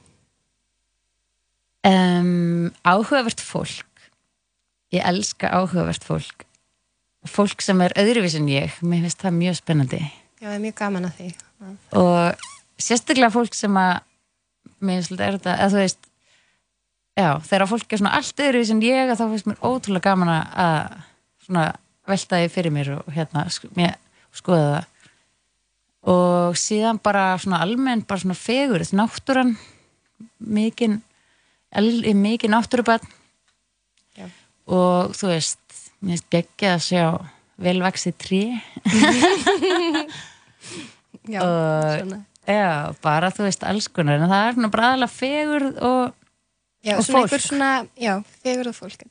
um, 1.86 2.72
áhugavert 2.86 3.42
fólk 3.42 4.10
ég 4.94 5.04
elska 5.06 5.50
áhugavert 5.54 6.04
fólk 6.06 6.46
fólk 7.26 7.62
sem 7.62 7.82
er 7.82 7.94
öðruvís 8.00 8.38
en 8.38 8.50
ég 8.50 8.78
mér 8.86 9.06
finnst 9.06 9.22
það 9.22 9.40
mjög 9.40 9.60
spennandi 9.60 10.02
Já, 10.02 10.50
það 10.50 10.56
er 10.56 10.64
mjög 10.66 10.78
gaman 10.82 11.08
að 11.10 11.20
því. 11.20 11.30
og 11.98 12.48
sérstaklega 12.82 13.32
fólk 13.34 13.56
sem 13.56 13.78
að 13.80 14.02
mér 14.84 15.00
finnst 15.00 15.14
þetta 15.14 15.26
er 15.28 15.38
þetta 15.38 15.56
að 15.64 15.74
þú 15.76 15.82
veist 15.84 16.10
já, 17.16 17.30
þegar 17.48 17.70
fólk 17.72 17.94
er 17.96 18.02
svona 18.02 18.16
allt 18.20 18.44
öðru 18.46 18.64
sem 18.68 18.82
ég 18.86 19.14
þá 19.16 19.24
finnst 19.32 19.50
mér 19.50 19.62
ótrúlega 19.64 20.10
gaman 20.10 20.32
að 20.36 20.98
svona 21.46 21.66
velta 22.10 22.42
því 22.42 22.52
fyrir 22.54 22.76
mér 22.76 22.92
og 22.98 23.08
hérna 23.16 23.46
sk 23.54 23.72
mér, 23.78 23.96
skoða 24.36 24.68
það 24.76 24.92
og 26.16 26.58
síðan 26.62 27.00
bara 27.02 27.24
svona 27.42 27.64
almenn 27.66 28.04
bara 28.06 28.22
svona 28.22 28.38
fegur, 28.38 28.84
náttúran 28.94 29.56
mikinn 30.38 31.00
mikið 31.76 32.52
náttúrubarn 32.54 33.08
Já. 34.20 34.28
og 34.70 35.16
þú 35.18 35.32
veist 35.32 35.80
mér 36.06 36.20
finnst 36.20 36.30
geggja 36.36 36.76
að 36.76 36.86
sjá 36.86 37.06
velvaksi 37.66 38.12
trí 38.20 38.44
Og- 41.42 42.00
svona. 42.04 42.20
Já, 42.48 42.94
bara 43.02 43.32
þú 43.34 43.48
veist 43.48 43.64
alls 43.66 43.88
konar 43.90 44.20
en 44.22 44.30
það 44.30 44.48
er 44.50 44.58
svona 44.58 44.72
bræðilega 44.76 45.14
fegur 45.16 45.66
og 45.82 46.14
Já, 46.86 47.00
Og 47.00 47.06
svona 47.08 47.26
fólk. 47.26 47.42
svona, 47.42 47.70
já, 47.98 48.12
fegur 48.44 48.68
og 48.70 48.76
fólk. 48.78 49.06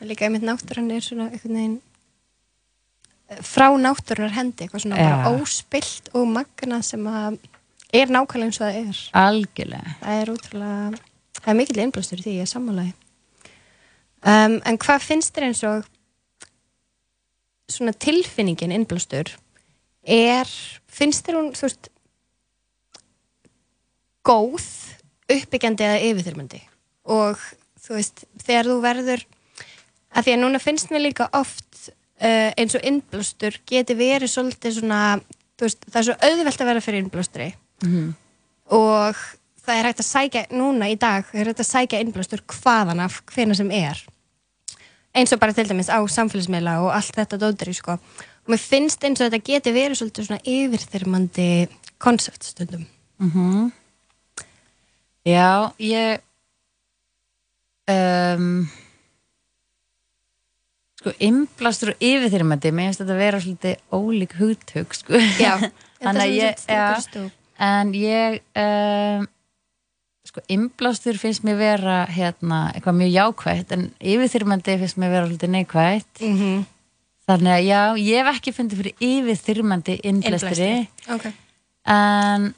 Líka 0.00 0.24
einmitt 0.24 0.46
náttúran 0.48 0.86
er 0.96 1.02
svona 1.04 1.26
einhvern 1.28 1.58
veginn 1.58 1.74
eh, 3.28 3.42
frá 3.44 3.66
náttúrunar 3.76 4.32
hendi, 4.32 4.64
eitthvað 4.64 4.86
svona 4.86 4.96
Já. 4.96 5.10
bara 5.10 5.34
óspilt 5.42 6.08
og 6.16 6.24
magna 6.32 6.78
sem 6.82 7.04
að 7.04 7.36
er 7.92 8.08
nákvæmlega 8.08 8.48
eins 8.48 8.60
og 8.60 8.64
það 8.64 8.78
er. 8.80 9.02
algjörlega 9.12 9.92
Það 10.00 10.22
er 10.22 10.32
útrúlega, 10.32 11.02
það 11.42 11.52
er 11.52 11.58
mikill 11.60 11.82
innblástur 11.84 12.18
í 12.18 12.24
því, 12.24 12.36
ég 12.38 12.46
er 12.48 12.52
sammálaði. 12.54 12.94
Um, 14.24 14.56
en 14.64 14.78
hvað 14.80 15.04
finnst 15.04 15.36
þér 15.36 15.46
eins 15.50 15.62
og 15.68 15.84
svona 17.68 17.92
tilfinningin 17.92 18.72
innblástur 18.72 19.34
er, 20.04 20.48
finnst 20.88 21.28
þér 21.28 21.38
hún, 21.42 21.52
þú 21.52 21.68
veist, 21.68 21.90
góð, 24.24 24.64
uppbyggjandi 25.30 25.86
eða 25.86 26.00
yfirþyrmandi. 26.08 26.62
Og 27.12 27.40
þú 27.84 27.98
veist, 27.98 28.24
þegar 28.44 28.70
þú 28.70 28.78
verður, 28.84 29.24
að 30.14 30.26
því 30.26 30.34
að 30.34 30.42
núna 30.42 30.62
finnst 30.62 30.92
mér 30.92 31.04
líka 31.04 31.28
oft 31.36 31.90
uh, 32.24 32.50
eins 32.56 32.76
og 32.76 32.84
innblástur 32.86 33.58
geti 33.68 33.96
verið 33.98 34.32
svolítið 34.32 34.78
svona 34.78 35.00
veist, 35.60 35.84
það 35.88 36.00
er 36.00 36.08
svo 36.08 36.16
auðvelt 36.28 36.62
að 36.62 36.70
vera 36.70 36.84
fyrir 36.84 37.02
innblástri 37.02 37.48
og 38.74 39.20
það 39.64 39.78
er 39.78 39.88
hægt 39.88 40.02
að 40.02 40.08
sækja 40.08 40.44
núna 40.52 40.90
í 40.92 40.96
dag, 41.00 41.26
það 41.30 41.40
er 41.40 41.52
hægt 41.52 41.62
að 41.64 41.70
sækja 41.70 42.02
innblástur 42.04 42.44
hvaðan 42.48 43.04
af 43.04 43.22
hvena 43.32 43.54
sem 43.54 43.70
er. 43.70 44.00
Eins 45.14 45.32
og 45.32 45.40
bara 45.40 45.54
til 45.54 45.68
dæmis 45.68 45.92
á 45.92 46.00
samfélagsmiðla 46.02 46.80
og 46.82 46.90
allt 46.94 47.14
þetta 47.14 47.38
dóttir 47.38 47.74
sko. 47.74 47.98
og 48.44 48.50
mér 48.50 48.60
finnst 48.60 49.04
eins 49.04 49.20
og 49.20 49.30
þetta 49.30 49.44
geti 49.46 49.72
verið 49.72 50.00
svolítið 50.00 50.26
svona 50.26 50.44
yfirþyrmandi 50.44 51.68
koncept 51.98 52.44
stundum 52.44 52.86
Já, 55.24 55.72
ég 55.80 56.20
um, 57.88 58.66
sko, 61.00 61.12
innblástur 61.16 61.94
og 61.94 62.02
yfirþyrmandi, 62.04 62.72
mér 62.76 62.90
finnst 62.90 63.00
þetta 63.00 63.14
að 63.14 63.22
vera 63.22 63.38
svolítið 63.40 63.94
ólík 63.96 64.34
hugtök, 64.36 64.96
sko 64.96 65.20
Já, 65.40 65.54
Þannig 66.04 66.26
að 66.26 66.34
ég, 66.36 66.66
já, 66.68 67.30
en 67.64 67.94
ég 67.96 68.36
um, 68.60 69.24
sko, 70.28 70.42
innblástur 70.52 71.16
finnst 71.20 71.46
mér 71.48 71.56
vera 71.56 72.02
hérna, 72.10 72.66
eitthvað 72.74 72.98
mjög 72.98 73.14
jákvætt 73.14 73.72
en 73.78 73.86
yfirþyrmandi 74.04 74.76
finnst 74.82 75.00
mér 75.00 75.14
vera 75.14 75.30
svolítið 75.30 75.54
neikvætt 75.54 76.20
Mm 76.20 76.36
-hmm. 76.36 76.66
þannig 77.28 77.52
að 77.52 77.64
já, 77.64 77.80
ég 77.96 78.20
hef 78.20 78.36
ekki 78.36 78.52
fundið 78.52 78.82
fyrir 78.82 78.94
yfirþyrmandi 79.00 79.96
innblæstri 80.04 80.88
okay. 81.08 81.32
en 81.88 82.54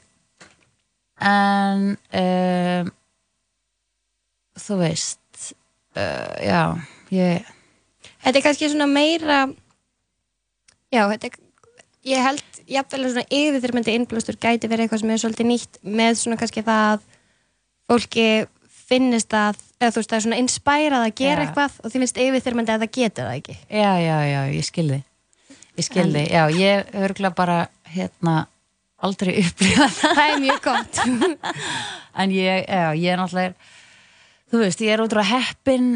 en 1.20 1.84
um, 2.20 2.90
þú 4.60 4.80
veist 4.82 5.52
uh, 5.96 6.34
já, 6.42 6.62
ég 7.14 7.52
Þetta 8.26 8.38
er 8.38 8.44
kannski 8.44 8.68
svona 8.70 8.88
meira 8.90 9.44
já, 10.90 11.04
þetta 11.12 11.28
er 11.30 11.38
ég 12.06 12.22
held 12.22 12.60
jafnvel 12.70 13.02
að 13.04 13.14
svona 13.14 13.38
yfirþyrmandi 13.38 13.94
innblástur 13.98 14.38
gæti 14.38 14.70
verið 14.70 14.86
eitthvað 14.86 15.02
sem 15.02 15.12
er 15.14 15.22
svolítið 15.22 15.48
nýtt 15.50 15.80
með 15.82 16.20
svona 16.20 16.38
kannski 16.40 16.64
það 16.66 16.92
að 16.92 17.06
fólki 17.86 18.28
finnist 18.86 19.34
að 19.34 19.58
eða 19.80 19.92
þú 19.92 20.00
veist 20.00 20.10
það 20.10 20.18
er 20.18 20.24
svona 20.26 20.40
inspærað 20.42 21.04
að 21.04 21.14
gera 21.18 21.42
Já. 21.42 21.46
eitthvað 21.46 21.78
og 21.82 21.90
því 21.92 22.02
finnst 22.02 22.20
yfirþyrmandi 22.22 22.74
að 22.74 22.84
það 22.84 22.92
geti 22.96 23.22
það 23.22 23.38
ekki. 23.40 23.56
Já, 23.70 23.92
já, 24.02 24.16
já, 24.30 24.40
ég 24.54 24.66
skilði 24.66 25.00
ég 25.76 25.86
skilði, 25.86 26.22
já, 26.32 26.42
ég 26.56 26.94
örgulega 26.96 27.36
bara 27.36 27.56
hérna 27.92 28.36
aldrei 29.04 29.34
upplifa 29.42 29.88
það. 29.92 30.14
Það 30.20 30.30
er 30.32 30.44
mjög 30.44 30.62
gott. 30.64 31.02
En 32.16 32.30
ég, 32.32 32.62
já, 32.64 32.94
ég 32.96 33.12
er 33.12 33.18
náttúrulega 33.20 33.52
þú 34.48 34.60
veist, 34.62 34.80
ég 34.80 34.94
er 34.94 35.02
útrúlega 35.04 35.40
heppin 35.40 35.88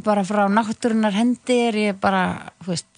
bara 0.00 0.22
frá 0.24 0.46
náttúrunar 0.48 1.12
hendir 1.12 1.76
ég 1.76 1.92
er 1.92 1.98
bara, 2.00 2.52
þú 2.64 2.72
veist 2.72 2.88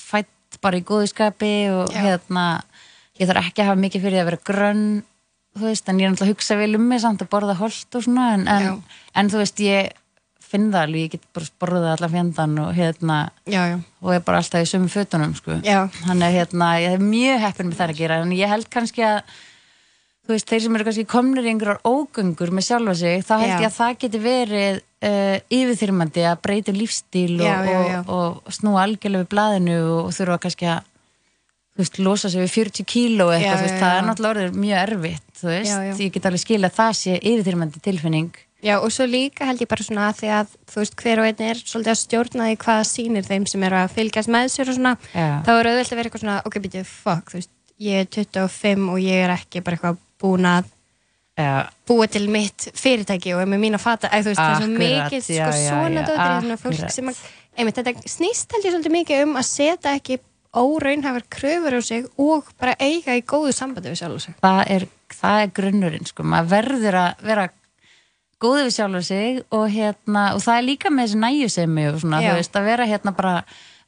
fætt 0.00 0.60
bara 0.62 0.80
í 0.80 0.84
góðu 0.86 1.10
skapi 1.10 1.52
og 1.74 1.92
Já. 1.92 2.00
hérna, 2.06 2.46
ég 3.20 3.28
þarf 3.28 3.50
ekki 3.50 3.64
að 3.64 3.70
hafa 3.70 3.82
mikið 3.82 4.06
fyrir 4.06 4.22
að 4.22 4.28
vera 4.30 4.42
grönn 4.48 4.86
þú 5.56 5.66
veist, 5.66 5.88
en 5.88 6.00
ég 6.00 6.06
er 6.08 6.14
náttúrulega 6.14 6.30
að 6.30 6.34
hugsa 6.38 6.58
vel 6.62 6.72
um 6.78 6.88
mig 6.88 7.02
samt 7.04 7.24
að 7.24 7.32
borða 7.34 7.58
holt 7.60 7.98
og 7.98 8.06
svona 8.06 8.26
en, 8.36 8.46
en, 8.48 8.82
en 9.12 9.32
þú 9.32 9.42
veist, 9.42 9.60
ég 9.66 9.92
finn 10.46 10.70
það 10.72 10.86
alveg, 10.86 11.02
ég 11.06 11.12
get 11.16 11.26
bara 11.36 11.50
borðað 11.62 11.90
allar 11.94 12.12
fjandan 12.12 12.54
og 12.62 12.70
hérna, 12.76 13.18
já, 13.48 13.60
já, 13.72 13.76
og 14.02 14.14
er 14.14 14.24
bara 14.26 14.40
alltaf 14.42 14.62
í 14.64 14.70
sömu 14.70 14.88
fötunum, 14.92 15.34
sko. 15.38 15.58
Þannig 16.04 16.28
að 16.28 16.38
hérna, 16.38 16.70
ég 16.82 16.96
er 16.96 17.04
mjög 17.04 17.44
heppin 17.44 17.70
með 17.70 17.80
það 17.80 17.92
að 17.94 18.00
gera 18.00 18.18
en 18.22 18.34
ég 18.36 18.52
held 18.52 18.70
kannski 18.72 19.06
að 19.06 19.20
þú 20.26 20.34
veist, 20.34 20.48
þeir 20.50 20.64
sem 20.64 20.76
eru 20.78 20.88
kannski 20.88 21.06
komnir 21.10 21.46
í 21.46 21.52
einhverjar 21.52 21.82
ógöngur 21.86 22.50
með 22.54 22.66
sjálfa 22.66 22.96
sig, 22.98 23.22
þá 23.26 23.34
held 23.36 23.52
ég 23.54 23.68
að 23.68 23.76
það 23.76 23.98
geti 24.02 24.20
verið 24.24 24.80
uh, 24.82 25.36
yfirþyrmandi 25.58 26.26
að 26.26 26.42
breyta 26.42 26.74
lífstíl 26.74 27.36
og. 27.46 27.70
Og, 27.76 28.10
og 28.16 28.56
snúa 28.56 28.82
algjörlega 28.86 29.26
við 29.26 29.32
blaðinu 29.34 29.78
og 30.00 30.10
þurfa 30.16 30.40
kannski 30.46 30.70
að 30.72 30.92
þú 31.76 31.84
veist, 31.84 32.00
losa 32.00 32.32
sig 32.32 32.40
við 32.42 32.52
40 32.56 32.88
kíló 32.88 33.28
eitthvað, 33.30 33.52
Já, 33.52 33.56
þú 33.60 33.68
veist, 33.68 33.80
það 33.82 33.94
er 33.94 34.04
náttúrulega 34.08 34.34
orðið 34.34 34.58
mjög 34.64 34.82
erfitt, 34.82 35.30
þú 35.36 35.48
veist, 35.52 36.02
ég 36.02 36.12
get 36.14 36.28
alveg 36.30 36.42
skil 36.42 36.62
að 36.64 36.76
það 36.80 36.92
sé 37.02 37.16
yfirþyrmandi 37.20 37.82
tilfinning 37.84 38.45
já 38.64 38.76
og 38.80 38.88
svo 38.92 39.06
líka 39.08 39.46
held 39.48 39.60
ég 39.60 39.68
bara 39.70 39.84
svona 39.84 40.06
að 40.10 40.20
því 40.20 40.30
að 40.38 40.54
þú 40.72 40.80
veist 40.80 40.96
hver 41.02 41.20
og 41.22 41.28
einn 41.28 41.42
er 41.48 41.60
svolítið 41.60 41.92
að 41.92 42.00
stjórna 42.02 42.46
því 42.48 42.56
hvað 42.64 42.80
sýnir 42.90 43.26
þeim 43.26 43.46
sem 43.50 43.66
eru 43.68 43.80
að 43.82 43.96
fylgjast 43.98 44.32
með 44.32 44.48
sér 44.54 44.70
og 44.72 44.78
svona 44.78 44.94
Já. 45.12 45.26
þá 45.44 45.50
er 45.56 45.68
auðvitað 45.70 45.92
að 45.92 46.00
vera 46.00 46.08
eitthvað 46.10 46.24
svona 46.24 46.38
ok, 46.48 46.56
býtið, 46.64 46.88
fuck, 47.04 47.30
þú 47.30 47.40
veist, 47.40 47.52
ég 47.86 48.00
er 48.00 48.08
25 48.16 48.88
og 48.94 49.02
ég 49.04 49.26
er 49.26 49.34
ekki 49.36 49.62
bara 49.66 49.78
eitthvað 49.78 50.00
búin 50.22 50.48
að 50.48 50.72
Já, 51.36 51.68
búa 51.84 52.06
til 52.08 52.30
mitt 52.32 52.64
fyrirtæki 52.72 53.34
og 53.36 53.42
er 53.42 53.48
með 53.52 53.60
mín 53.60 53.76
að 53.76 53.82
fata 53.84 54.08
að 54.08 54.24
þú 54.24 54.30
veist, 54.30 54.40
það 54.40 54.54
er 54.54 54.62
svo 54.62 54.78
mikið 54.80 55.26
sko, 55.26 55.48
svona 55.66 56.04
dóttir 56.06 56.38
svona 56.40 56.56
fólk 56.62 56.94
sem 56.94 57.10
að, 57.12 57.18
einmitt, 57.60 57.80
þetta 57.82 58.08
snýst 58.08 58.54
held 58.56 58.64
ég 58.64 58.72
svolítið 58.72 58.94
mikið 58.94 59.24
um 59.26 59.36
að 59.36 59.46
setja 59.50 59.92
ekki 59.98 60.16
óraunhafar 60.56 61.26
kröfur 61.28 61.76
á 61.76 61.80
sig 61.84 62.06
og 62.16 62.48
bara 62.56 62.72
eiga 62.80 63.18
í 63.18 63.20
góðu 63.20 63.52
sambandi 63.52 63.92
við 63.92 64.00
sjálf 64.00 64.16
og 64.16 64.24
sig. 64.24 64.38
Það 64.40 64.62
er, 64.78 64.86
það 65.12 65.42
er 65.42 65.52
grunnurinn 65.60 66.08
sko, 66.08 66.24
maður 66.24 66.50
verður 66.54 66.98
að 67.02 67.24
vera 67.28 67.46
góður 68.42 68.66
við 68.68 68.74
sjálfur 68.76 69.04
sig 69.06 69.40
og 69.56 69.64
hérna, 69.72 70.24
og 70.36 70.42
það 70.44 70.58
er 70.60 70.66
líka 70.66 70.92
með 70.92 71.06
þessi 71.08 71.20
næjusemi 71.22 71.86
og 71.90 71.98
svona, 72.02 72.20
Já. 72.20 72.28
þú 72.30 72.36
veist, 72.40 72.58
að 72.60 72.68
vera 72.70 72.88
hérna 72.90 73.14
bara 73.16 73.34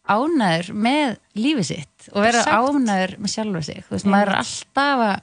ánæður 0.08 0.70
með 0.88 1.16
lífið 1.36 1.66
sitt 1.68 2.08
og 2.14 2.22
vera 2.24 2.40
Exakt. 2.40 2.56
ánæður 2.56 3.14
með 3.20 3.34
sjálfur 3.34 3.66
sig, 3.68 3.80
þú 3.84 3.96
veist, 3.96 4.08
maður 4.08 4.32
er 4.32 4.38
alltaf 4.40 5.04
að 5.04 5.16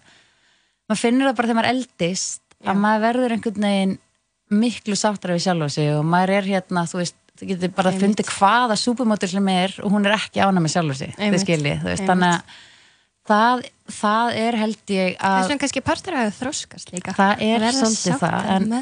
maður 0.86 1.02
finnur 1.02 1.30
það 1.32 1.38
bara 1.40 1.50
þegar 1.50 1.60
maður 1.62 1.72
eldist 1.74 2.42
Já. 2.56 2.70
að 2.70 2.82
maður 2.84 3.06
verður 3.08 3.36
einhvern 3.36 3.66
veginn 3.70 3.96
miklu 4.62 4.98
sáttar 5.00 5.34
við 5.34 5.46
sjálfur 5.48 5.74
sig 5.74 5.90
og 5.96 6.06
maður 6.06 6.36
er 6.38 6.50
hérna, 6.52 6.86
þú 6.86 7.02
veist, 7.02 7.18
þú 7.36 7.50
getur 7.50 7.74
bara 7.76 7.92
Einmitt. 7.92 8.06
fundið 8.06 8.30
hvaða 8.38 8.78
súpumótur 8.78 9.32
sem 9.34 9.50
er 9.56 9.74
og 9.82 9.92
hún 9.92 10.06
er 10.06 10.16
ekki 10.20 10.44
ánæð 10.46 10.62
með 10.68 10.76
sjálfur 10.76 11.00
sig, 11.02 11.18
þið 11.18 11.42
skiljið, 11.42 11.82
þú 11.82 11.90
veist, 11.90 12.06
þannig 12.12 12.36
að 12.36 12.62
það, 13.26 13.66
það 13.98 14.38
er 14.46 14.60
held 14.62 14.94
ég 14.94 15.18
það 15.18 15.34
er 15.34 15.42
að 15.42 15.50
svona 15.50 15.64
kannski 15.66 15.84
partur 15.90 16.20
að 16.22 16.32
þroskast 16.38 16.94
líka 16.94 17.16
Það 17.18 17.44
er 17.50 17.66
Að 17.66 17.78
svolítið 17.82 18.22
það, 18.22 18.50
en-. 18.54 18.78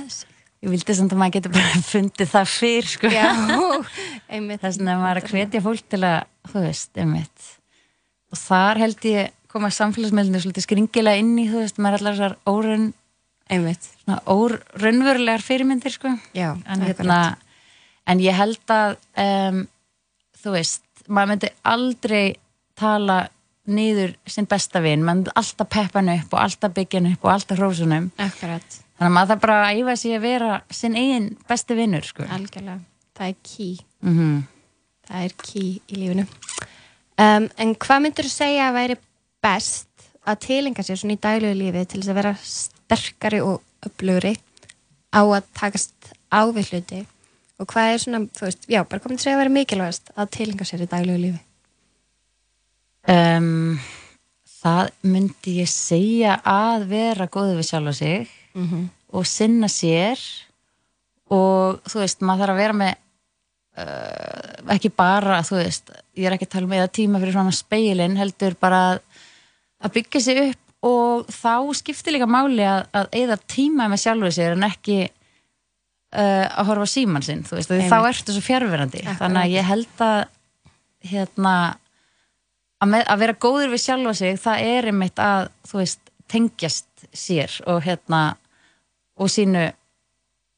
Ég 0.63 0.71
vildi 0.71 0.95
samt 0.95 1.13
að 1.13 1.21
maður 1.21 1.37
getur 1.37 1.53
bara 1.57 1.83
fundið 1.93 2.33
það 2.33 2.49
fyrr 2.53 2.89
sko. 2.95 3.11
já, 3.11 3.27
einmitt. 4.33 4.63
Vegna 4.63 4.95
er 4.95 5.03
maður 5.03 5.21
að 5.23 5.31
hvetja 5.35 5.63
fólk 5.65 5.85
til 5.91 6.01
að 6.07 6.19
þú 6.51 6.65
veist, 6.67 6.91
einmitt. 7.03 7.47
Og 8.33 8.39
þar 8.41 8.83
held 8.85 9.07
ég 9.11 9.33
koma 9.53 9.69
samfélagsmeilinu 9.69 10.41
svolítið 10.41 10.65
skringilega 10.65 11.21
inn 11.21 11.35
í 11.37 11.47
þú 11.51 11.61
veist, 11.61 11.81
maður 11.83 11.99
er 11.99 12.01
allar 12.01 12.15
þessar 12.17 12.37
órun 12.49 12.87
einmitt, 13.51 13.89
svona 14.03 14.21
órunverulegar 14.31 15.43
fyrirmyndir 15.43 15.93
sko. 15.93 16.15
já, 16.33 16.53
en, 16.55 16.79
það 16.79 16.87
er 16.87 16.89
hérna, 16.93 17.19
en 18.09 18.23
ég 18.23 18.37
held 18.37 18.73
að 18.73 18.95
um, 19.25 19.61
þú 20.43 20.55
veist, 20.55 20.83
maður 21.07 21.33
myndi 21.33 21.51
aldrei 21.73 22.23
tala 22.79 23.19
niður 23.69 24.15
sinn 24.27 24.47
besta 24.49 24.81
vin, 24.83 25.03
maður 25.03 25.19
myndi 25.19 25.35
alltaf 25.43 25.69
peppa 25.75 26.01
hann 26.01 26.13
upp 26.15 26.33
og 26.33 26.41
alltaf 26.43 26.73
byggja 26.75 27.01
hann 27.01 27.11
upp 27.13 27.27
og 27.27 27.33
alltaf 27.35 27.59
hrósunum 27.59 28.09
akkurat, 28.23 28.79
þannig 29.03 29.11
að 29.11 29.15
maður 29.19 29.33
þarf 29.33 29.43
bara 29.43 29.59
að 29.67 29.83
æfa 29.83 29.95
sig 29.99 30.15
að 30.15 30.25
vera 30.29 30.55
sinn 30.71 30.97
eigin 30.97 31.29
besti 31.51 31.77
vinnur 31.77 32.07
sko. 32.07 32.25
algjörlega. 32.31 32.79
Það 33.13 33.29
er 33.29 33.39
key. 33.43 33.77
Mm 34.01 34.41
það 35.07 35.27
er 35.27 35.35
key 35.43 35.69
í 35.91 35.99
lífinu. 35.99 36.25
Um, 37.21 37.47
en 37.61 37.73
hvað 37.77 38.03
myndur 38.05 38.27
þú 38.27 38.33
segja 38.33 38.67
að 38.69 38.77
væri 38.79 38.99
best 39.43 40.09
að 40.23 40.43
tilenga 40.47 40.85
sér 40.85 40.99
svona 40.99 41.17
í 41.17 41.21
daglegu 41.21 41.59
lífi 41.59 41.85
til 41.85 42.01
þess 42.01 42.11
að 42.13 42.19
vera 42.21 42.35
sterkari 42.47 43.41
og 43.43 43.87
öflugri 43.87 44.33
á 45.13 45.21
að 45.21 45.49
takast 45.57 46.13
á 46.31 46.41
við 46.55 46.71
hluti? 46.71 47.01
Og 47.61 47.69
hvað 47.69 47.91
er 47.91 47.99
svona, 48.01 48.21
þú 48.33 48.47
veist, 48.47 48.63
já, 48.71 48.81
bara 48.81 49.03
komið 49.03 49.21
til 49.21 49.33
að 49.33 49.41
vera 49.43 49.55
mikilvægast 49.57 50.13
að 50.17 50.31
tilenga 50.37 50.67
sér 50.67 50.85
í 50.85 50.89
daglegu 50.89 51.21
lífi? 51.21 51.41
Um, 53.13 53.75
það 54.63 54.93
myndi 55.05 55.57
ég 55.59 55.69
segja 55.69 56.39
að 56.47 56.87
vera 56.95 57.27
góðu 57.29 57.59
við 57.59 57.67
sjálfa 57.67 57.93
sig 57.99 58.31
mm 58.53 58.67
-hmm. 58.67 58.89
og 59.17 59.27
sinna 59.27 59.67
sér 59.67 60.19
og 61.33 61.81
þú 61.89 62.03
veist, 62.03 62.21
maður 62.21 62.45
þarf 62.45 62.53
að 62.53 62.61
vera 62.61 62.73
með 62.73 62.93
uh, 63.77 64.73
ekki 64.75 64.91
bara, 64.95 65.41
þú 65.45 65.59
veist 65.61 65.91
ég 66.17 66.27
er 66.27 66.35
ekki 66.35 66.49
að 66.49 66.55
tala 66.57 66.71
með 66.71 66.85
að 66.85 66.95
tíma 66.99 67.21
fyrir 67.21 67.37
svona 67.37 67.55
speilin 67.55 68.19
heldur 68.19 68.55
bara 68.59 68.83
að, 69.79 69.91
byggja 69.93 70.21
sig 70.21 70.41
upp 70.43 70.59
og 70.83 71.27
þá 71.31 71.73
skiptir 71.79 72.17
líka 72.17 72.27
máli 72.27 72.63
að, 72.67 72.87
að 72.91 73.07
eða 73.23 73.37
tíma 73.47 73.87
með 73.87 74.03
sjálfur 74.03 74.35
sér 74.35 74.57
en 74.57 74.67
ekki 74.67 74.99
uh, 75.07 76.47
að 76.59 76.67
horfa 76.71 76.89
síman 76.91 77.25
sinn, 77.25 77.43
þú 77.47 77.59
veist, 77.59 77.71
þá 77.71 77.99
ertu 78.09 78.35
svo 78.35 78.43
fjárverandi, 78.43 79.05
þannig 79.19 79.43
að 79.43 79.55
ég 79.55 79.69
held 79.71 80.03
að 80.03 80.19
hérna 81.03 81.55
að, 82.83 82.89
með, 82.91 83.05
að 83.07 83.21
vera 83.23 83.39
góður 83.45 83.73
við 83.73 83.83
sjálfa 83.85 84.15
sig 84.19 84.39
það 84.43 84.65
er 84.75 84.89
einmitt 84.91 85.19
að, 85.23 85.49
þú 85.69 85.81
veist 85.81 86.11
tengjast 86.31 87.07
sér 87.13 87.55
og 87.69 87.83
hérna 87.85 88.21
og 89.19 89.29
sínu 89.31 89.67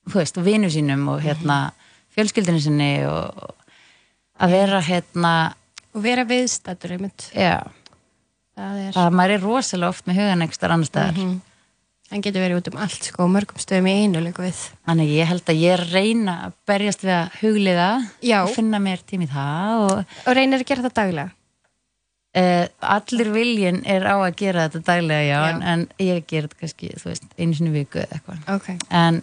þú 0.10 0.22
veist, 0.22 0.38
vinu 0.46 0.70
sínum 0.72 1.08
og 1.12 1.24
hérna 1.26 1.60
fjölskyldinu 2.16 2.62
sinni 2.62 2.92
og 3.10 3.56
að 4.40 4.54
vera 4.56 4.82
hérna 4.86 5.34
og 5.96 6.04
vera 6.04 6.26
viðstættur 6.28 6.96
einmitt. 6.98 7.30
Já, 7.32 7.64
það 8.56 8.80
er 8.84 9.00
að 9.00 9.14
maður 9.16 9.36
er 9.38 9.46
rosalega 9.46 9.94
oft 9.94 10.08
með 10.10 10.22
hugan 10.22 10.46
ekstra 10.46 10.76
annar 10.76 10.92
staðar. 10.92 11.20
Mhm. 11.20 11.42
hann 12.12 12.22
getur 12.22 12.44
verið 12.44 12.60
út 12.60 12.68
um 12.70 12.82
allt 12.84 13.08
sko, 13.08 13.24
og 13.24 13.32
mörgum 13.34 13.58
stöðum 13.58 13.88
í 13.90 13.94
einu 14.04 14.20
líka 14.22 14.44
við. 14.44 14.60
Þannig 14.86 15.10
ég 15.10 15.26
held 15.26 15.48
að 15.50 15.62
ég 15.64 15.86
reyna 15.90 16.36
að 16.46 16.54
berjast 16.70 17.02
við 17.02 17.14
að 17.16 17.40
hugliða 17.40 17.88
Já. 18.22 18.44
og 18.44 18.54
finna 18.54 18.78
mér 18.78 19.02
tími 19.02 19.26
í 19.26 19.32
það 19.32 19.74
og 19.88 20.06
og 20.28 20.36
reynir 20.38 20.62
að 20.62 20.68
gera 20.70 20.86
það 20.86 20.94
daglega 21.00 21.32
uh, 22.36 22.66
allir 22.96 23.32
viljin 23.34 23.82
er 23.88 24.06
á 24.08 24.16
að 24.18 24.36
gera 24.40 24.68
þetta 24.68 24.84
daglega 24.92 25.26
já, 25.26 25.36
Já. 25.36 25.54
En, 25.54 25.62
en 25.72 25.86
ég 26.04 26.26
ger 26.30 26.48
þetta 26.48 26.62
kannski, 26.64 26.92
veist, 27.04 27.30
einu 27.38 27.58
sinni 27.58 27.74
í 27.74 27.78
viku 27.80 28.02
eða 28.04 28.20
eitthvað 28.20 28.56
ok, 28.56 28.72
en 29.04 29.22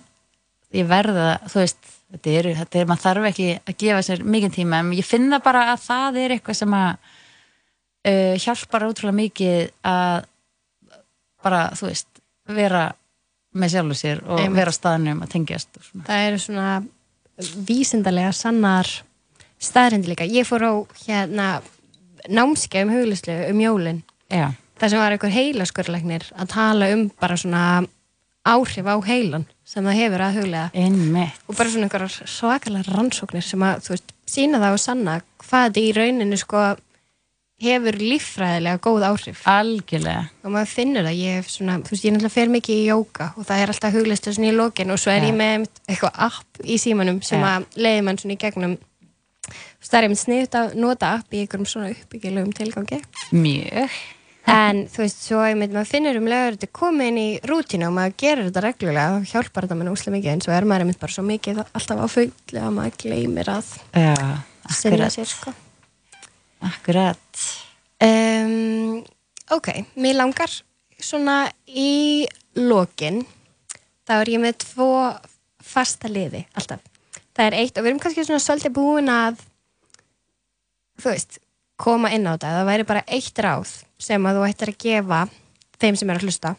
ég 0.73 0.89
verða, 0.89 1.27
þú 1.53 1.61
veist 1.63 1.93
þetta 2.13 2.37
er, 2.39 2.51
þetta 2.61 2.81
er, 2.81 2.89
maður 2.91 3.05
þarf 3.07 3.29
ekki 3.33 3.49
að 3.59 3.77
gefa 3.85 4.07
sér 4.09 4.25
mikið 4.37 4.57
tíma, 4.57 4.81
en 4.83 4.95
ég 4.97 5.09
finna 5.09 5.41
bara 5.45 5.67
að 5.73 5.85
það 5.87 6.19
er 6.23 6.37
eitthvað 6.37 6.61
sem 6.63 6.79
að 6.79 6.91
uh, 6.93 8.35
hjálpar 8.47 8.89
ótrúlega 8.89 9.19
mikið 9.21 9.71
að 9.93 10.27
bara, 11.43 11.63
þú 11.79 11.89
veist 11.91 12.11
vera 12.53 12.89
með 13.53 13.75
sjálfu 13.75 13.97
sér 13.99 14.21
og 14.25 14.41
Einmitt. 14.41 14.57
vera 14.57 14.73
á 14.73 14.79
staðnum 14.79 15.23
að 15.25 15.33
tengjast 15.35 15.77
og 15.77 15.85
svona. 15.85 16.05
það 16.09 16.27
eru 16.29 16.39
svona 16.41 16.69
vísindarlega 17.69 18.33
sannar 18.37 18.89
staðrind 19.63 20.09
líka, 20.09 20.25
ég 20.27 20.47
fór 20.49 20.65
á 20.65 20.73
hérna 21.05 21.49
námskeið 22.29 22.87
um 22.87 22.93
huglislu 22.97 23.39
um 23.51 23.61
jólin. 23.61 24.03
Já, 24.33 24.53
það 24.81 24.89
sem 24.95 24.99
var 25.03 25.13
einhver 25.17 25.35
heilaskurleiknir 25.35 26.29
að 26.37 26.49
tala 26.55 26.93
um 26.95 27.09
bara 27.21 27.37
svona 27.37 27.65
áhrif 28.45 28.87
á 28.91 28.97
heilan 29.07 29.45
sem 29.65 29.85
það 29.87 29.99
hefur 30.01 30.23
að 30.27 30.39
huglega 30.41 30.71
einmitt. 30.75 31.43
Og 31.49 31.57
bara 31.57 31.71
svona 31.71 31.87
einhverjar 31.87 32.29
svakalega 32.29 32.93
rannsóknir 32.97 33.45
sem 33.47 33.63
að, 33.63 33.85
þú 33.87 33.95
veist, 33.95 34.15
sína 34.27 34.59
það 34.63 34.73
og 34.79 34.81
sanna 34.83 35.19
hvað 35.43 35.69
þetta 35.69 35.81
í 35.85 35.93
rauninu 35.99 36.39
sko 36.41 36.63
hefur 37.63 37.95
líffræðilega 37.95 38.81
góð 38.83 39.05
áhrif. 39.07 39.43
Algjörlega. 39.47 40.25
Og 40.43 40.51
maður 40.51 40.71
finnur 40.73 41.05
það, 41.07 41.19
ég 41.21 41.37
hef 41.39 41.51
svona, 41.53 41.77
þú 41.79 41.93
veist, 41.95 42.05
ég 42.09 42.15
náttúrulega 42.17 42.35
fer 42.35 42.51
mikið 42.51 42.81
í 42.81 42.87
jóka 42.89 43.29
og 43.39 43.47
það 43.47 43.63
er 43.63 43.73
alltaf 43.75 43.95
huglistu 43.95 44.33
svona 44.35 44.49
í 44.51 44.57
lokin 44.57 44.91
og 44.91 44.99
svo 44.99 45.13
er 45.15 45.23
Ja. 45.23 45.29
ég 45.31 45.37
með 45.39 45.69
eitthvað 45.87 46.19
app 46.27 46.59
í 46.65 46.79
símanum 46.83 47.23
sem 47.23 47.39
Ja. 47.41 47.59
að 47.61 47.67
leiði 47.77 48.03
mann 48.03 48.19
svona 48.19 48.35
í 48.35 48.39
gegnum 48.43 48.79
það 49.91 49.99
er 49.99 50.09
einmitt 50.09 50.23
sniðut 50.23 50.59
að 50.59 50.75
nota 50.81 51.13
app 51.19 51.35
í 51.35 51.43
einhverjum 51.43 51.69
svona 51.69 51.93
uppbyggilegum 51.93 52.53
tilgangi. 52.57 53.01
Mjög. 53.35 53.97
En 54.53 54.83
þú 54.91 55.05
veist, 55.05 55.21
svo 55.23 55.41
einmitt 55.45 55.71
maður 55.71 55.91
finnur 55.93 56.19
um 56.19 56.27
leður 56.27 56.57
þetta 56.57 56.69
komið 56.75 57.11
inn 57.13 57.19
í 57.21 57.27
rútínu 57.47 57.87
og 57.87 57.95
maður 57.95 58.17
gerir 58.19 58.49
þetta 58.49 58.63
reglulega, 58.65 59.21
þá 59.21 59.35
hjálpar 59.37 59.67
þetta 59.67 59.77
mann 59.79 59.93
úslega 59.93 60.17
mikið 60.17 60.33
en 60.33 60.43
svo 60.43 60.55
er 60.57 60.67
maður 60.67 60.85
einmitt 60.87 61.03
bara 61.03 61.15
svo 61.15 61.25
mikið 61.29 61.61
alltaf 61.63 62.03
á 62.03 62.07
fullu 62.11 62.63
að 62.63 62.75
maður 62.79 62.97
gleymir 63.05 63.53
að 63.53 63.71
Já, 63.95 64.17
sinna 64.75 65.11
sér 65.15 65.31
sko. 65.31 65.55
Akkurat. 66.67 67.45
Um, 68.03 68.99
ok, 69.55 69.71
mér 70.03 70.19
langar 70.19 70.59
svona 71.03 71.45
í 71.67 72.27
lokin 72.59 73.23
þá 74.07 74.17
er 74.19 74.33
ég 74.35 74.43
með 74.43 74.59
tvo 74.67 74.91
fasta 75.63 76.11
liði 76.11 76.43
alltaf. 76.59 76.83
Það 77.33 77.47
er 77.47 77.59
eitt 77.63 77.79
og 77.79 77.87
við 77.87 77.93
erum 77.93 78.03
kannski 78.03 78.27
svona 78.27 78.43
svolítið 78.43 78.75
búin 78.77 79.09
að 79.13 79.39
þú 81.01 81.13
veist, 81.13 81.39
koma 81.81 82.13
inn 82.15 82.27
á 82.29 82.35
þetta. 82.35 82.57
Það 82.59 82.69
væri 82.73 82.89
bara 82.91 83.07
eitt 83.07 83.39
ráð 83.45 83.79
sem 84.03 84.29
að 84.29 84.39
þú 84.39 84.45
ættir 84.49 84.75
að 84.75 84.83
gefa 84.85 85.23
þeim 85.83 85.99
sem 85.99 86.13
er 86.13 86.21
að 86.21 86.29
hlusta 86.29 86.57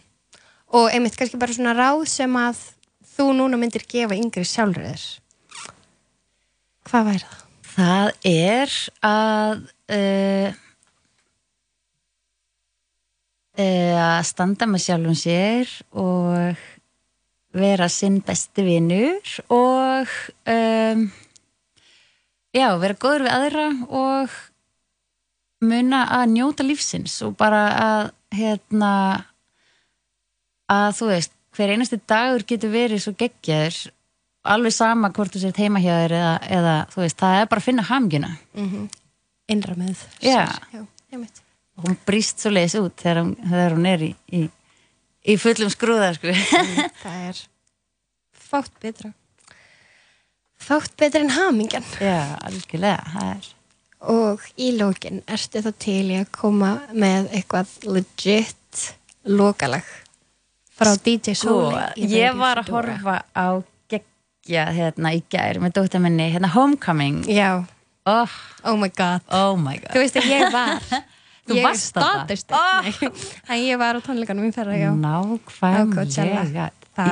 og 0.74 0.90
einmitt 0.90 1.18
kannski 1.18 1.38
bara 1.38 1.54
svona 1.54 1.76
ráð 1.78 2.08
sem 2.10 2.40
að 2.40 2.62
þú 3.14 3.30
núna 3.38 3.60
myndir 3.62 3.86
gefa 3.90 4.18
yngri 4.18 4.46
sjálfur. 4.48 5.06
Hvað 6.90 7.10
væri 7.10 7.24
það? 7.24 7.40
Það 7.74 8.10
er 8.30 8.74
að 9.08 9.62
uh, 9.98 10.58
uh, 13.62 14.20
standa 14.26 14.70
með 14.70 14.86
sjálfum 14.88 15.18
sér 15.18 15.74
og 15.98 16.64
vera 17.54 17.90
sinn 17.90 18.20
besti 18.26 18.66
vinnur 18.66 19.34
og 19.54 20.10
um, 20.50 21.06
já, 22.54 22.68
vera 22.82 22.98
góður 23.00 23.28
við 23.28 23.36
aðra 23.36 23.68
og 23.90 24.40
muna 25.64 26.04
að 26.18 26.26
njóta 26.34 26.66
lífsins 26.66 27.16
og 27.26 27.36
bara 27.40 27.62
að 27.80 28.04
hérna 28.36 28.94
að 30.72 30.90
þú 30.98 31.10
veist, 31.12 31.36
hver 31.54 31.74
einasti 31.76 32.00
dagur 32.10 32.44
getur 32.50 32.74
verið 32.74 33.04
svo 33.04 33.14
geggjaður. 33.18 33.78
Alveg 34.54 34.74
sama 34.76 35.12
hvort 35.16 35.32
þú 35.32 35.44
sért 35.44 35.60
heima 35.62 35.80
hjá 35.80 35.94
þér 36.02 36.16
eða, 36.18 36.34
eða 36.58 36.74
þú 36.92 37.02
veist, 37.06 37.20
það 37.22 37.38
er 37.40 37.50
bara 37.52 37.62
að 37.62 37.68
finna 37.70 37.86
hamgjuna 37.88 38.32
Innra 39.54 39.76
með. 39.76 40.02
Já. 40.24 40.48
Já, 40.74 40.84
hún 41.84 41.98
brýst 42.08 42.40
svo 42.44 42.52
leiðis 42.52 42.76
út 42.80 42.96
þegar 43.00 43.22
hún, 43.22 43.34
þegar 43.44 43.76
hún 43.78 43.88
er 43.92 44.04
í, 44.04 44.12
í, 44.32 44.42
í 45.32 45.36
fullum 45.40 45.72
skrúða 45.72 46.14
sko. 46.18 46.34
það 47.04 47.28
er 47.30 47.42
fátt 48.50 48.74
betra 48.84 49.14
fátt 50.64 50.96
betra 51.00 51.22
en 51.24 51.34
hamingjan. 51.36 51.86
Já, 52.02 52.38
algjörlega 52.44 53.04
það 53.14 53.30
er. 53.34 53.52
Og 54.14 54.48
í 54.60 54.74
lókin 54.76 55.22
ertu 55.32 55.62
þá 55.64 55.70
til 55.80 56.02
í 56.12 56.18
að 56.20 56.32
koma 56.36 56.74
með 56.92 57.30
eitthvað 57.38 57.76
legit 57.88 58.88
lokalag? 59.24 59.86
Frá 60.74 60.96
DJ 60.98 61.38
sko, 61.38 61.70
Sóli 61.70 61.86
í 62.02 62.10
ég 62.18 62.36
var 62.36 62.64
að 62.64 62.74
horfa 62.74 63.20
á 63.32 63.48
geggja 63.92 64.66
hérna 64.74 65.14
í 65.16 65.22
gær 65.32 65.62
með 65.64 65.78
dóttar 65.78 66.04
minni, 66.04 66.28
hérna 66.34 66.50
Homecoming. 66.52 67.24
Já, 67.30 67.64
oh, 68.10 68.38
oh 68.66 68.78
my 68.80 68.90
god. 68.92 69.24
Oh 69.32 69.56
my 69.56 69.78
god. 69.78 69.94
Þú 69.94 70.04
veist 70.04 70.20
að 70.20 70.32
ég 70.34 70.48
var 70.52 70.82
Þú 71.48 71.58
ég 71.60 71.76
statist 71.76 72.54
oh. 72.56 72.86
en 73.52 73.60
ég 73.60 73.80
var 73.80 74.00
á 74.00 74.02
tónleikanum 74.04 74.48
í 74.48 74.54
ferra, 74.56 74.78
nákvæmlega. 74.96 76.70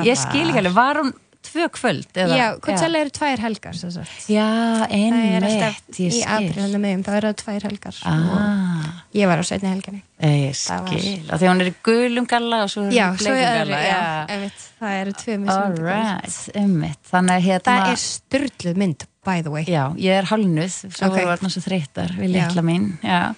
Ég 0.07 0.19
skil 0.19 0.47
ekki 0.47 0.61
alveg, 0.61 0.75
var 0.75 1.01
hún 1.01 1.11
tvö 1.45 1.67
kvöld 1.73 2.19
eða? 2.21 2.37
já, 2.37 2.45
Coachella 2.63 3.01
eru 3.01 3.11
tvær 3.15 3.41
helgar 3.43 3.75
já, 3.75 4.47
einmitt, 4.87 5.45
alltaf 5.47 5.99
í 5.99 6.07
skil 6.11 6.23
aprílinu 6.35 6.81
meðum, 6.83 7.03
þá 7.05 7.11
eru 7.17 7.31
það 7.31 7.37
tvær 7.41 7.67
helgar 7.67 7.99
ah, 8.11 8.89
ég 9.17 9.31
var 9.31 9.41
á 9.41 9.45
setni 9.47 9.71
helginni 9.71 10.01
ég 10.21 10.57
Það 10.61 10.85
var- 10.85 11.01
skil 11.01 11.31
og 11.31 11.41
því 11.41 11.49
hún 11.51 11.63
er 11.65 11.71
í 11.71 11.75
gulum 11.87 12.27
galla 12.29 12.63
og 12.65 12.73
svo 12.73 12.85
er 12.85 12.91
hún 12.91 12.97
í 12.97 13.23
bleikum 13.23 13.59
galla 13.59 13.81
já, 13.85 14.01
einmitt, 14.35 14.67
það 14.81 14.97
eru 15.01 15.15
tvö 15.21 15.37
mismunandi 15.41 15.81
kvöld. 15.81 16.01
Alright, 16.01 16.41
ummitt 16.63 17.11
Þannig 17.11 17.37
að 17.37 17.47
hérna 17.49 17.71
Það 17.71 17.91
er 17.91 18.01
styrluð 18.05 18.81
mynd, 18.81 19.07
by 19.27 19.41
the 19.45 19.51
way. 19.53 19.65
Já, 19.69 19.83
ég 19.99 20.21
er 20.21 20.29
hálnuð 20.31 20.75
Svo 20.77 21.09
Ok. 21.09 21.15
okay. 21.15 21.25
voru 21.29 21.51
svo 21.51 21.63
þreytar 21.65 22.15
við 22.17 22.35
litla 22.37 22.65
mín 22.65 22.91
Já 23.05 23.33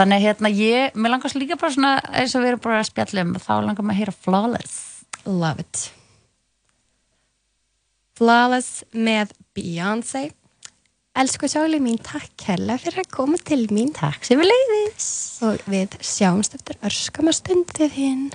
Þannig 0.00 0.16
að 0.16 0.24
hérna 0.24 0.50
ég, 0.56 0.94
mér 0.96 1.12
langast 1.12 1.36
líka 1.36 1.58
bara 1.60 1.74
svona 1.74 1.96
eins 2.16 2.32
og 2.34 2.44
við 2.44 2.54
erum 2.54 2.62
bara 2.64 2.78
að 2.80 2.86
spjalla 2.88 3.24
um 3.26 3.34
þá 3.36 3.50
langar 3.66 3.84
maður 3.84 3.92
að 3.92 4.00
heyra 4.00 4.14
Flawless 4.24 4.76
Love 5.28 5.60
it. 5.60 5.90
Flawless 8.20 8.82
með 8.92 9.30
Beyoncé. 9.56 10.26
Elsku 11.16 11.48
Sjáli 11.48 11.78
mín, 11.80 11.96
takk 12.04 12.44
hella 12.50 12.76
fyrir 12.76 13.00
að 13.00 13.14
koma 13.16 13.40
til 13.40 13.62
mín. 13.72 13.94
Takk 13.96 14.28
sem 14.28 14.36
við 14.36 14.50
leiðis 14.52 15.08
Og 15.48 15.64
við 15.64 15.96
sjáumst 16.04 16.52
eftir 16.58 16.76
örskama 16.84 17.32
stundið 17.32 17.96
hinn. 17.96 18.28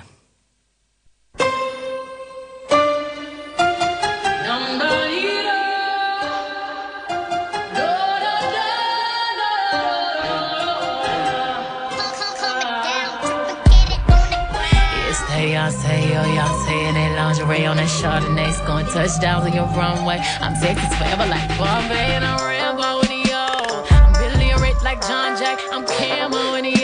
It's 15.06 15.82
say 15.86 16.88
in 16.88 16.94
that 16.94 17.05
lingerie 17.26 17.66
on 17.66 17.76
that 17.76 17.88
Chardonnay, 17.88 18.54
going 18.68 18.86
touchdowns 18.86 19.46
on 19.46 19.52
your 19.52 19.66
runway. 19.74 20.18
I'm 20.40 20.54
Texas 20.62 20.94
forever 20.96 21.26
like 21.26 21.48
Bombay 21.58 22.14
and 22.14 22.24
I'm 22.24 22.38
Rambo 22.38 23.02
and. 23.08 23.84
I'm 23.90 24.12
Billy 24.12 24.52
rich 24.62 24.80
like 24.84 25.00
John 25.02 25.36
Jack, 25.36 25.58
I'm 25.72 25.84
Camo 25.86 26.54
and 26.54 26.75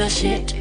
the 0.00 0.08
shit. 0.08 0.59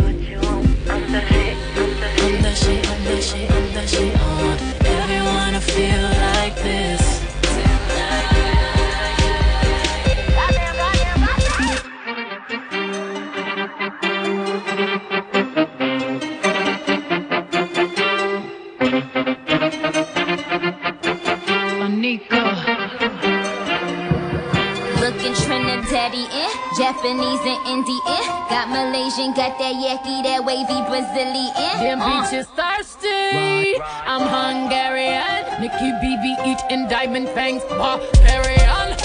Got 29.39 29.57
that 29.57 29.73
yaki, 29.73 30.21
that 30.23 30.43
wavy 30.43 30.79
Brazilian. 30.91 31.55
Them 31.79 32.01
Uh, 32.01 32.11
bitches 32.11 32.45
thirsty. 32.59 33.79
I'm 34.05 34.27
Hungarian. 34.27 35.61
Nikki 35.61 35.91
BB 36.01 36.25
eating 36.45 36.89
diamond 36.89 37.29
fangs. 37.29 37.63
Barbarian. 37.69 38.97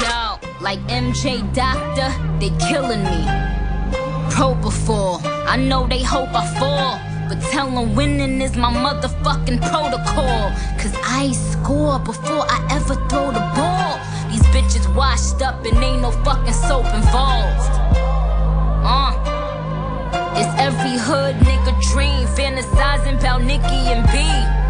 Yo, 0.00 0.38
like 0.62 0.80
MJ 0.88 1.42
Doctor, 1.52 2.08
they 2.40 2.48
killing 2.70 3.04
me. 3.04 3.20
Propofol, 4.32 5.20
I 5.46 5.56
know 5.56 5.86
they 5.86 6.02
hope 6.02 6.32
I 6.32 6.46
fall. 6.58 6.98
But 7.28 7.42
tell 7.52 7.70
them 7.70 7.94
winning 7.94 8.40
is 8.40 8.56
my 8.56 8.72
motherfucking 8.72 9.60
protocol. 9.70 10.52
Cause 10.80 10.94
I 11.04 11.32
score 11.32 11.98
before 11.98 12.46
I 12.48 12.58
ever 12.70 12.94
throw 13.10 13.30
the 13.30 13.44
ball. 13.58 14.00
These 14.30 14.46
bitches 14.54 14.86
washed 14.96 15.42
up 15.42 15.62
and 15.66 15.76
ain't 15.84 16.00
no 16.00 16.12
fucking 16.24 16.54
soap 16.54 16.86
involved. 16.94 17.81
Every 20.62 20.96
hood 20.96 21.34
nigga 21.42 21.74
dream, 21.90 22.22
fantasizing 22.38 23.18
about 23.18 23.42
Nicki 23.42 23.82
and 23.90 24.06
B. 24.14 24.22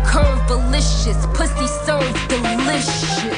Curve 0.09 0.41
delicious, 0.49 1.21
pussy 1.37 1.69
served 1.85 2.17
delicious. 2.33 3.37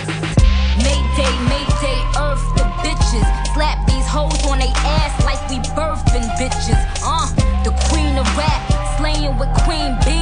Mayday, 0.78 1.34
Mayday, 1.50 1.98
earth 2.14 2.46
the 2.54 2.62
bitches. 2.78 3.26
Slap 3.54 3.84
these 3.90 4.06
hoes 4.06 4.38
on 4.46 4.60
they 4.60 4.70
ass 4.86 5.18
like 5.26 5.42
we 5.50 5.58
birthing 5.74 6.30
bitches. 6.38 6.78
Uh, 7.02 7.26
the 7.66 7.74
queen 7.90 8.14
of 8.22 8.26
rap, 8.38 8.62
slaying 8.98 9.36
with 9.36 9.50
Queen 9.66 9.98
B. 10.06 10.14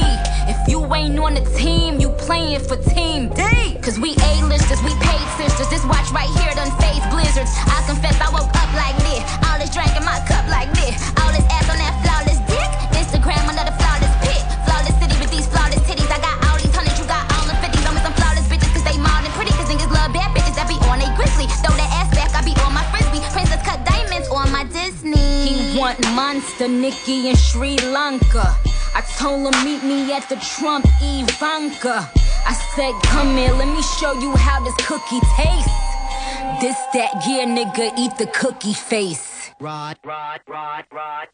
If 0.49 0.57
you 0.67 0.81
ain't 0.91 1.19
on 1.19 1.35
the 1.35 1.45
team, 1.53 1.99
you 1.99 2.09
playing 2.17 2.61
for 2.61 2.77
Team 2.77 3.29
D. 3.29 3.43
Cause 3.85 3.99
we 3.99 4.17
A-listers, 4.33 4.81
we 4.81 4.89
paid 5.05 5.27
sisters. 5.37 5.69
This 5.69 5.85
watch 5.85 6.09
right 6.09 6.29
here 6.41 6.49
done 6.57 6.73
phase 6.81 7.05
blizzards. 7.13 7.53
I 7.69 7.83
confess 7.85 8.12
monster 26.63 26.67
Nikki 26.67 27.29
in 27.29 27.35
Sri 27.35 27.77
Lanka. 27.91 28.55
I 28.95 29.01
told 29.17 29.53
him 29.53 29.65
meet 29.65 29.83
me 29.83 30.13
at 30.13 30.27
the 30.29 30.35
Trump 30.35 30.85
Ivanka. 31.01 32.09
I 32.45 32.53
said, 32.75 32.93
come 33.03 33.35
here, 33.35 33.51
let 33.53 33.67
me 33.67 33.81
show 33.99 34.13
you 34.13 34.35
how 34.35 34.63
this 34.63 34.75
cookie 34.85 35.19
tastes. 35.35 35.71
This 36.61 36.77
that 36.93 37.23
yeah, 37.27 37.45
nigga, 37.45 37.97
eat 37.97 38.17
the 38.17 38.27
cookie 38.27 38.73
face. 38.73 39.51
Rod, 39.59 39.97
Rod, 40.03 40.41
Rod, 40.47 40.85
Rod. 40.91 41.27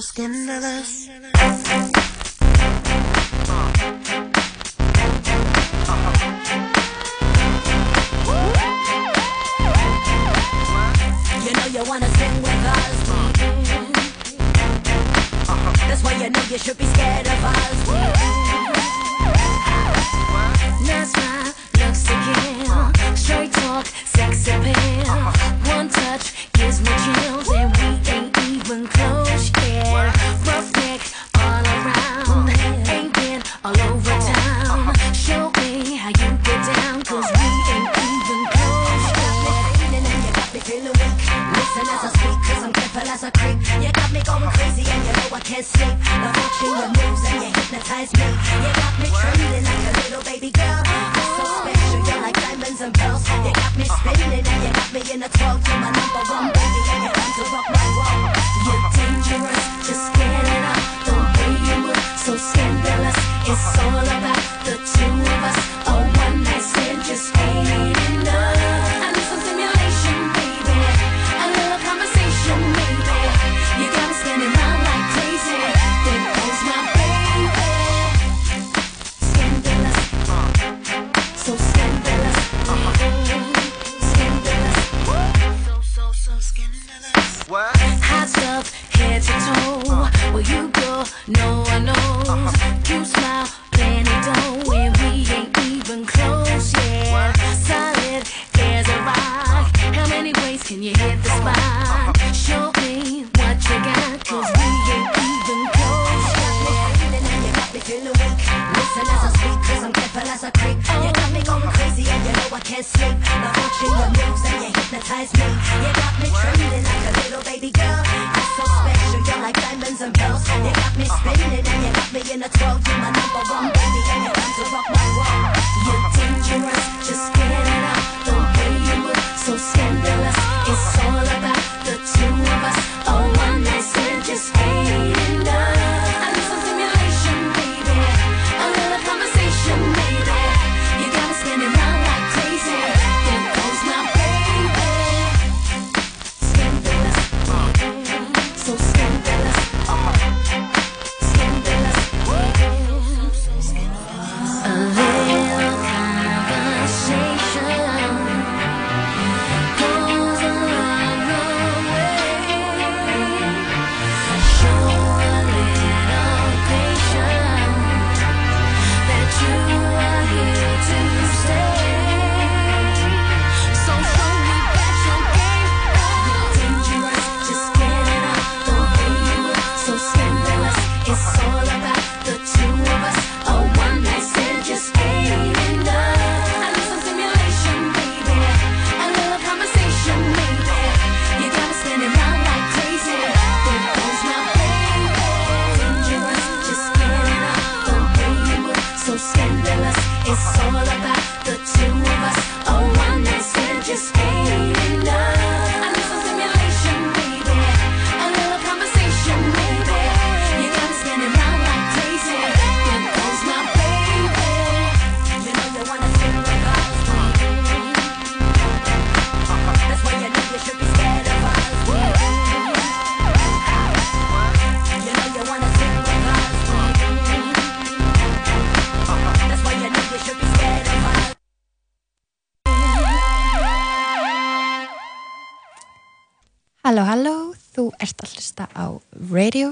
los 0.00 0.12
que 0.12 0.26
baby, 55.00 55.14
and 55.14 55.24
I 55.24 55.28
talk 55.28 55.62
to 55.62 55.70
my 55.80 55.90
number 55.90 56.22
one 56.30 56.52
baby 56.52 56.80
every 56.92 57.12
time 57.12 57.32
to 57.36 57.44
rock 57.52 57.66
my 57.72 57.86
world. 57.96 58.36
You're 58.66 58.84
dangerous, 58.96 59.64
just 59.86 60.06
get 60.14 60.44
it 60.44 60.64
up. 60.70 60.80
The 61.06 61.12
way 61.36 61.52
you 61.66 61.76
move, 61.84 62.04
so 62.16 62.36
scandalous. 62.36 63.16
It's 63.48 63.78
all 63.78 64.04
about 64.04 64.42
the 64.64 64.74
two 64.76 65.10
of 65.10 65.44
us. 65.44 65.79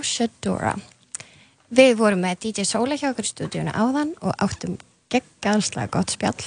Shadora. 0.05 0.75
Við 1.69 1.97
vorum 2.01 2.23
með 2.25 2.45
DJ 2.47 2.65
Sóla 2.69 2.97
hjá 2.97 3.11
okkur 3.11 3.27
í 3.27 3.31
stúdíuna 3.33 3.75
áðan 3.77 4.15
og 4.25 4.33
áttum 4.41 4.79
gegganslega 5.13 5.93
gott 5.93 6.15
spjall. 6.15 6.47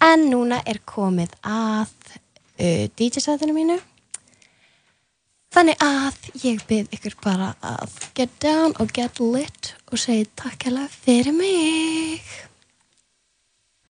En 0.00 0.28
núna 0.30 0.60
er 0.68 0.80
komið 0.88 1.34
að 1.44 1.90
uh, 2.14 2.86
DJ-sæðinu 2.96 3.56
mínu. 3.56 3.78
Þannig 5.50 5.82
að 5.82 6.28
ég 6.44 6.62
byrð 6.68 6.94
ykkur 6.94 7.16
bara 7.24 7.50
að 7.66 7.96
get 8.14 8.36
down 8.42 8.76
og 8.78 8.92
get 8.94 9.18
lit 9.18 9.72
og 9.90 9.98
segi 9.98 10.28
takk 10.38 10.68
hella 10.68 10.86
fyrir 10.92 11.34
mig. 11.34 12.22